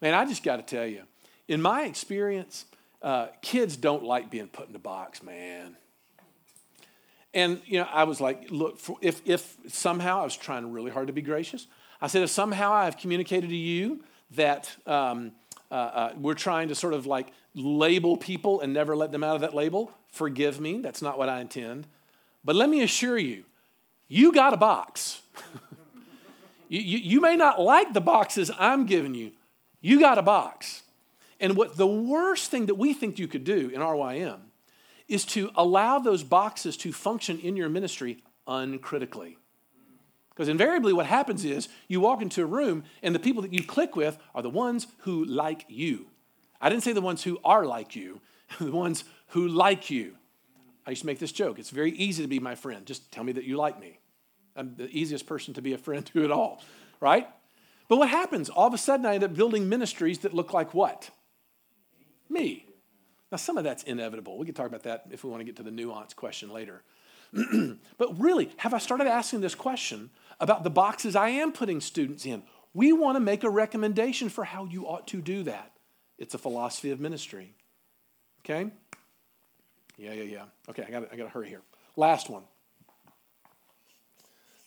man, 0.01 0.13
I 0.13 0.25
just 0.25 0.43
got 0.43 0.57
to 0.57 0.63
tell 0.63 0.85
you, 0.85 1.03
in 1.47 1.61
my 1.61 1.83
experience." 1.83 2.65
Uh, 3.01 3.27
kids 3.41 3.77
don't 3.77 4.03
like 4.03 4.29
being 4.29 4.47
put 4.47 4.69
in 4.69 4.75
a 4.75 4.79
box, 4.79 5.21
man. 5.21 5.77
And 7.33 7.61
you 7.65 7.79
know, 7.79 7.87
I 7.91 8.05
was 8.05 8.19
like, 8.19 8.49
look, 8.49 8.79
if 9.01 9.21
if 9.25 9.57
somehow 9.67 10.21
I 10.21 10.23
was 10.23 10.35
trying 10.35 10.71
really 10.71 10.91
hard 10.91 11.07
to 11.07 11.13
be 11.13 11.21
gracious, 11.21 11.67
I 12.01 12.07
said, 12.07 12.23
if 12.23 12.29
somehow 12.29 12.71
I 12.71 12.85
have 12.85 12.97
communicated 12.97 13.49
to 13.49 13.55
you 13.55 14.03
that 14.31 14.75
um, 14.85 15.31
uh, 15.71 15.73
uh, 15.73 16.13
we're 16.17 16.33
trying 16.33 16.69
to 16.69 16.75
sort 16.75 16.93
of 16.93 17.05
like 17.05 17.27
label 17.53 18.17
people 18.17 18.61
and 18.61 18.73
never 18.73 18.95
let 18.95 19.11
them 19.11 19.23
out 19.23 19.35
of 19.35 19.41
that 19.41 19.53
label, 19.53 19.91
forgive 20.11 20.59
me. 20.59 20.79
That's 20.79 21.01
not 21.01 21.17
what 21.17 21.29
I 21.29 21.41
intend. 21.41 21.87
But 22.43 22.55
let 22.55 22.69
me 22.69 22.81
assure 22.81 23.17
you, 23.17 23.43
you 24.07 24.31
got 24.31 24.53
a 24.53 24.57
box. 24.57 25.21
you, 26.69 26.79
you, 26.79 26.97
you 26.97 27.21
may 27.21 27.35
not 27.35 27.59
like 27.59 27.93
the 27.93 28.01
boxes 28.01 28.51
I'm 28.57 28.85
giving 28.85 29.15
you. 29.15 29.31
You 29.81 29.99
got 29.99 30.17
a 30.17 30.21
box. 30.21 30.83
And 31.39 31.55
what 31.55 31.77
the 31.77 31.88
worst 31.88 32.49
thing 32.49 32.65
that 32.65 32.75
we 32.75 32.93
think 32.93 33.19
you 33.19 33.27
could 33.27 33.43
do 33.43 33.69
in 33.69 33.81
RYM 33.81 34.39
is 35.07 35.25
to 35.25 35.51
allow 35.55 35.99
those 35.99 36.23
boxes 36.23 36.75
to 36.77 36.91
function 36.91 37.39
in 37.39 37.55
your 37.55 37.69
ministry 37.69 38.23
uncritically. 38.47 39.38
Because 40.29 40.49
invariably, 40.49 40.93
what 40.93 41.07
happens 41.07 41.43
is 41.45 41.67
you 41.88 41.99
walk 41.99 42.21
into 42.21 42.43
a 42.43 42.45
room 42.45 42.83
and 43.01 43.15
the 43.15 43.19
people 43.19 43.41
that 43.41 43.53
you 43.53 43.63
click 43.63 43.95
with 43.95 44.19
are 44.35 44.41
the 44.41 44.49
ones 44.49 44.88
who 44.99 45.25
like 45.25 45.65
you. 45.67 46.07
I 46.61 46.69
didn't 46.69 46.83
say 46.83 46.93
the 46.93 47.01
ones 47.01 47.23
who 47.23 47.39
are 47.43 47.65
like 47.65 47.95
you, 47.95 48.21
the 48.59 48.71
ones 48.71 49.03
who 49.27 49.47
like 49.47 49.89
you. 49.89 50.15
I 50.85 50.91
used 50.91 51.01
to 51.01 51.07
make 51.07 51.19
this 51.19 51.31
joke. 51.31 51.59
It's 51.59 51.69
very 51.69 51.91
easy 51.91 52.23
to 52.23 52.29
be 52.29 52.39
my 52.39 52.55
friend. 52.55 52.85
Just 52.85 53.11
tell 53.11 53.23
me 53.23 53.33
that 53.33 53.43
you 53.43 53.57
like 53.57 53.79
me. 53.79 53.99
I'm 54.55 54.75
the 54.75 54.89
easiest 54.89 55.27
person 55.27 55.53
to 55.55 55.61
be 55.61 55.73
a 55.73 55.77
friend 55.77 56.05
to 56.07 56.23
at 56.23 56.31
all, 56.31 56.63
right? 56.99 57.27
But 57.88 57.97
what 57.97 58.09
happens? 58.09 58.49
All 58.49 58.67
of 58.67 58.73
a 58.73 58.77
sudden, 58.77 59.05
I 59.05 59.15
end 59.15 59.23
up 59.23 59.35
building 59.35 59.69
ministries 59.69 60.19
that 60.19 60.33
look 60.33 60.53
like 60.53 60.73
what? 60.73 61.09
Me. 62.30 62.65
Now, 63.32 63.38
some 63.38 63.57
of 63.57 63.63
that's 63.63 63.84
inevitable. 63.84 64.38
We 64.38 64.45
can 64.45 64.55
talk 64.55 64.67
about 64.67 64.84
that 64.84 65.05
if 65.11 65.23
we 65.23 65.30
want 65.30 65.41
to 65.41 65.45
get 65.45 65.57
to 65.57 65.63
the 65.63 65.71
nuance 65.71 66.13
question 66.13 66.49
later. 66.49 66.84
but 67.97 68.19
really, 68.19 68.51
have 68.57 68.73
I 68.73 68.78
started 68.78 69.07
asking 69.07 69.41
this 69.41 69.55
question 69.55 70.09
about 70.39 70.63
the 70.63 70.69
boxes 70.69 71.15
I 71.15 71.30
am 71.30 71.51
putting 71.51 71.82
students 71.82 72.25
in? 72.25 72.43
We 72.73 72.93
want 72.93 73.15
to 73.15 73.19
make 73.19 73.43
a 73.43 73.49
recommendation 73.49 74.30
for 74.30 74.43
how 74.45 74.65
you 74.65 74.86
ought 74.86 75.07
to 75.07 75.21
do 75.21 75.43
that. 75.43 75.73
It's 76.17 76.34
a 76.34 76.38
philosophy 76.38 76.91
of 76.91 76.99
ministry. 76.99 77.53
Okay? 78.41 78.71
Yeah, 79.97 80.13
yeah, 80.13 80.23
yeah. 80.23 80.43
Okay, 80.69 80.86
I 80.88 80.91
got 80.91 81.11
I 81.11 81.15
got 81.15 81.23
to 81.23 81.30
hurry 81.30 81.49
here. 81.49 81.61
Last 81.95 82.30
one. 82.30 82.43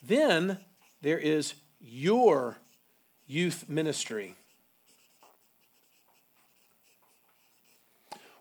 Then 0.02 0.58
there 1.02 1.18
is 1.18 1.54
your 1.80 2.58
youth 3.26 3.68
ministry. 3.68 4.36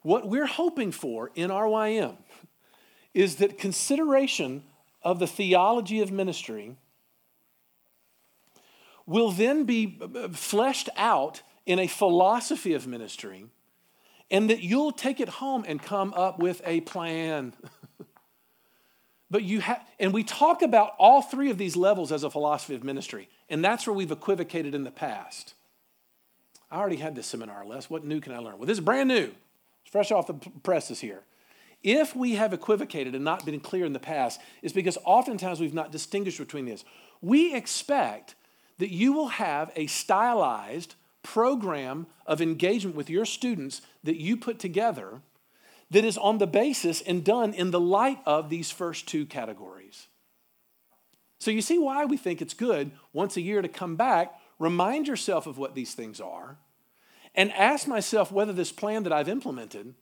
What 0.02 0.28
we're 0.28 0.46
hoping 0.46 0.92
for 0.92 1.32
in 1.36 1.50
RYM 1.50 2.18
is 3.14 3.38
that 3.38 3.58
consideration 3.58 4.64
of 5.04 5.20
the 5.20 5.28
theology 5.28 6.02
of 6.02 6.12
ministry 6.12 6.76
will 9.06 9.32
then 9.32 9.64
be 9.64 10.00
fleshed 10.32 10.90
out 10.96 11.42
in 11.66 11.80
a 11.80 11.88
philosophy 11.88 12.74
of 12.74 12.88
ministry, 12.88 13.46
and 14.32 14.50
that 14.50 14.62
you'll 14.62 14.92
take 14.92 15.20
it 15.20 15.30
home 15.30 15.66
and 15.68 15.82
come 15.82 16.14
up 16.14 16.40
with 16.40 16.62
a 16.66 16.82
plan. 16.82 17.54
but 19.32 19.44
you 19.44 19.62
have, 19.62 19.84
and 20.00 20.14
we 20.14 20.24
talk 20.24 20.62
about 20.62 20.94
all 21.00 21.22
three 21.22 21.50
of 21.50 21.58
these 21.58 21.76
levels 21.76 22.12
as 22.12 22.24
a 22.24 22.30
philosophy 22.30 22.76
of 22.76 22.84
ministry, 22.84 23.30
and 23.50 23.66
that's 23.66 23.88
where 23.88 23.94
we've 23.94 24.12
equivocated 24.12 24.76
in 24.76 24.84
the 24.84 24.92
past. 24.92 25.56
I 26.72 26.78
already 26.78 26.98
had 26.98 27.16
this 27.16 27.26
seminar, 27.26 27.66
Les. 27.66 27.90
What 27.90 28.06
new 28.06 28.22
can 28.22 28.34
I 28.34 28.38
learn? 28.38 28.60
Well, 28.60 28.68
this 28.68 28.78
is 28.78 28.84
brand 28.84 29.10
new 29.10 29.32
fresh 29.84 30.12
off 30.12 30.28
the 30.28 30.34
presses 30.34 31.00
here. 31.00 31.24
If 31.82 32.16
we 32.16 32.36
have 32.36 32.54
equivocated 32.54 33.16
and 33.16 33.24
not 33.24 33.46
been 33.46 33.60
clear 33.60 33.86
in 33.86 33.94
the 33.94 34.00
past, 34.00 34.42
it's 34.62 34.74
because 34.74 34.98
oftentimes 35.06 35.60
we've 35.60 35.74
not 35.74 35.92
distinguished 35.92 36.40
between 36.40 36.66
this. 36.66 36.84
We 37.22 37.56
expect 37.56 38.36
that 38.80 38.92
you 38.92 39.14
will 39.14 39.30
have 39.30 39.72
a 39.76 39.88
stylized 39.88 40.96
program 41.24 42.08
of 42.26 42.42
engagement 42.42 42.96
with 42.96 43.10
your 43.10 43.26
students 43.26 43.82
that 44.04 44.18
you 44.18 44.36
put 44.38 44.60
together 44.60 45.22
that 45.92 46.06
is 46.06 46.18
on 46.18 46.38
the 46.38 46.48
basis 46.48 47.02
and 47.02 47.24
done 47.24 47.54
in 47.54 47.72
the 47.72 47.80
light 47.80 48.20
of 48.26 48.50
these 48.50 48.72
first 48.72 49.08
two 49.08 49.26
categories. 49.26 50.08
So 51.40 51.52
you 51.52 51.62
see 51.62 51.80
why 51.80 52.06
we 52.06 52.18
think 52.18 52.42
it's 52.42 52.54
good 52.54 52.92
once 53.14 53.38
a 53.38 53.42
year 53.42 53.62
to 53.62 53.68
come 53.68 53.96
back, 53.96 54.34
remind 54.60 55.08
yourself 55.08 55.48
of 55.48 55.58
what 55.58 55.76
these 55.76 55.94
things 55.94 56.20
are 56.20 56.58
and 57.36 57.52
ask 57.54 57.88
myself 57.88 58.32
whether 58.32 58.54
this 58.54 58.72
plan 58.72 59.04
that 59.04 59.14
I've 59.14 59.30
implemented 59.30 59.94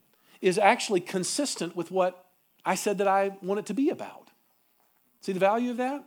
is 0.42 0.58
actually 0.58 1.02
consistent 1.02 1.76
with 1.76 1.92
what 1.92 2.26
I 2.66 2.76
said 2.76 2.98
that 3.00 3.08
I 3.08 3.38
want 3.42 3.60
it 3.60 3.66
to 3.68 3.74
be 3.74 3.90
about. 3.90 4.30
See 5.22 5.32
the 5.32 5.40
value 5.40 5.72
of 5.72 5.78
that? 5.78 6.04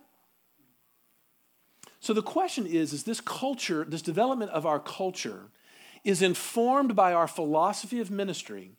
So 2.00 2.12
the 2.14 2.22
question 2.22 2.66
is 2.66 2.92
is 2.92 3.04
this 3.04 3.20
culture, 3.20 3.84
this 3.84 4.02
development 4.02 4.50
of 4.52 4.66
our 4.66 4.80
culture 4.80 5.50
is 6.04 6.22
informed 6.22 6.96
by 6.96 7.12
our 7.12 7.28
philosophy 7.28 8.00
of 8.00 8.10
ministry 8.10 8.72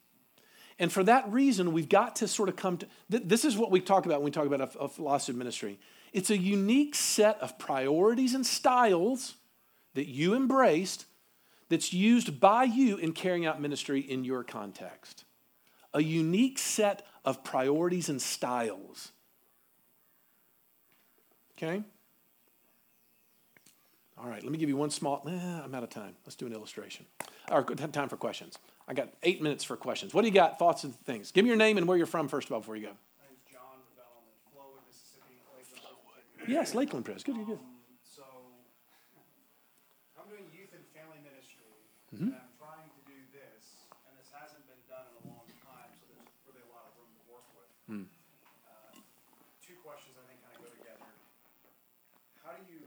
And 0.81 0.91
for 0.91 1.03
that 1.03 1.31
reason, 1.31 1.73
we've 1.73 1.87
got 1.87 2.15
to 2.17 2.27
sort 2.27 2.49
of 2.49 2.55
come 2.55 2.77
to 2.77 2.87
th- 3.11 3.23
this 3.27 3.45
is 3.45 3.55
what 3.55 3.69
we 3.69 3.79
talk 3.79 4.07
about 4.07 4.21
when 4.21 4.25
we 4.25 4.31
talk 4.31 4.47
about 4.47 4.75
a, 4.75 4.79
a 4.79 4.87
philosophy 4.89 5.33
of 5.33 5.37
ministry. 5.37 5.79
It's 6.11 6.31
a 6.31 6.37
unique 6.37 6.95
set 6.95 7.39
of 7.39 7.59
priorities 7.59 8.33
and 8.33 8.43
styles 8.43 9.35
that 9.93 10.07
you 10.07 10.33
embraced 10.33 11.05
that's 11.71 11.91
used 11.91 12.39
by 12.39 12.65
you 12.65 12.97
in 12.97 13.13
carrying 13.13 13.45
out 13.45 13.59
ministry 13.59 13.99
in 13.99 14.23
your 14.23 14.43
context. 14.43 15.25
A 15.93 16.01
unique 16.01 16.59
set 16.59 17.05
of 17.25 17.43
priorities 17.43 18.09
and 18.09 18.21
styles. 18.21 19.11
Okay? 21.57 21.83
All 24.17 24.29
right, 24.29 24.43
let 24.43 24.51
me 24.51 24.59
give 24.59 24.69
you 24.69 24.77
one 24.77 24.91
small. 24.91 25.23
Eh, 25.27 25.31
I'm 25.31 25.73
out 25.73 25.81
of 25.81 25.89
time. 25.89 26.15
Let's 26.25 26.35
do 26.35 26.45
an 26.45 26.53
illustration. 26.53 27.05
All 27.49 27.59
right. 27.59 27.69
Or 27.69 27.87
time 27.87 28.07
for 28.07 28.17
questions. 28.17 28.57
I 28.87 28.93
got 28.93 29.09
eight 29.23 29.41
minutes 29.41 29.63
for 29.63 29.75
questions. 29.75 30.13
What 30.13 30.21
do 30.21 30.27
you 30.27 30.33
got? 30.33 30.59
Thoughts 30.59 30.83
and 30.83 30.95
things. 30.95 31.31
Give 31.31 31.43
me 31.43 31.49
your 31.49 31.57
name 31.57 31.77
and 31.77 31.87
where 31.87 31.97
you're 31.97 32.05
from 32.05 32.27
first 32.27 32.47
of 32.47 32.53
all 32.53 32.59
before 32.59 32.75
you 32.75 32.87
go. 32.87 32.93
My 32.93 33.25
name's 33.27 33.41
John 33.49 33.81
Bellman, 33.97 34.35
Flowood, 34.53 34.85
Mississippi. 34.85 35.41
Lakeland. 35.81 36.47
Yes, 36.47 36.75
Lakeland 36.75 37.05
Pres. 37.05 37.23
Good, 37.23 37.35
good, 37.35 37.45
good. 37.45 37.59
Um, 37.59 37.81
so, 38.03 38.23
I'm 40.21 40.29
doing 40.29 40.45
youth 40.53 40.69
and 40.71 40.85
family 40.93 41.17
ministry, 41.23 41.65
Mm-hmm. 42.11 42.27
and 42.27 42.43
I'm 42.43 42.55
trying 42.59 42.91
to 42.91 43.01
do 43.07 43.15
this, 43.31 43.87
and 44.03 44.11
this 44.19 44.27
hasn't 44.35 44.67
been 44.67 44.83
done 44.91 45.07
in 45.07 45.15
a 45.23 45.23
long 45.31 45.47
time, 45.63 45.95
so 45.95 46.11
there's 46.11 46.27
really 46.43 46.59
a 46.59 46.71
lot 46.75 46.83
of 46.91 46.99
room 46.99 47.07
to 47.07 47.23
work 47.31 47.47
with. 47.55 47.71
Hmm. 47.87 48.11
Uh, 48.67 48.99
two 49.63 49.79
questions 49.79 50.19
I 50.19 50.27
think 50.27 50.43
kind 50.43 50.51
of 50.51 50.59
go 50.59 50.71
together. 50.75 51.07
How 52.43 52.51
do 52.59 52.67
you 52.67 52.83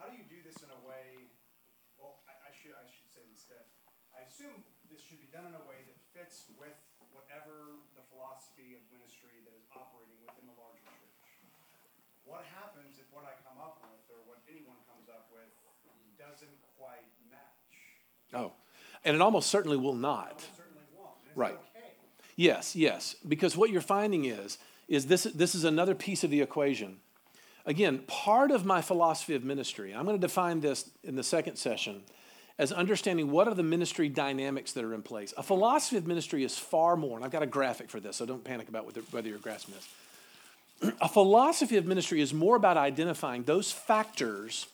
how 0.00 0.08
do 0.08 0.16
you 0.16 0.24
do 0.32 0.40
this 0.40 0.56
in 0.64 0.72
a 0.72 0.80
way? 0.80 1.28
Well, 2.00 2.24
I, 2.24 2.48
I 2.48 2.50
should 2.56 2.72
I 2.72 2.88
should 2.88 3.12
say 3.12 3.20
instead. 3.28 3.68
I 4.16 4.24
assume 4.24 4.64
this 4.88 5.04
should 5.04 5.20
be 5.20 5.28
done 5.28 5.44
in 5.44 5.52
a 5.52 5.64
way 5.68 5.84
that 5.92 5.98
fits 6.16 6.48
with 6.56 6.78
whatever 7.12 7.84
the 8.00 8.04
philosophy 8.08 8.80
of 8.80 8.82
ministry 8.88 9.44
that 9.44 9.52
is 9.52 9.68
operating 9.76 10.16
within 10.24 10.48
the 10.48 10.56
larger 10.56 10.88
church. 10.88 11.20
What 12.24 12.48
happens 12.48 12.96
if 12.96 13.12
what 13.12 13.28
I 13.28 13.36
come 13.44 13.60
up 13.60 13.84
with, 13.84 14.00
or 14.08 14.24
what 14.24 14.40
anyone 14.48 14.80
comes 14.88 15.12
up 15.12 15.28
with, 15.28 15.52
doesn't 16.16 16.56
quite? 16.80 17.17
Oh, 18.34 18.52
and 19.04 19.14
it 19.14 19.22
almost 19.22 19.48
certainly 19.48 19.76
will 19.76 19.94
not. 19.94 20.40
certainly 20.40 20.82
won't. 20.96 21.10
And 21.20 21.28
it's 21.30 21.36
Right. 21.36 21.52
okay. 21.52 21.86
Yes, 22.36 22.76
yes. 22.76 23.16
Because 23.26 23.56
what 23.56 23.70
you're 23.70 23.80
finding 23.80 24.24
is, 24.24 24.58
is 24.88 25.06
this, 25.06 25.24
this 25.24 25.54
is 25.54 25.64
another 25.64 25.94
piece 25.94 26.24
of 26.24 26.30
the 26.30 26.40
equation. 26.40 26.98
Again, 27.66 27.98
part 28.06 28.50
of 28.50 28.64
my 28.64 28.80
philosophy 28.80 29.34
of 29.34 29.44
ministry, 29.44 29.94
I'm 29.94 30.04
going 30.04 30.16
to 30.16 30.20
define 30.26 30.60
this 30.60 30.90
in 31.04 31.16
the 31.16 31.22
second 31.22 31.56
session 31.56 32.02
as 32.58 32.72
understanding 32.72 33.30
what 33.30 33.46
are 33.46 33.54
the 33.54 33.62
ministry 33.62 34.08
dynamics 34.08 34.72
that 34.72 34.84
are 34.84 34.94
in 34.94 35.02
place. 35.02 35.32
A 35.36 35.42
philosophy 35.42 35.96
of 35.96 36.06
ministry 36.06 36.42
is 36.42 36.58
far 36.58 36.96
more, 36.96 37.16
and 37.16 37.24
I've 37.24 37.30
got 37.30 37.42
a 37.42 37.46
graphic 37.46 37.88
for 37.90 38.00
this, 38.00 38.16
so 38.16 38.26
don't 38.26 38.42
panic 38.42 38.68
about 38.68 38.84
whether, 38.84 39.00
whether 39.10 39.28
you're 39.28 39.38
grasping 39.38 39.74
this. 39.74 40.92
A 41.00 41.08
philosophy 41.08 41.76
of 41.76 41.86
ministry 41.86 42.20
is 42.20 42.32
more 42.32 42.56
about 42.56 42.76
identifying 42.76 43.44
those 43.44 43.70
factors 43.70 44.66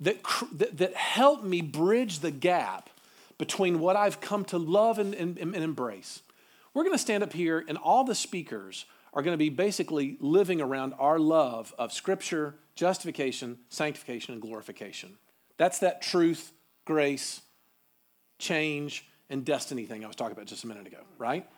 that, 0.00 0.18
that, 0.52 0.76
that 0.78 0.94
help 0.94 1.42
me 1.42 1.60
bridge 1.60 2.20
the 2.20 2.30
gap 2.30 2.90
between 3.38 3.80
what 3.80 3.96
I've 3.96 4.20
come 4.20 4.44
to 4.46 4.58
love 4.58 4.98
and, 4.98 5.14
and, 5.14 5.38
and 5.38 5.54
embrace. 5.54 6.22
We're 6.74 6.84
going 6.84 6.94
to 6.94 6.98
stand 6.98 7.22
up 7.22 7.32
here, 7.32 7.64
and 7.68 7.78
all 7.78 8.04
the 8.04 8.14
speakers 8.14 8.84
are 9.12 9.22
going 9.22 9.32
to 9.32 9.38
be 9.38 9.48
basically 9.48 10.16
living 10.20 10.60
around 10.60 10.94
our 10.98 11.18
love 11.18 11.74
of 11.78 11.92
Scripture, 11.92 12.54
justification, 12.74 13.58
sanctification, 13.70 14.34
and 14.34 14.42
glorification. 14.42 15.16
That's 15.56 15.78
that 15.78 16.02
truth, 16.02 16.52
grace, 16.84 17.40
change, 18.38 19.06
and 19.30 19.44
destiny 19.44 19.86
thing 19.86 20.04
I 20.04 20.06
was 20.06 20.16
talking 20.16 20.32
about 20.32 20.46
just 20.46 20.64
a 20.64 20.66
minute 20.66 20.86
ago, 20.86 21.00
right? 21.18 21.48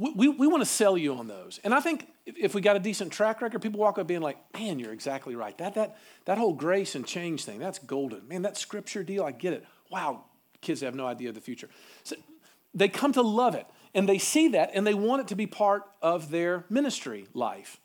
We, 0.00 0.28
we, 0.28 0.46
want 0.46 0.62
to 0.62 0.66
sell 0.66 0.96
you 0.96 1.14
on 1.16 1.26
those. 1.26 1.60
And 1.62 1.74
I 1.74 1.80
think 1.80 2.08
if, 2.24 2.34
if 2.38 2.54
we 2.54 2.62
got 2.62 2.74
a 2.74 2.78
decent 2.78 3.12
track 3.12 3.42
record, 3.42 3.60
people 3.60 3.80
walk 3.80 3.98
up 3.98 4.06
being 4.06 4.22
like, 4.22 4.38
man, 4.54 4.78
you're 4.78 4.94
exactly 4.94 5.36
right. 5.36 5.56
That, 5.58 5.74
that, 5.74 5.98
that 6.24 6.38
whole 6.38 6.54
grace 6.54 6.94
and 6.94 7.06
change 7.06 7.44
thing, 7.44 7.58
that's 7.58 7.78
golden. 7.78 8.26
Man, 8.26 8.40
that 8.42 8.56
scripture 8.56 9.04
deal, 9.04 9.24
I 9.24 9.32
get 9.32 9.52
it. 9.52 9.62
Wow, 9.90 10.24
kids 10.62 10.80
have 10.80 10.94
no 10.94 11.06
idea 11.06 11.28
of 11.28 11.34
the 11.34 11.42
future. 11.42 11.68
So 12.02 12.16
they 12.72 12.88
come 12.88 13.12
to 13.12 13.20
love 13.20 13.54
it 13.54 13.66
and 13.94 14.08
they 14.08 14.16
see 14.16 14.48
that 14.48 14.70
and 14.72 14.86
they 14.86 14.94
want 14.94 15.20
it 15.20 15.28
to 15.28 15.34
be 15.34 15.46
part 15.46 15.82
of 16.00 16.30
their 16.30 16.64
ministry 16.70 17.26
life. 17.34 17.78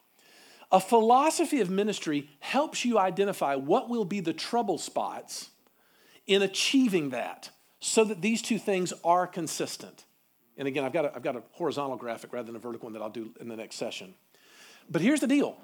A 0.71 0.79
philosophy 0.79 1.59
of 1.59 1.69
ministry 1.69 2.29
helps 2.39 2.85
you 2.85 2.97
identify 2.97 3.55
what 3.55 3.89
will 3.89 4.05
be 4.05 4.21
the 4.21 4.33
trouble 4.33 4.77
spots 4.77 5.49
in 6.27 6.41
achieving 6.41 7.09
that 7.09 7.49
so 7.81 8.05
that 8.05 8.21
these 8.21 8.41
two 8.41 8.57
things 8.57 8.93
are 9.03 9.27
consistent. 9.27 10.05
And 10.57 10.67
again, 10.67 10.83
I've 10.83 10.93
got, 10.93 11.05
a, 11.05 11.15
I've 11.15 11.23
got 11.23 11.35
a 11.35 11.43
horizontal 11.51 11.97
graphic 11.97 12.31
rather 12.33 12.45
than 12.45 12.55
a 12.55 12.59
vertical 12.59 12.87
one 12.87 12.93
that 12.93 13.01
I'll 13.01 13.09
do 13.09 13.33
in 13.39 13.47
the 13.47 13.55
next 13.55 13.75
session. 13.75 14.13
But 14.89 15.01
here's 15.01 15.19
the 15.19 15.27
deal 15.27 15.57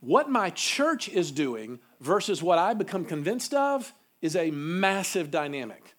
what 0.00 0.28
my 0.28 0.50
church 0.50 1.08
is 1.08 1.30
doing 1.30 1.78
versus 2.00 2.42
what 2.42 2.58
I 2.58 2.74
become 2.74 3.04
convinced 3.04 3.54
of 3.54 3.92
is 4.20 4.36
a 4.36 4.50
massive 4.50 5.30
dynamic. 5.30 5.94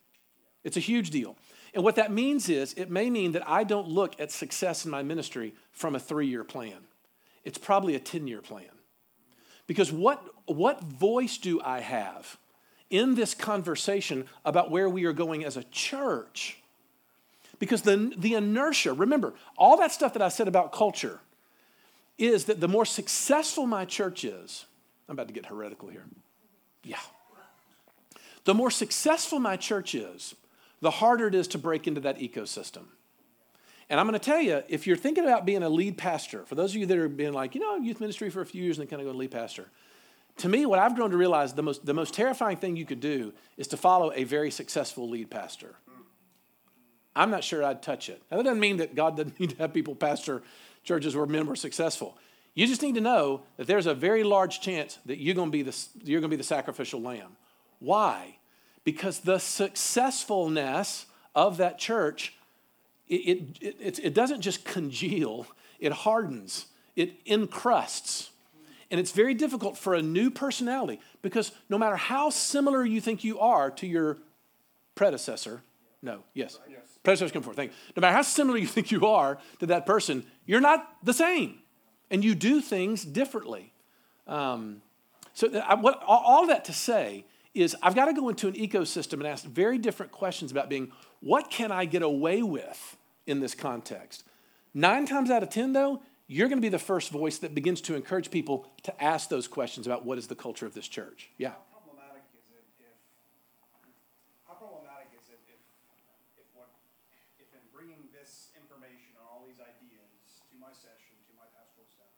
It's 0.64 0.78
a 0.78 0.82
huge 0.82 1.10
deal. 1.10 1.36
And 1.74 1.84
what 1.84 1.96
that 1.98 2.12
means 2.12 2.48
is, 2.48 2.74
it 2.74 2.90
may 2.90 3.10
mean 3.10 3.34
that 3.34 3.48
I 3.48 3.64
don't 3.64 3.88
look 3.88 4.20
at 4.20 4.32
success 4.32 4.86
in 4.86 4.92
my 4.92 5.04
ministry 5.04 5.54
from 5.72 5.96
a 5.96 6.00
three 6.00 6.28
year 6.28 6.44
plan. 6.44 6.78
It's 7.44 7.58
probably 7.58 7.96
a 7.96 8.00
10 8.00 8.28
year 8.28 8.42
plan. 8.42 8.70
Because 9.68 9.92
what, 9.92 10.24
what 10.46 10.82
voice 10.84 11.38
do 11.38 11.62
I 11.62 11.80
have 11.80 12.38
in 12.90 13.16
this 13.16 13.34
conversation 13.34 14.26
about 14.46 14.72
where 14.72 14.90
we 14.90 15.06
are 15.06 15.14
going 15.14 15.44
as 15.44 15.58
a 15.58 15.64
church? 15.64 16.60
Because 17.60 17.84
the, 17.84 18.14
the 18.18 18.34
inertia, 18.34 18.94
remember, 18.94 19.34
all 19.58 19.78
that 19.78 19.92
stuff 19.92 20.14
that 20.14 20.22
I 20.22 20.30
said 20.30 20.48
about 20.48 20.72
culture 20.72 21.20
is 22.18 22.46
that 22.46 22.60
the 22.60 22.68
more 22.68 22.86
successful 22.86 23.66
my 23.66 23.86
church 23.86 24.24
is, 24.24 24.66
I'm 25.08 25.14
about 25.14 25.28
to 25.28 25.34
get 25.34 25.46
heretical 25.46 25.90
here. 25.90 26.06
Yeah. 26.84 27.00
The 28.46 28.54
more 28.54 28.72
successful 28.72 29.40
my 29.40 29.58
church 29.58 29.96
is, 29.96 30.36
the 30.82 30.92
harder 30.92 31.28
it 31.28 31.36
is 31.36 31.48
to 31.50 31.58
break 31.58 31.88
into 31.88 32.02
that 32.02 32.20
ecosystem. 32.20 32.84
And 33.90 34.00
I'm 34.00 34.08
going 34.08 34.20
to 34.20 34.26
tell 34.26 34.42
you, 34.42 34.64
if 34.68 34.88
you're 34.88 34.98
thinking 34.98 35.24
about 35.24 35.46
being 35.46 35.64
a 35.64 35.70
lead 35.70 35.98
pastor, 35.98 36.44
for 36.46 36.56
those 36.56 36.72
of 36.72 36.78
you 36.78 36.86
that 36.86 36.98
are 36.98 37.08
being 37.08 37.34
like, 37.34 37.54
you 37.56 37.62
know, 37.62 37.76
youth 37.78 38.00
ministry 38.00 38.30
for 38.30 38.42
a 38.42 38.46
few 38.46 38.64
years 38.64 38.78
and 38.78 38.88
then 38.88 38.90
kind 38.90 39.02
of 39.02 39.08
go 39.08 39.12
to 39.12 39.18
lead 39.18 39.32
pastor, 39.32 39.70
to 40.38 40.50
me, 40.50 40.66
what 40.66 40.80
I've 40.80 40.96
grown 40.96 41.12
to 41.12 41.18
realize 41.18 41.54
the 41.54 41.64
most, 41.64 41.86
the 41.86 41.94
most 41.94 42.14
terrifying 42.14 42.58
thing 42.58 42.76
you 42.76 42.86
could 42.86 43.00
do 43.00 43.32
is 43.58 43.68
to 43.68 43.78
follow 43.78 44.12
a 44.14 44.24
very 44.26 44.52
successful 44.52 45.10
lead 45.10 45.30
pastor. 45.30 45.76
I'm 47.16 47.32
not 47.32 47.44
sure 47.44 47.64
I'd 47.64 47.82
touch 47.82 48.10
it. 48.10 48.22
Now, 48.30 48.38
that 48.38 48.44
doesn't 48.44 48.60
mean 48.60 48.78
that 48.78 48.96
God 48.96 49.18
doesn't 49.18 49.40
need 49.40 49.52
to 49.52 49.58
have 49.58 49.74
people 49.74 49.96
pastor 49.96 50.42
churches 50.84 51.16
where 51.16 51.26
men 51.26 51.48
were 51.48 51.56
successful. 51.56 52.18
You 52.54 52.68
just 52.68 52.82
need 52.82 52.96
to 52.96 53.02
know 53.02 53.42
that 53.58 53.68
there's 53.68 53.86
a 53.86 53.94
very 53.94 54.24
large 54.24 54.62
chance 54.62 54.98
that 55.06 55.18
you're 55.18 55.36
going 55.36 55.50
to 55.50 55.52
be 55.52 55.62
the, 55.62 55.76
you're 56.04 56.22
going 56.22 56.30
to 56.30 56.38
be 56.38 56.40
the 56.40 56.44
sacrificial 56.44 57.02
lamb. 57.02 57.36
Why? 57.80 58.38
Because 58.84 59.20
the 59.20 59.40
successfulness 59.40 61.06
of 61.34 61.58
that 61.58 61.78
church, 61.78 62.34
it, 63.08 63.16
it, 63.62 63.78
it, 63.80 64.00
it 64.00 64.14
doesn't 64.14 64.42
just 64.42 64.64
congeal, 64.64 65.48
it 65.80 65.92
hardens, 65.92 66.68
it 66.96 67.26
encrusts. 67.26 68.30
And 68.92 69.00
it's 69.00 69.12
very 69.12 69.34
difficult 69.34 69.78
for 69.78 69.96
a 69.96 70.02
new 70.02 70.30
personality 70.30 71.02
because 71.22 71.52
no 71.70 71.78
matter 71.78 71.96
how 71.96 72.30
similar 72.30 72.86
you 72.86 73.02
think 73.02 73.24
you 73.24 73.40
are 73.40 73.72
to 73.72 73.88
your 73.88 74.20
predecessor, 74.94 75.64
no, 76.02 76.24
yes, 76.34 76.60
Yes. 76.70 76.85
Predecessors 77.06 77.32
come 77.32 77.44
forward. 77.44 77.56
Thank 77.56 77.72
you. 77.72 77.78
No 77.96 78.02
matter 78.02 78.16
how 78.16 78.22
similar 78.22 78.58
you 78.58 78.68
think 78.76 78.92
you 78.92 79.06
are 79.08 79.38
to 79.60 79.68
that 79.68 79.86
person, 79.86 80.26
you're 80.46 80.62
not 80.62 80.98
the 81.04 81.14
same, 81.14 81.60
and 82.12 82.24
you 82.24 82.36
do 82.36 82.62
things 82.62 83.06
differently. 83.06 83.72
Um, 84.28 84.82
so, 85.34 85.50
I, 85.60 85.76
what, 85.76 86.02
all, 86.06 86.48
that 86.48 86.66
to 86.66 86.74
say 86.74 87.26
is, 87.54 87.76
I've 87.82 87.96
got 87.96 88.06
to 88.06 88.14
go 88.14 88.30
into 88.30 88.48
an 88.48 88.54
ecosystem 88.54 89.14
and 89.14 89.28
ask 89.28 89.46
very 89.46 89.78
different 89.78 90.12
questions 90.12 90.52
about 90.52 90.70
being, 90.70 90.92
what 91.20 91.50
can 91.50 91.72
I 91.72 91.86
get 91.86 92.02
away 92.02 92.42
with 92.42 92.98
in 93.28 93.40
this 93.40 93.54
context? 93.54 94.24
Nine 94.74 95.06
times 95.06 95.30
out 95.30 95.44
of 95.44 95.50
ten, 95.50 95.74
though, 95.74 96.02
you're 96.28 96.50
going 96.50 96.58
to 96.58 96.66
be 96.66 96.74
the 96.74 96.82
first 96.82 97.14
voice 97.14 97.38
that 97.40 97.54
begins 97.54 97.82
to 97.86 97.94
encourage 97.94 98.32
people 98.34 98.66
to 98.82 98.92
ask 98.98 99.30
those 99.30 99.48
questions 99.48 99.86
about 99.86 100.06
what 100.06 100.18
is 100.18 100.26
the 100.26 100.36
culture 100.36 100.66
of 100.66 100.74
this 100.74 100.88
church. 100.88 101.30
Yeah. 101.38 101.54
How 101.54 101.78
problematic 101.86 102.26
is 102.34 102.50
it 102.50 102.66
if, 102.82 102.98
how 104.50 104.58
problematic 104.58 105.14
is 105.14 105.30
it 105.30 105.38
if, 105.46 105.62
if 106.42 106.48
what, 106.58 106.74
if 107.38 107.46
in 107.54 107.62
bringing 107.70 108.10
this 108.10 108.50
information 108.58 109.14
or 109.22 109.30
all 109.30 109.46
these 109.46 109.62
ideas 109.62 110.42
to 110.50 110.58
my 110.58 110.74
session, 110.74 111.14
to 111.30 111.34
my 111.38 111.46
pastoral 111.54 111.86
staff, 111.86 112.10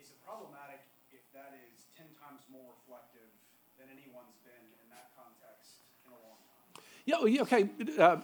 is 0.00 0.08
it 0.08 0.18
problematic 0.24 0.80
if 1.12 1.20
that 1.36 1.52
is 1.68 1.92
ten 1.92 2.08
times 2.16 2.48
more 2.48 2.72
reflective 2.72 3.28
than 3.76 3.92
anyone's 3.92 4.40
been 4.48 4.64
in 4.80 4.88
that 4.88 5.12
context 5.12 5.84
in 6.08 6.16
a 6.16 6.20
long 6.24 6.40
time? 6.48 6.80
Yeah, 7.10 7.42
okay. 7.42 7.68
Uh, 7.98 8.16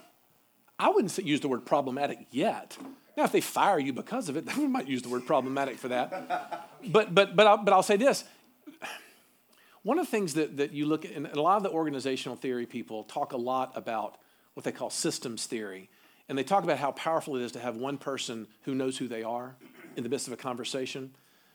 I 0.79 0.89
wouldn't 0.89 1.17
use 1.17 1.41
the 1.41 1.47
word 1.47 1.65
problematic 1.65 2.27
yet. 2.31 2.77
Now, 3.15 3.23
if 3.23 3.31
they 3.31 3.41
fire 3.41 3.79
you 3.79 3.93
because 3.93 4.29
of 4.29 4.37
it, 4.37 4.55
we 4.57 4.67
might 4.67 4.87
use 4.87 5.01
the 5.01 5.09
word 5.09 5.25
problematic 5.25 5.77
for 5.77 5.87
that. 5.87 6.69
But, 6.87 7.13
but, 7.13 7.35
but, 7.35 7.47
I'll, 7.47 7.57
but 7.57 7.73
I'll 7.73 7.83
say 7.83 7.97
this. 7.97 8.23
One 9.83 9.97
of 9.97 10.05
the 10.05 10.11
things 10.11 10.33
that, 10.35 10.57
that 10.57 10.73
you 10.73 10.85
look 10.85 11.05
at, 11.05 11.11
and 11.11 11.25
a 11.27 11.41
lot 11.41 11.57
of 11.57 11.63
the 11.63 11.71
organizational 11.71 12.35
theory 12.35 12.65
people 12.65 13.03
talk 13.05 13.31
a 13.31 13.37
lot 13.37 13.71
about 13.75 14.17
what 14.53 14.63
they 14.63 14.71
call 14.71 14.89
systems 14.89 15.45
theory. 15.45 15.89
and 16.29 16.37
they 16.37 16.43
talk 16.43 16.63
about 16.63 16.77
how 16.77 16.91
powerful 16.91 17.35
it 17.37 17.41
is 17.41 17.53
to 17.53 17.59
have 17.59 17.77
one 17.77 17.97
person 17.97 18.47
who 18.63 18.75
knows 18.75 18.97
who 18.97 19.07
they 19.07 19.23
are 19.23 19.55
in 19.95 20.03
the 20.03 20.09
midst 20.09 20.27
of 20.27 20.33
a 20.33 20.37
conversation. 20.37 21.11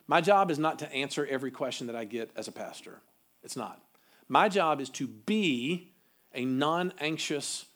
My 0.06 0.20
job 0.20 0.50
is 0.50 0.58
not 0.58 0.78
to 0.80 0.92
answer 0.92 1.26
every 1.26 1.50
question 1.50 1.86
that 1.88 1.96
I 1.96 2.04
get 2.04 2.30
as 2.36 2.48
a 2.48 2.52
pastor. 2.52 3.00
It's 3.44 3.56
not. 3.56 3.80
My 4.28 4.48
job 4.48 4.80
is 4.80 4.88
to 4.90 5.06
be 5.06 5.91
a 6.34 6.44
non 6.44 6.92
anxious, 7.00 7.66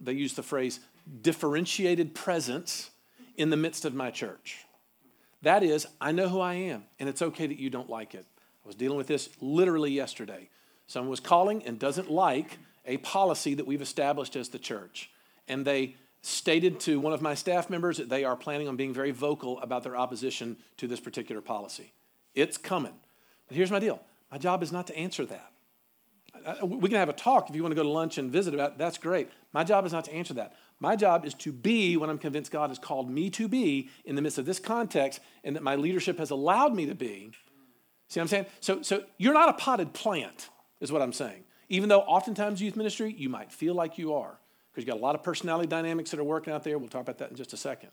they 0.00 0.12
use 0.12 0.34
the 0.34 0.42
phrase 0.42 0.80
differentiated 1.20 2.14
presence 2.14 2.90
in 3.36 3.50
the 3.50 3.56
midst 3.56 3.84
of 3.84 3.94
my 3.94 4.10
church. 4.10 4.64
That 5.42 5.62
is, 5.62 5.86
I 6.00 6.12
know 6.12 6.28
who 6.28 6.40
I 6.40 6.54
am, 6.54 6.84
and 6.98 7.08
it's 7.08 7.20
okay 7.20 7.46
that 7.46 7.58
you 7.58 7.68
don't 7.68 7.90
like 7.90 8.14
it. 8.14 8.24
I 8.64 8.66
was 8.66 8.76
dealing 8.76 8.96
with 8.96 9.06
this 9.06 9.28
literally 9.40 9.90
yesterday. 9.90 10.48
Someone 10.86 11.10
was 11.10 11.20
calling 11.20 11.62
and 11.66 11.78
doesn't 11.78 12.10
like 12.10 12.58
a 12.86 12.96
policy 12.98 13.54
that 13.54 13.66
we've 13.66 13.82
established 13.82 14.36
as 14.36 14.48
the 14.48 14.58
church. 14.58 15.10
And 15.46 15.64
they 15.64 15.96
stated 16.22 16.80
to 16.80 16.98
one 16.98 17.12
of 17.12 17.20
my 17.20 17.34
staff 17.34 17.68
members 17.68 17.98
that 17.98 18.08
they 18.08 18.24
are 18.24 18.36
planning 18.36 18.68
on 18.68 18.76
being 18.76 18.94
very 18.94 19.10
vocal 19.10 19.60
about 19.60 19.82
their 19.82 19.96
opposition 19.96 20.56
to 20.78 20.86
this 20.86 21.00
particular 21.00 21.42
policy. 21.42 21.92
It's 22.34 22.56
coming. 22.56 22.94
But 23.48 23.56
here's 23.56 23.70
my 23.70 23.78
deal 23.78 24.00
my 24.32 24.38
job 24.38 24.62
is 24.62 24.72
not 24.72 24.86
to 24.86 24.96
answer 24.96 25.26
that. 25.26 25.52
Uh, 26.44 26.66
we 26.66 26.88
can 26.88 26.98
have 26.98 27.08
a 27.08 27.14
talk 27.14 27.48
if 27.48 27.56
you 27.56 27.62
want 27.62 27.72
to 27.72 27.76
go 27.76 27.82
to 27.82 27.88
lunch 27.88 28.18
and 28.18 28.30
visit 28.30 28.54
about 28.54 28.72
it, 28.72 28.78
that's 28.78 28.98
great. 28.98 29.30
My 29.52 29.64
job 29.64 29.86
is 29.86 29.92
not 29.92 30.04
to 30.06 30.12
answer 30.12 30.34
that. 30.34 30.54
My 30.80 30.96
job 30.96 31.24
is 31.24 31.34
to 31.34 31.52
be 31.52 31.96
what 31.96 32.10
I'm 32.10 32.18
convinced 32.18 32.50
God 32.50 32.70
has 32.70 32.78
called 32.78 33.10
me 33.10 33.30
to 33.30 33.48
be 33.48 33.88
in 34.04 34.16
the 34.16 34.22
midst 34.22 34.38
of 34.38 34.46
this 34.46 34.58
context 34.58 35.20
and 35.44 35.54
that 35.56 35.62
my 35.62 35.76
leadership 35.76 36.18
has 36.18 36.30
allowed 36.30 36.74
me 36.74 36.86
to 36.86 36.94
be. 36.94 37.32
See 38.08 38.20
what 38.20 38.24
I'm 38.24 38.28
saying? 38.28 38.46
So, 38.60 38.82
so 38.82 39.04
you're 39.16 39.34
not 39.34 39.48
a 39.48 39.54
potted 39.54 39.92
plant, 39.92 40.50
is 40.80 40.92
what 40.92 41.02
I'm 41.02 41.12
saying. 41.12 41.44
Even 41.68 41.88
though 41.88 42.00
oftentimes 42.00 42.60
youth 42.60 42.76
ministry, 42.76 43.14
you 43.16 43.28
might 43.28 43.50
feel 43.50 43.74
like 43.74 43.96
you 43.96 44.14
are 44.14 44.38
because 44.70 44.84
you 44.84 44.92
got 44.92 44.98
a 44.98 45.02
lot 45.02 45.14
of 45.14 45.22
personality 45.22 45.68
dynamics 45.68 46.10
that 46.10 46.20
are 46.20 46.24
working 46.24 46.52
out 46.52 46.64
there. 46.64 46.76
We'll 46.78 46.88
talk 46.88 47.02
about 47.02 47.18
that 47.18 47.30
in 47.30 47.36
just 47.36 47.52
a 47.52 47.56
second. 47.56 47.90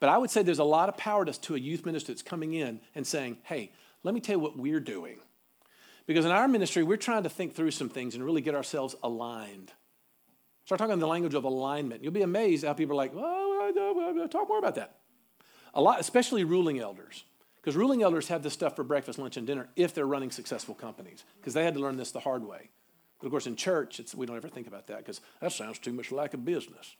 But 0.00 0.08
I 0.08 0.18
would 0.18 0.30
say 0.30 0.42
there's 0.42 0.58
a 0.58 0.64
lot 0.64 0.88
of 0.88 0.96
power 0.96 1.24
to, 1.24 1.32
to 1.32 1.54
a 1.54 1.58
youth 1.58 1.84
minister 1.84 2.12
that's 2.12 2.22
coming 2.22 2.54
in 2.54 2.80
and 2.94 3.06
saying, 3.06 3.38
hey, 3.44 3.72
let 4.02 4.14
me 4.14 4.20
tell 4.20 4.36
you 4.36 4.40
what 4.40 4.56
we're 4.56 4.80
doing. 4.80 5.18
Because 6.06 6.24
in 6.24 6.30
our 6.30 6.48
ministry, 6.48 6.82
we're 6.82 6.96
trying 6.96 7.22
to 7.22 7.28
think 7.28 7.54
through 7.54 7.70
some 7.70 7.88
things 7.88 8.14
and 8.14 8.24
really 8.24 8.40
get 8.40 8.54
ourselves 8.54 8.94
aligned. 9.02 9.72
Start 10.64 10.78
talking 10.78 10.94
in 10.94 11.00
the 11.00 11.06
language 11.06 11.34
of 11.34 11.44
alignment. 11.44 12.02
You'll 12.02 12.12
be 12.12 12.22
amazed 12.22 12.64
how 12.64 12.72
people 12.72 12.94
are 12.94 12.96
like, 12.96 13.12
oh, 13.14 14.28
talk 14.30 14.48
more 14.48 14.58
about 14.58 14.76
that. 14.76 14.98
A 15.74 15.80
lot, 15.80 16.00
especially 16.00 16.44
ruling 16.44 16.78
elders. 16.78 17.24
Because 17.56 17.76
ruling 17.76 18.02
elders 18.02 18.28
have 18.28 18.42
this 18.42 18.52
stuff 18.52 18.74
for 18.74 18.82
breakfast, 18.82 19.18
lunch, 19.18 19.36
and 19.36 19.46
dinner 19.46 19.68
if 19.76 19.94
they're 19.94 20.06
running 20.06 20.30
successful 20.30 20.74
companies. 20.74 21.24
Because 21.36 21.54
they 21.54 21.64
had 21.64 21.74
to 21.74 21.80
learn 21.80 21.96
this 21.96 22.10
the 22.10 22.20
hard 22.20 22.44
way. 22.44 22.70
But 23.20 23.26
of 23.26 23.30
course, 23.30 23.46
in 23.46 23.54
church, 23.54 24.00
we 24.16 24.26
don't 24.26 24.36
ever 24.36 24.48
think 24.48 24.66
about 24.66 24.88
that 24.88 24.98
because 24.98 25.20
that 25.40 25.52
sounds 25.52 25.78
too 25.78 25.92
much 25.92 26.10
like 26.10 26.34
a 26.34 26.38
business. 26.38 26.96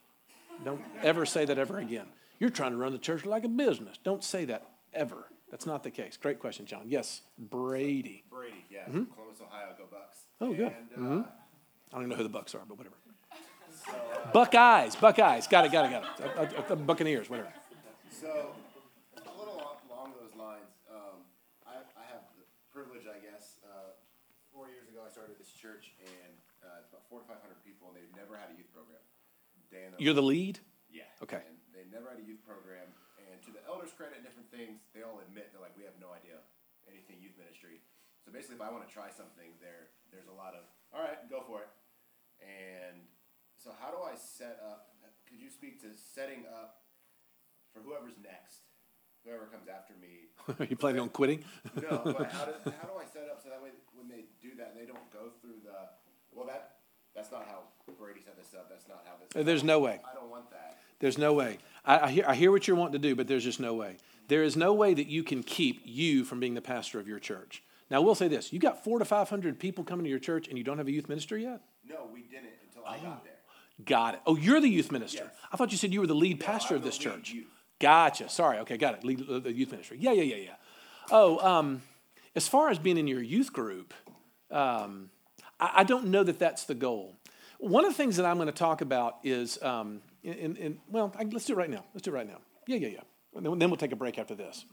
Don't 0.65 0.83
ever 1.03 1.27
say 1.27 1.45
that 1.45 1.59
ever 1.59 1.79
again. 1.79 2.07
You're 2.39 2.51
trying 2.51 2.71
to 2.71 2.77
run 2.77 2.93
the 2.93 2.99
church 2.99 3.25
like 3.25 3.43
a 3.45 3.49
business. 3.49 3.99
Don't 4.05 4.23
say 4.23 4.45
that 4.45 4.65
ever. 4.93 5.27
That's 5.53 5.67
not 5.67 5.85
the 5.85 5.91
case. 5.91 6.17
Great 6.17 6.41
question, 6.41 6.67
John. 6.67 6.85
Yes, 6.87 7.21
Brady. 7.39 8.25
Brady, 8.29 8.65
yeah. 8.71 8.89
Mm-hmm. 8.89 9.13
Columbus, 9.13 9.41
Ohio, 9.43 9.75
go 9.77 9.85
Bucks. 9.91 10.25
Oh, 10.41 10.53
good. 10.53 10.73
And, 10.73 10.89
uh, 10.97 10.99
mm-hmm. 10.99 11.21
I 11.21 11.93
don't 11.93 12.01
even 12.01 12.09
know 12.09 12.17
who 12.17 12.23
the 12.25 12.31
Bucks 12.31 12.55
are, 12.55 12.63
but 12.67 12.79
whatever. 12.79 12.97
So, 13.85 13.93
uh, 13.93 14.33
Buckeyes, 14.33 14.97
Buckeyes. 14.97 15.47
Got 15.47 15.67
it, 15.67 15.73
got 15.73 15.85
it, 15.87 15.93
got 15.93 16.71
it. 16.71 16.87
Buccaneers, 16.87 17.29
whatever. 17.29 17.53
So 18.11 18.57
a 19.15 19.39
little 19.39 19.77
along 19.93 20.15
those 20.19 20.35
lines, 20.35 20.73
um, 20.91 21.21
I 21.67 21.85
I 22.01 22.05
have 22.09 22.25
the 22.35 22.45
privilege, 22.73 23.05
I 23.05 23.21
guess, 23.21 23.61
uh, 23.63 23.93
ago, 25.03 25.03
I 25.03 25.11
started 25.11 25.35
this 25.35 25.51
church, 25.51 25.91
and 25.99 26.33
uh, 26.63 26.79
it's 26.79 26.89
about 26.95 27.03
four 27.11 27.19
to 27.19 27.27
five 27.27 27.43
hundred 27.43 27.59
people, 27.67 27.91
and 27.91 27.99
they've 27.99 28.15
never 28.15 28.39
had 28.39 28.55
a 28.55 28.57
youth 28.57 28.71
program. 28.71 29.03
Dan, 29.73 29.99
You're 29.99 30.15
the 30.15 30.23
lead. 30.23 30.61
Yeah. 30.93 31.09
Okay. 31.25 31.43
And 31.43 31.59
they 31.75 31.89
never 31.91 32.07
had 32.13 32.23
a 32.23 32.27
youth 32.27 32.45
program, 32.47 32.62
elders' 33.93 33.99
credit 34.01 34.17
and 34.17 34.25
different 34.25 34.49
things, 34.49 34.89
they 34.97 35.05
all 35.05 35.21
admit 35.21 35.53
they're 35.53 35.61
like, 35.61 35.77
we 35.77 35.85
have 35.85 35.97
no 36.01 36.17
idea 36.17 36.41
anything 36.89 37.21
youth 37.21 37.37
ministry. 37.37 37.85
So 38.25 38.33
basically, 38.33 38.57
if 38.57 38.65
I 38.65 38.73
want 38.73 38.89
to 38.89 38.93
try 38.93 39.13
something, 39.13 39.53
there, 39.61 39.93
there's 40.09 40.33
a 40.33 40.37
lot 40.37 40.57
of, 40.57 40.65
all 40.97 41.05
right, 41.05 41.21
go 41.29 41.45
for 41.45 41.61
it. 41.61 41.71
And 42.41 43.05
so, 43.61 43.71
how 43.77 43.93
do 43.93 44.01
I 44.01 44.17
set 44.17 44.59
up? 44.65 44.97
Could 45.29 45.39
you 45.39 45.51
speak 45.51 45.79
to 45.85 45.93
setting 45.95 46.49
up 46.49 46.89
for 47.73 47.85
whoever's 47.85 48.17
next? 48.17 48.73
whoever 49.23 49.47
comes 49.47 49.71
after 49.71 49.95
me. 50.03 50.27
Are 50.59 50.67
you 50.69 50.75
planning 50.75 50.99
on 50.99 51.09
quitting? 51.09 51.47
no, 51.79 52.03
but 52.03 52.27
how 52.35 52.43
do, 52.43 52.59
how 52.83 52.91
do 52.91 52.99
I 52.99 53.07
set 53.07 53.31
up 53.31 53.39
so 53.39 53.55
that 53.55 53.63
way 53.63 53.71
when 53.95 54.11
they 54.11 54.27
do 54.43 54.59
that, 54.59 54.75
they 54.75 54.83
don't 54.83 55.07
go 55.15 55.31
through 55.39 55.63
the, 55.63 55.95
well, 56.35 56.45
that 56.51 56.83
that's 57.15 57.31
not 57.31 57.47
how 57.47 57.71
Brady 58.01 58.21
set 58.25 58.37
this 58.37 58.51
up. 58.59 58.69
That's 58.69 58.89
not 58.89 59.05
how 59.07 59.15
this. 59.23 59.45
There's 59.47 59.63
no 59.63 59.79
way. 59.79 60.01
I 60.03 60.15
don't 60.15 60.31
want 60.31 60.51
that. 60.51 60.79
There's 60.99 61.19
no 61.19 61.35
way. 61.35 61.59
I, 61.85 61.99
I, 61.99 62.11
hear, 62.11 62.25
I 62.27 62.35
hear 62.35 62.51
what 62.51 62.67
you're 62.67 62.77
wanting 62.77 63.01
to 63.01 63.09
do, 63.09 63.15
but 63.15 63.27
there's 63.27 63.45
just 63.45 63.61
no 63.61 63.75
way. 63.75 63.97
There 64.29 64.43
is 64.43 64.57
no 64.57 64.73
way 64.73 64.95
that 64.95 65.09
you 65.09 65.23
can 65.23 65.43
keep 65.43 65.83
you 65.85 66.25
from 66.25 66.41
being 66.41 66.55
the 66.55 66.63
pastor 66.63 67.01
of 67.01 67.09
your 67.09 67.19
church. 67.19 67.63
Now, 67.91 68.01
we'll 68.01 68.15
say 68.15 68.29
this 68.29 68.53
you 68.53 68.59
got 68.59 68.85
four 68.85 68.99
to 68.99 69.05
500 69.05 69.59
people 69.59 69.85
coming 69.85 70.05
to 70.05 70.11
your 70.11 70.19
church 70.19 70.49
and 70.49 70.57
you 70.57 70.65
don't 70.65 70.79
have 70.79 70.87
a 70.87 70.93
youth 70.93 71.09
minister 71.09 71.37
yet? 71.37 71.61
No, 71.87 72.09
we 72.13 72.23
didn't 72.23 72.51
until 72.67 72.87
I 72.87 72.99
oh, 72.99 73.03
got 73.03 73.25
there. 73.25 73.33
Got 73.85 74.15
it. 74.15 74.21
Oh, 74.27 74.37
you're 74.37 74.61
the 74.61 74.69
youth 74.69 74.93
minister. 74.93 75.25
Yes. 75.25 75.35
I 75.53 75.57
thought 75.57 75.73
you 75.73 75.79
said 75.79 75.93
you 75.93 76.01
were 76.01 76.07
the 76.07 76.15
lead 76.15 76.41
pastor 76.41 76.77
of 76.77 76.85
this 76.85 76.97
church. 76.97 77.33
Youth. 77.33 77.47
Gotcha. 77.81 78.29
Sorry. 78.29 78.59
Okay, 78.59 78.77
got 78.77 78.95
it. 78.95 79.05
Lead, 79.05 79.29
uh, 79.29 79.41
the 79.41 79.53
youth 79.53 79.73
ministry. 79.73 79.99
Yeah, 80.01 80.13
yeah, 80.13 80.23
yeah, 80.23 80.37
yeah. 80.37 80.55
Oh, 81.11 81.39
um, 81.41 81.83
as 82.37 82.47
far 82.47 82.71
as 82.71 82.79
being 82.79 82.97
in 82.97 83.09
your 83.09 83.23
youth 83.23 83.53
group, 83.53 83.93
um, 84.51 85.11
I, 85.59 85.73
I, 85.77 85.85
don't 85.85 86.07
know 86.07 86.23
that 86.23 86.39
that's 86.39 86.65
the 86.65 86.75
goal. 86.75 87.17
One 87.59 87.85
of 87.85 87.91
the 87.91 87.97
things 87.97 88.17
that 88.17 88.27
I'm 88.27 88.37
going 88.37 88.47
to 88.47 88.53
talk 88.53 88.83
about 88.83 89.17
is, 89.25 89.61
um, 89.63 90.01
in, 90.23 90.57
in, 90.57 90.79
well, 90.89 91.15
I, 91.19 91.25
let's 91.25 91.45
do 91.45 91.55
it 91.55 91.57
right 91.57 91.71
now. 91.71 91.85
Let's 91.95 92.05
do 92.05 92.11
it 92.11 92.15
right 92.15 92.27
now. 92.27 92.39
Yeah, 92.67 92.77
yeah, 92.77 92.89
yeah. 92.89 93.01
Then, 93.35 93.59
then 93.59 93.71
we'll 93.71 93.77
take 93.77 93.93
a 93.93 93.97
break 93.97 94.19
after 94.19 94.35
this. 94.35 94.65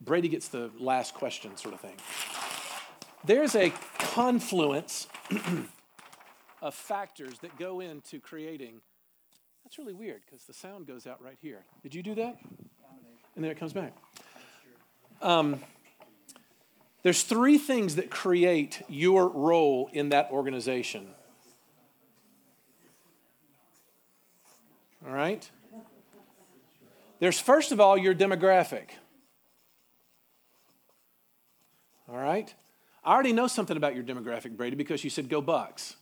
Brady 0.00 0.28
gets 0.28 0.48
the 0.48 0.70
last 0.78 1.14
question, 1.14 1.56
sort 1.56 1.74
of 1.74 1.80
thing. 1.80 1.96
There's 3.24 3.54
a 3.54 3.72
confluence 3.98 5.06
of 6.62 6.74
factors 6.74 7.38
that 7.40 7.56
go 7.56 7.80
into 7.80 8.20
creating 8.20 8.80
that's 9.64 9.78
really 9.78 9.94
weird 9.94 10.20
because 10.26 10.44
the 10.44 10.52
sound 10.52 10.86
goes 10.86 11.06
out 11.06 11.22
right 11.22 11.38
here. 11.40 11.64
Did 11.82 11.94
you 11.94 12.02
do 12.02 12.14
that? 12.16 12.36
And 13.34 13.42
then 13.42 13.50
it 13.50 13.58
comes 13.58 13.72
back. 13.72 13.94
Um, 15.22 15.60
there's 17.02 17.22
three 17.22 17.58
things 17.58 17.96
that 17.96 18.10
create 18.10 18.82
your 18.88 19.28
role 19.28 19.88
in 19.92 20.10
that 20.10 20.30
organization. 20.30 21.08
All 25.06 25.12
right? 25.12 25.48
There's 27.18 27.38
first 27.38 27.72
of 27.72 27.80
all 27.80 27.96
your 27.96 28.14
demographic. 28.14 28.90
All 32.08 32.18
right? 32.18 32.52
I 33.04 33.12
already 33.12 33.32
know 33.32 33.46
something 33.46 33.76
about 33.76 33.94
your 33.94 34.04
demographic, 34.04 34.56
Brady, 34.56 34.76
because 34.76 35.02
you 35.02 35.10
said 35.10 35.28
go 35.28 35.40
Bucks. 35.40 35.96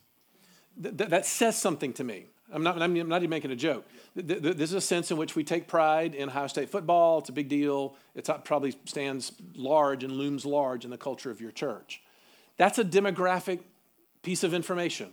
Th- 0.83 0.95
that 0.95 1.27
says 1.27 1.57
something 1.57 1.93
to 1.95 2.05
me. 2.05 2.27
I'm 2.53 2.63
not, 2.63 2.81
I'm 2.83 2.95
not 3.09 3.19
even 3.19 3.31
making 3.31 3.53
a 3.53 3.57
joke. 3.57 3.87
This 4.15 4.71
is 4.71 4.75
a 4.75 4.81
sense 4.81 5.11
in 5.11 5.17
which 5.17 5.37
we 5.37 5.45
take 5.45 5.69
pride 5.69 6.15
in 6.15 6.29
Ohio 6.29 6.49
State 6.49 6.69
football. 6.69 7.19
It's 7.19 7.29
a 7.29 7.33
big 7.33 7.49
deal. 7.49 7.97
It 8.15 8.29
probably 8.45 8.75
stands 8.87 9.33
large 9.55 10.03
and 10.03 10.13
looms 10.13 10.45
large 10.45 10.85
in 10.85 10.91
the 10.91 10.99
culture 10.99 11.31
of 11.31 11.41
your 11.41 11.53
church. 11.53 12.03
That's 12.57 12.79
a 12.79 12.85
demographic 12.85 13.61
piece 14.23 14.43
of 14.43 14.53
information. 14.53 15.13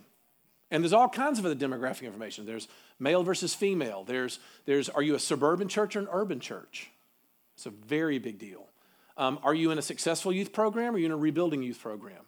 And 0.70 0.84
there's 0.84 0.92
all 0.92 1.08
kinds 1.08 1.38
of 1.38 1.46
other 1.46 1.54
demographic 1.54 2.02
information. 2.02 2.44
There's 2.44 2.68
male 2.98 3.22
versus 3.22 3.54
female. 3.54 4.04
There's, 4.04 4.38
there's 4.66 4.88
are 4.88 5.02
you 5.02 5.14
a 5.14 5.18
suburban 5.18 5.68
church 5.68 5.96
or 5.96 6.00
an 6.00 6.08
urban 6.10 6.40
church? 6.40 6.90
It's 7.54 7.66
a 7.66 7.70
very 7.70 8.18
big 8.18 8.38
deal. 8.38 8.66
Um, 9.16 9.38
are 9.42 9.54
you 9.54 9.70
in 9.70 9.78
a 9.78 9.82
successful 9.82 10.32
youth 10.32 10.52
program 10.52 10.94
or 10.94 10.96
are 10.96 10.98
you 10.98 11.06
in 11.06 11.12
a 11.12 11.16
rebuilding 11.16 11.62
youth 11.62 11.80
program? 11.80 12.24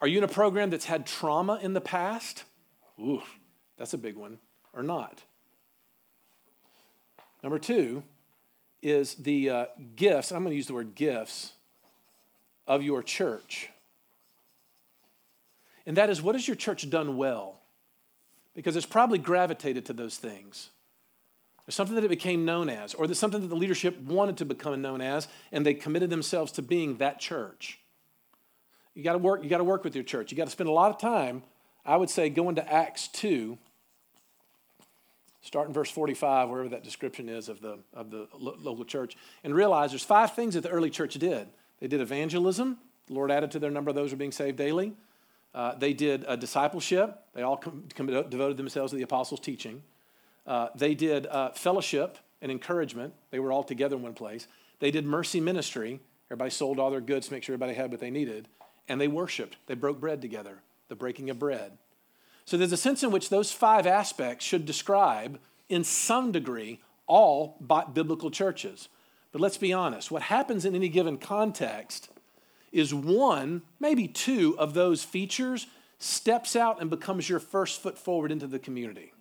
Are 0.00 0.06
you 0.06 0.18
in 0.18 0.24
a 0.24 0.28
program 0.28 0.70
that's 0.70 0.84
had 0.84 1.06
trauma 1.06 1.58
in 1.60 1.74
the 1.74 1.80
past? 1.80 2.44
Ooh, 3.00 3.22
that's 3.76 3.94
a 3.94 3.98
big 3.98 4.16
one, 4.16 4.38
or 4.72 4.82
not. 4.82 5.22
Number 7.42 7.58
two 7.58 8.04
is 8.80 9.14
the 9.14 9.50
uh, 9.50 9.66
gifts, 9.96 10.30
I'm 10.30 10.42
going 10.42 10.52
to 10.52 10.56
use 10.56 10.66
the 10.66 10.74
word 10.74 10.94
gifts, 10.94 11.52
of 12.66 12.82
your 12.82 13.02
church. 13.02 13.70
And 15.88 15.96
that 15.96 16.10
is, 16.10 16.22
what 16.22 16.36
has 16.36 16.46
your 16.46 16.54
church 16.54 16.88
done 16.88 17.16
well? 17.16 17.60
Because 18.54 18.76
it's 18.76 18.86
probably 18.86 19.18
gravitated 19.18 19.86
to 19.86 19.92
those 19.92 20.18
things. 20.18 20.68
There's 21.66 21.74
something 21.74 21.96
that 21.96 22.04
it 22.04 22.08
became 22.08 22.44
known 22.44 22.68
as, 22.68 22.94
or 22.94 23.06
there's 23.06 23.18
something 23.18 23.40
that 23.40 23.48
the 23.48 23.56
leadership 23.56 24.00
wanted 24.02 24.36
to 24.36 24.44
become 24.44 24.80
known 24.80 25.00
as, 25.00 25.26
and 25.50 25.66
they 25.66 25.74
committed 25.74 26.10
themselves 26.10 26.52
to 26.52 26.62
being 26.62 26.98
that 26.98 27.18
church. 27.18 27.80
You 28.94 29.02
got 29.02 29.14
to 29.14 29.18
work. 29.18 29.42
You 29.42 29.48
got 29.48 29.58
to 29.58 29.64
work 29.64 29.82
with 29.82 29.96
your 29.96 30.04
church. 30.04 30.30
You 30.30 30.36
got 30.36 30.44
to 30.44 30.50
spend 30.50 30.68
a 30.68 30.72
lot 30.72 30.90
of 30.90 31.00
time. 31.00 31.42
I 31.84 31.96
would 31.96 32.10
say 32.10 32.28
going 32.30 32.56
to 32.56 32.72
Acts 32.72 33.08
two 33.08 33.58
Start 35.40 35.68
in 35.68 35.72
verse 35.72 35.90
45, 35.90 36.50
wherever 36.50 36.68
that 36.68 36.84
description 36.84 37.26
is 37.26 37.48
of 37.48 37.62
the, 37.62 37.78
of 37.94 38.10
the 38.10 38.28
lo- 38.38 38.56
local 38.60 38.84
church, 38.84 39.16
and 39.42 39.54
realize 39.54 39.92
there's 39.92 40.04
five 40.04 40.34
things 40.34 40.52
that 40.52 40.62
the 40.62 40.68
early 40.68 40.90
church 40.90 41.14
did. 41.14 41.48
They 41.80 41.86
did 41.86 42.02
evangelism. 42.02 42.76
The 43.06 43.14
Lord 43.14 43.30
added 43.30 43.52
to 43.52 43.58
their 43.58 43.70
number 43.70 43.88
of 43.88 43.94
those 43.94 44.10
who 44.10 44.16
are 44.16 44.18
being 44.18 44.32
saved 44.32 44.58
daily. 44.58 44.92
Uh, 45.58 45.74
they 45.76 45.92
did 45.92 46.24
a 46.28 46.36
discipleship. 46.36 47.18
They 47.34 47.42
all 47.42 47.56
com- 47.56 47.82
com- 47.92 48.06
devoted 48.06 48.56
themselves 48.56 48.92
to 48.92 48.96
the 48.96 49.02
apostles' 49.02 49.40
teaching. 49.40 49.82
Uh, 50.46 50.68
they 50.76 50.94
did 50.94 51.26
uh, 51.26 51.50
fellowship 51.50 52.16
and 52.40 52.52
encouragement. 52.52 53.12
They 53.32 53.40
were 53.40 53.50
all 53.50 53.64
together 53.64 53.96
in 53.96 54.02
one 54.02 54.14
place. 54.14 54.46
They 54.78 54.92
did 54.92 55.04
mercy 55.04 55.40
ministry. 55.40 55.98
Everybody 56.28 56.50
sold 56.50 56.78
all 56.78 56.92
their 56.92 57.00
goods 57.00 57.26
to 57.26 57.32
make 57.32 57.42
sure 57.42 57.54
everybody 57.54 57.74
had 57.74 57.90
what 57.90 57.98
they 57.98 58.12
needed. 58.12 58.46
And 58.88 59.00
they 59.00 59.08
worshiped. 59.08 59.56
They 59.66 59.74
broke 59.74 59.98
bread 59.98 60.22
together, 60.22 60.62
the 60.86 60.94
breaking 60.94 61.28
of 61.28 61.40
bread. 61.40 61.76
So 62.44 62.56
there's 62.56 62.70
a 62.70 62.76
sense 62.76 63.02
in 63.02 63.10
which 63.10 63.28
those 63.28 63.50
five 63.50 63.84
aspects 63.84 64.44
should 64.44 64.64
describe, 64.64 65.40
in 65.68 65.82
some 65.82 66.30
degree, 66.30 66.78
all 67.08 67.58
biblical 67.92 68.30
churches. 68.30 68.88
But 69.32 69.40
let's 69.40 69.58
be 69.58 69.72
honest, 69.72 70.12
what 70.12 70.22
happens 70.22 70.64
in 70.64 70.76
any 70.76 70.88
given 70.88 71.18
context 71.18 72.10
is 72.72 72.92
one, 72.94 73.62
maybe 73.80 74.08
two 74.08 74.56
of 74.58 74.74
those 74.74 75.02
features 75.02 75.66
steps 75.98 76.54
out 76.54 76.80
and 76.80 76.90
becomes 76.90 77.28
your 77.28 77.40
first 77.40 77.82
foot 77.82 77.98
forward 77.98 78.30
into 78.30 78.46
the 78.46 78.58
community. 78.58 79.12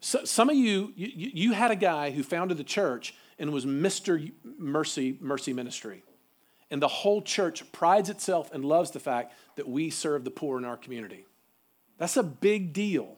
So, 0.00 0.24
some 0.24 0.50
of 0.50 0.56
you, 0.56 0.92
you, 0.96 1.30
you 1.32 1.52
had 1.52 1.70
a 1.70 1.76
guy 1.76 2.10
who 2.10 2.22
founded 2.22 2.58
the 2.58 2.64
church 2.64 3.14
and 3.38 3.52
was 3.52 3.64
Mr. 3.64 4.32
Mercy, 4.58 5.16
Mercy 5.20 5.52
Ministry. 5.52 6.02
And 6.70 6.82
the 6.82 6.88
whole 6.88 7.22
church 7.22 7.70
prides 7.72 8.10
itself 8.10 8.50
and 8.52 8.64
loves 8.64 8.90
the 8.90 9.00
fact 9.00 9.32
that 9.56 9.68
we 9.68 9.90
serve 9.90 10.24
the 10.24 10.30
poor 10.30 10.58
in 10.58 10.64
our 10.64 10.76
community. 10.76 11.26
That's 11.98 12.16
a 12.16 12.22
big 12.22 12.72
deal. 12.72 13.16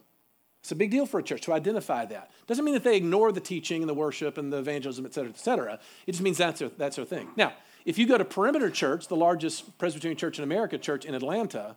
It's 0.60 0.72
a 0.72 0.76
big 0.76 0.90
deal 0.90 1.06
for 1.06 1.20
a 1.20 1.22
church 1.22 1.42
to 1.42 1.52
identify 1.52 2.06
that. 2.06 2.30
Doesn't 2.46 2.64
mean 2.64 2.74
that 2.74 2.82
they 2.82 2.96
ignore 2.96 3.30
the 3.30 3.40
teaching 3.40 3.82
and 3.82 3.88
the 3.88 3.94
worship 3.94 4.36
and 4.36 4.52
the 4.52 4.58
evangelism, 4.58 5.06
et 5.06 5.14
cetera, 5.14 5.30
et 5.30 5.38
cetera. 5.38 5.78
It 6.06 6.12
just 6.12 6.22
means 6.22 6.38
that's 6.38 6.58
their, 6.58 6.70
that's 6.70 6.96
their 6.96 7.04
thing. 7.04 7.28
Now, 7.36 7.52
if 7.86 7.96
you 7.98 8.06
go 8.06 8.18
to 8.18 8.24
Perimeter 8.24 8.68
Church, 8.68 9.06
the 9.06 9.16
largest 9.16 9.78
Presbyterian 9.78 10.18
church 10.18 10.38
in 10.38 10.44
America 10.44 10.76
church 10.76 11.04
in 11.04 11.14
Atlanta, 11.14 11.76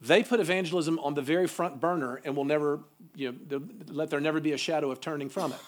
they 0.00 0.22
put 0.22 0.40
evangelism 0.40 0.98
on 0.98 1.14
the 1.14 1.22
very 1.22 1.46
front 1.46 1.80
burner 1.80 2.20
and 2.24 2.34
will 2.34 2.46
never, 2.46 2.80
you 3.14 3.36
know, 3.50 3.62
let 3.88 4.08
there 4.08 4.20
never 4.20 4.40
be 4.40 4.52
a 4.52 4.56
shadow 4.56 4.90
of 4.90 5.00
turning 5.00 5.28
from 5.28 5.52
it. 5.52 5.58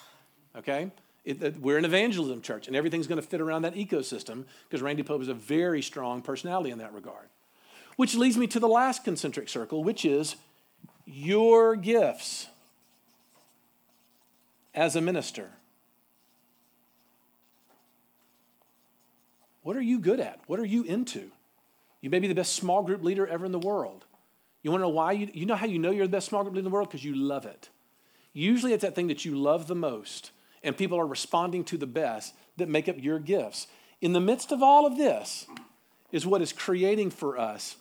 Okay? 0.57 0.91
It, 1.23 1.61
we're 1.61 1.77
an 1.77 1.85
evangelism 1.85 2.41
church, 2.41 2.67
and 2.67 2.75
everything's 2.75 3.05
going 3.05 3.21
to 3.21 3.27
fit 3.27 3.39
around 3.39 3.61
that 3.63 3.75
ecosystem 3.75 4.45
because 4.67 4.81
Randy 4.81 5.03
Pope 5.03 5.21
is 5.21 5.27
a 5.27 5.33
very 5.33 5.83
strong 5.83 6.21
personality 6.23 6.71
in 6.71 6.79
that 6.79 6.93
regard. 6.93 7.27
Which 7.97 8.15
leads 8.15 8.37
me 8.37 8.47
to 8.47 8.59
the 8.59 8.67
last 8.67 9.03
concentric 9.03 9.47
circle, 9.47 9.83
which 9.83 10.05
is 10.05 10.37
your 11.05 11.75
gifts 11.75 12.47
as 14.73 14.95
a 14.95 15.01
minister. 15.01 15.49
What 19.67 19.75
are 19.75 19.81
you 19.81 19.99
good 19.99 20.21
at? 20.21 20.39
What 20.47 20.61
are 20.61 20.65
you 20.65 20.83
into? 20.83 21.29
You 21.99 22.09
may 22.09 22.19
be 22.19 22.29
the 22.29 22.33
best 22.33 22.53
small 22.53 22.83
group 22.83 23.03
leader 23.03 23.27
ever 23.27 23.45
in 23.45 23.51
the 23.51 23.59
world. 23.59 24.05
You 24.63 24.71
want 24.71 24.79
to 24.79 24.83
know 24.83 24.93
why? 24.93 25.11
You, 25.11 25.29
you 25.33 25.45
know 25.45 25.57
how 25.57 25.65
you 25.65 25.77
know 25.77 25.91
you're 25.91 26.07
the 26.07 26.11
best 26.11 26.29
small 26.29 26.43
group 26.43 26.53
leader 26.53 26.59
in 26.59 26.63
the 26.63 26.73
world? 26.73 26.87
Because 26.87 27.03
you 27.03 27.13
love 27.13 27.45
it. 27.45 27.67
Usually 28.31 28.71
it's 28.71 28.83
that 28.83 28.95
thing 28.95 29.07
that 29.07 29.25
you 29.25 29.35
love 29.35 29.67
the 29.67 29.75
most 29.75 30.31
and 30.63 30.77
people 30.77 30.97
are 30.97 31.05
responding 31.05 31.65
to 31.65 31.77
the 31.77 31.85
best 31.85 32.33
that 32.55 32.69
make 32.69 32.87
up 32.87 32.95
your 32.97 33.19
gifts. 33.19 33.67
In 33.99 34.13
the 34.13 34.21
midst 34.21 34.53
of 34.53 34.63
all 34.63 34.85
of 34.85 34.95
this 34.95 35.47
is 36.13 36.25
what 36.25 36.41
is 36.41 36.53
creating 36.53 37.09
for 37.09 37.37
us 37.37 37.75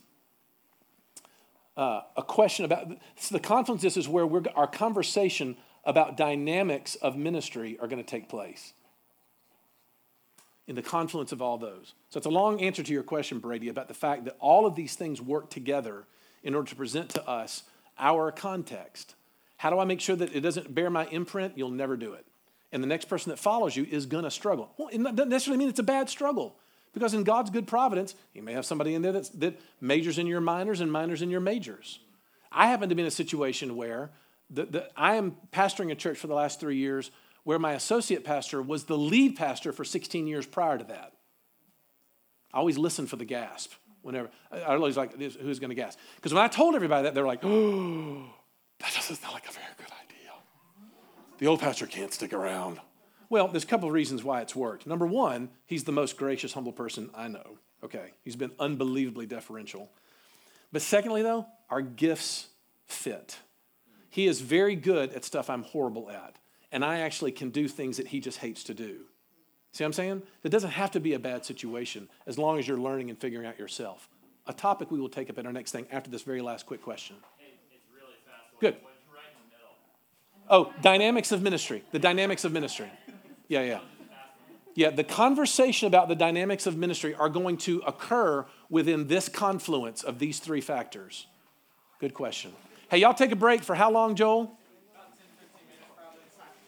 uh, 1.76 2.00
a 2.16 2.22
question 2.24 2.64
about 2.64 2.88
so 3.14 3.32
the 3.32 3.40
confluence. 3.40 3.82
This 3.82 3.96
is 3.96 4.08
where 4.08 4.26
our 4.56 4.66
conversation 4.66 5.56
about 5.84 6.16
dynamics 6.16 6.96
of 6.96 7.16
ministry 7.16 7.78
are 7.80 7.86
going 7.86 8.02
to 8.02 8.10
take 8.10 8.28
place. 8.28 8.72
In 10.66 10.74
the 10.74 10.82
confluence 10.82 11.30
of 11.30 11.40
all 11.40 11.58
those. 11.58 11.94
So 12.10 12.18
it's 12.18 12.26
a 12.26 12.30
long 12.30 12.60
answer 12.60 12.82
to 12.82 12.92
your 12.92 13.04
question, 13.04 13.38
Brady, 13.38 13.68
about 13.68 13.86
the 13.86 13.94
fact 13.94 14.24
that 14.24 14.36
all 14.40 14.66
of 14.66 14.74
these 14.74 14.96
things 14.96 15.22
work 15.22 15.48
together 15.48 16.04
in 16.42 16.54
order 16.56 16.68
to 16.68 16.76
present 16.76 17.10
to 17.10 17.28
us 17.28 17.62
our 17.98 18.32
context. 18.32 19.14
How 19.58 19.70
do 19.70 19.78
I 19.78 19.84
make 19.84 20.00
sure 20.00 20.16
that 20.16 20.34
it 20.34 20.40
doesn't 20.40 20.74
bear 20.74 20.90
my 20.90 21.06
imprint? 21.06 21.56
You'll 21.56 21.70
never 21.70 21.96
do 21.96 22.14
it. 22.14 22.26
And 22.72 22.82
the 22.82 22.88
next 22.88 23.04
person 23.04 23.30
that 23.30 23.38
follows 23.38 23.76
you 23.76 23.86
is 23.88 24.06
going 24.06 24.24
to 24.24 24.30
struggle. 24.30 24.70
Well, 24.76 24.88
it 24.88 25.00
doesn't 25.02 25.28
necessarily 25.28 25.58
mean 25.58 25.68
it's 25.68 25.78
a 25.78 25.84
bad 25.84 26.10
struggle. 26.10 26.56
Because 26.92 27.14
in 27.14 27.24
God's 27.24 27.50
good 27.50 27.66
providence, 27.66 28.14
you 28.34 28.42
may 28.42 28.54
have 28.54 28.66
somebody 28.66 28.94
in 28.94 29.02
there 29.02 29.12
that's, 29.12 29.28
that 29.30 29.60
majors 29.80 30.18
in 30.18 30.26
your 30.26 30.40
minors 30.40 30.80
and 30.80 30.90
minors 30.90 31.22
in 31.22 31.30
your 31.30 31.40
majors. 31.40 32.00
I 32.50 32.68
happen 32.68 32.88
to 32.88 32.94
be 32.94 33.02
in 33.02 33.08
a 33.08 33.10
situation 33.10 33.76
where 33.76 34.10
the, 34.50 34.64
the, 34.64 34.90
I 34.96 35.16
am 35.16 35.36
pastoring 35.52 35.92
a 35.92 35.94
church 35.94 36.18
for 36.18 36.26
the 36.26 36.34
last 36.34 36.58
three 36.58 36.76
years 36.76 37.10
where 37.46 37.60
my 37.60 37.74
associate 37.74 38.24
pastor 38.24 38.60
was 38.60 38.86
the 38.86 38.98
lead 38.98 39.36
pastor 39.36 39.70
for 39.70 39.84
16 39.84 40.26
years 40.26 40.44
prior 40.44 40.76
to 40.76 40.82
that. 40.82 41.12
I 42.52 42.58
always 42.58 42.76
listen 42.76 43.06
for 43.06 43.14
the 43.14 43.24
gasp 43.24 43.70
whenever. 44.02 44.30
I 44.50 44.74
always 44.74 44.96
like, 44.96 45.16
who's 45.16 45.60
going 45.60 45.68
to 45.68 45.76
gasp? 45.76 45.96
Because 46.16 46.34
when 46.34 46.42
I 46.42 46.48
told 46.48 46.74
everybody 46.74 47.04
that, 47.04 47.14
they're 47.14 47.24
like, 47.24 47.44
oh, 47.44 48.24
that 48.80 48.92
doesn't 48.92 49.14
sound 49.14 49.32
like 49.32 49.48
a 49.48 49.52
very 49.52 49.64
good 49.76 49.86
idea. 49.86 50.32
The 51.38 51.46
old 51.46 51.60
pastor 51.60 51.86
can't 51.86 52.12
stick 52.12 52.32
around. 52.32 52.80
Well, 53.28 53.46
there's 53.46 53.62
a 53.62 53.68
couple 53.68 53.86
of 53.86 53.94
reasons 53.94 54.24
why 54.24 54.40
it's 54.40 54.56
worked. 54.56 54.84
Number 54.84 55.06
one, 55.06 55.50
he's 55.66 55.84
the 55.84 55.92
most 55.92 56.16
gracious, 56.16 56.52
humble 56.52 56.72
person 56.72 57.10
I 57.14 57.28
know. 57.28 57.58
Okay, 57.84 58.10
he's 58.24 58.34
been 58.34 58.50
unbelievably 58.58 59.26
deferential. 59.26 59.88
But 60.72 60.82
secondly, 60.82 61.22
though, 61.22 61.46
our 61.70 61.80
gifts 61.80 62.48
fit. 62.86 63.38
He 64.10 64.26
is 64.26 64.40
very 64.40 64.74
good 64.74 65.12
at 65.12 65.24
stuff 65.24 65.48
I'm 65.48 65.62
horrible 65.62 66.10
at, 66.10 66.40
and 66.72 66.84
I 66.84 67.00
actually 67.00 67.32
can 67.32 67.50
do 67.50 67.68
things 67.68 67.96
that 67.96 68.08
he 68.08 68.20
just 68.20 68.38
hates 68.38 68.64
to 68.64 68.74
do. 68.74 69.00
See 69.72 69.84
what 69.84 69.88
I'm 69.88 69.92
saying? 69.92 70.22
It 70.42 70.48
doesn't 70.48 70.70
have 70.70 70.90
to 70.92 71.00
be 71.00 71.14
a 71.14 71.18
bad 71.18 71.44
situation 71.44 72.08
as 72.26 72.38
long 72.38 72.58
as 72.58 72.66
you're 72.66 72.78
learning 72.78 73.10
and 73.10 73.18
figuring 73.18 73.46
out 73.46 73.58
yourself. 73.58 74.08
A 74.46 74.52
topic 74.52 74.90
we 74.90 75.00
will 75.00 75.08
take 75.08 75.28
up 75.28 75.38
in 75.38 75.46
our 75.46 75.52
next 75.52 75.72
thing 75.72 75.86
after 75.90 76.10
this 76.10 76.22
very 76.22 76.40
last 76.40 76.66
quick 76.66 76.82
question. 76.82 77.16
Really 77.92 78.14
Good. 78.60 78.76
Oh, 80.48 80.72
dynamics 80.80 81.32
of 81.32 81.42
ministry. 81.42 81.82
The 81.92 81.98
dynamics 81.98 82.44
of 82.44 82.52
ministry. 82.52 82.90
Yeah, 83.48 83.62
yeah. 83.62 83.80
Yeah, 84.74 84.90
the 84.90 85.04
conversation 85.04 85.88
about 85.88 86.08
the 86.08 86.14
dynamics 86.14 86.66
of 86.66 86.76
ministry 86.76 87.14
are 87.14 87.30
going 87.30 87.56
to 87.58 87.82
occur 87.86 88.46
within 88.68 89.08
this 89.08 89.28
confluence 89.28 90.02
of 90.02 90.18
these 90.18 90.38
three 90.38 90.60
factors. 90.60 91.26
Good 91.98 92.12
question. 92.12 92.52
Hey, 92.90 92.98
y'all 92.98 93.14
take 93.14 93.32
a 93.32 93.36
break 93.36 93.62
for 93.62 93.74
how 93.74 93.90
long, 93.90 94.14
Joel? 94.14 94.56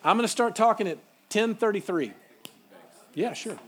I'm 0.09 0.17
going 0.17 0.25
to 0.25 0.29
start 0.29 0.57
talking 0.57 0.89
at 0.89 0.97
10:33. 1.29 2.15
Yeah, 3.13 3.35
sure. 3.35 3.59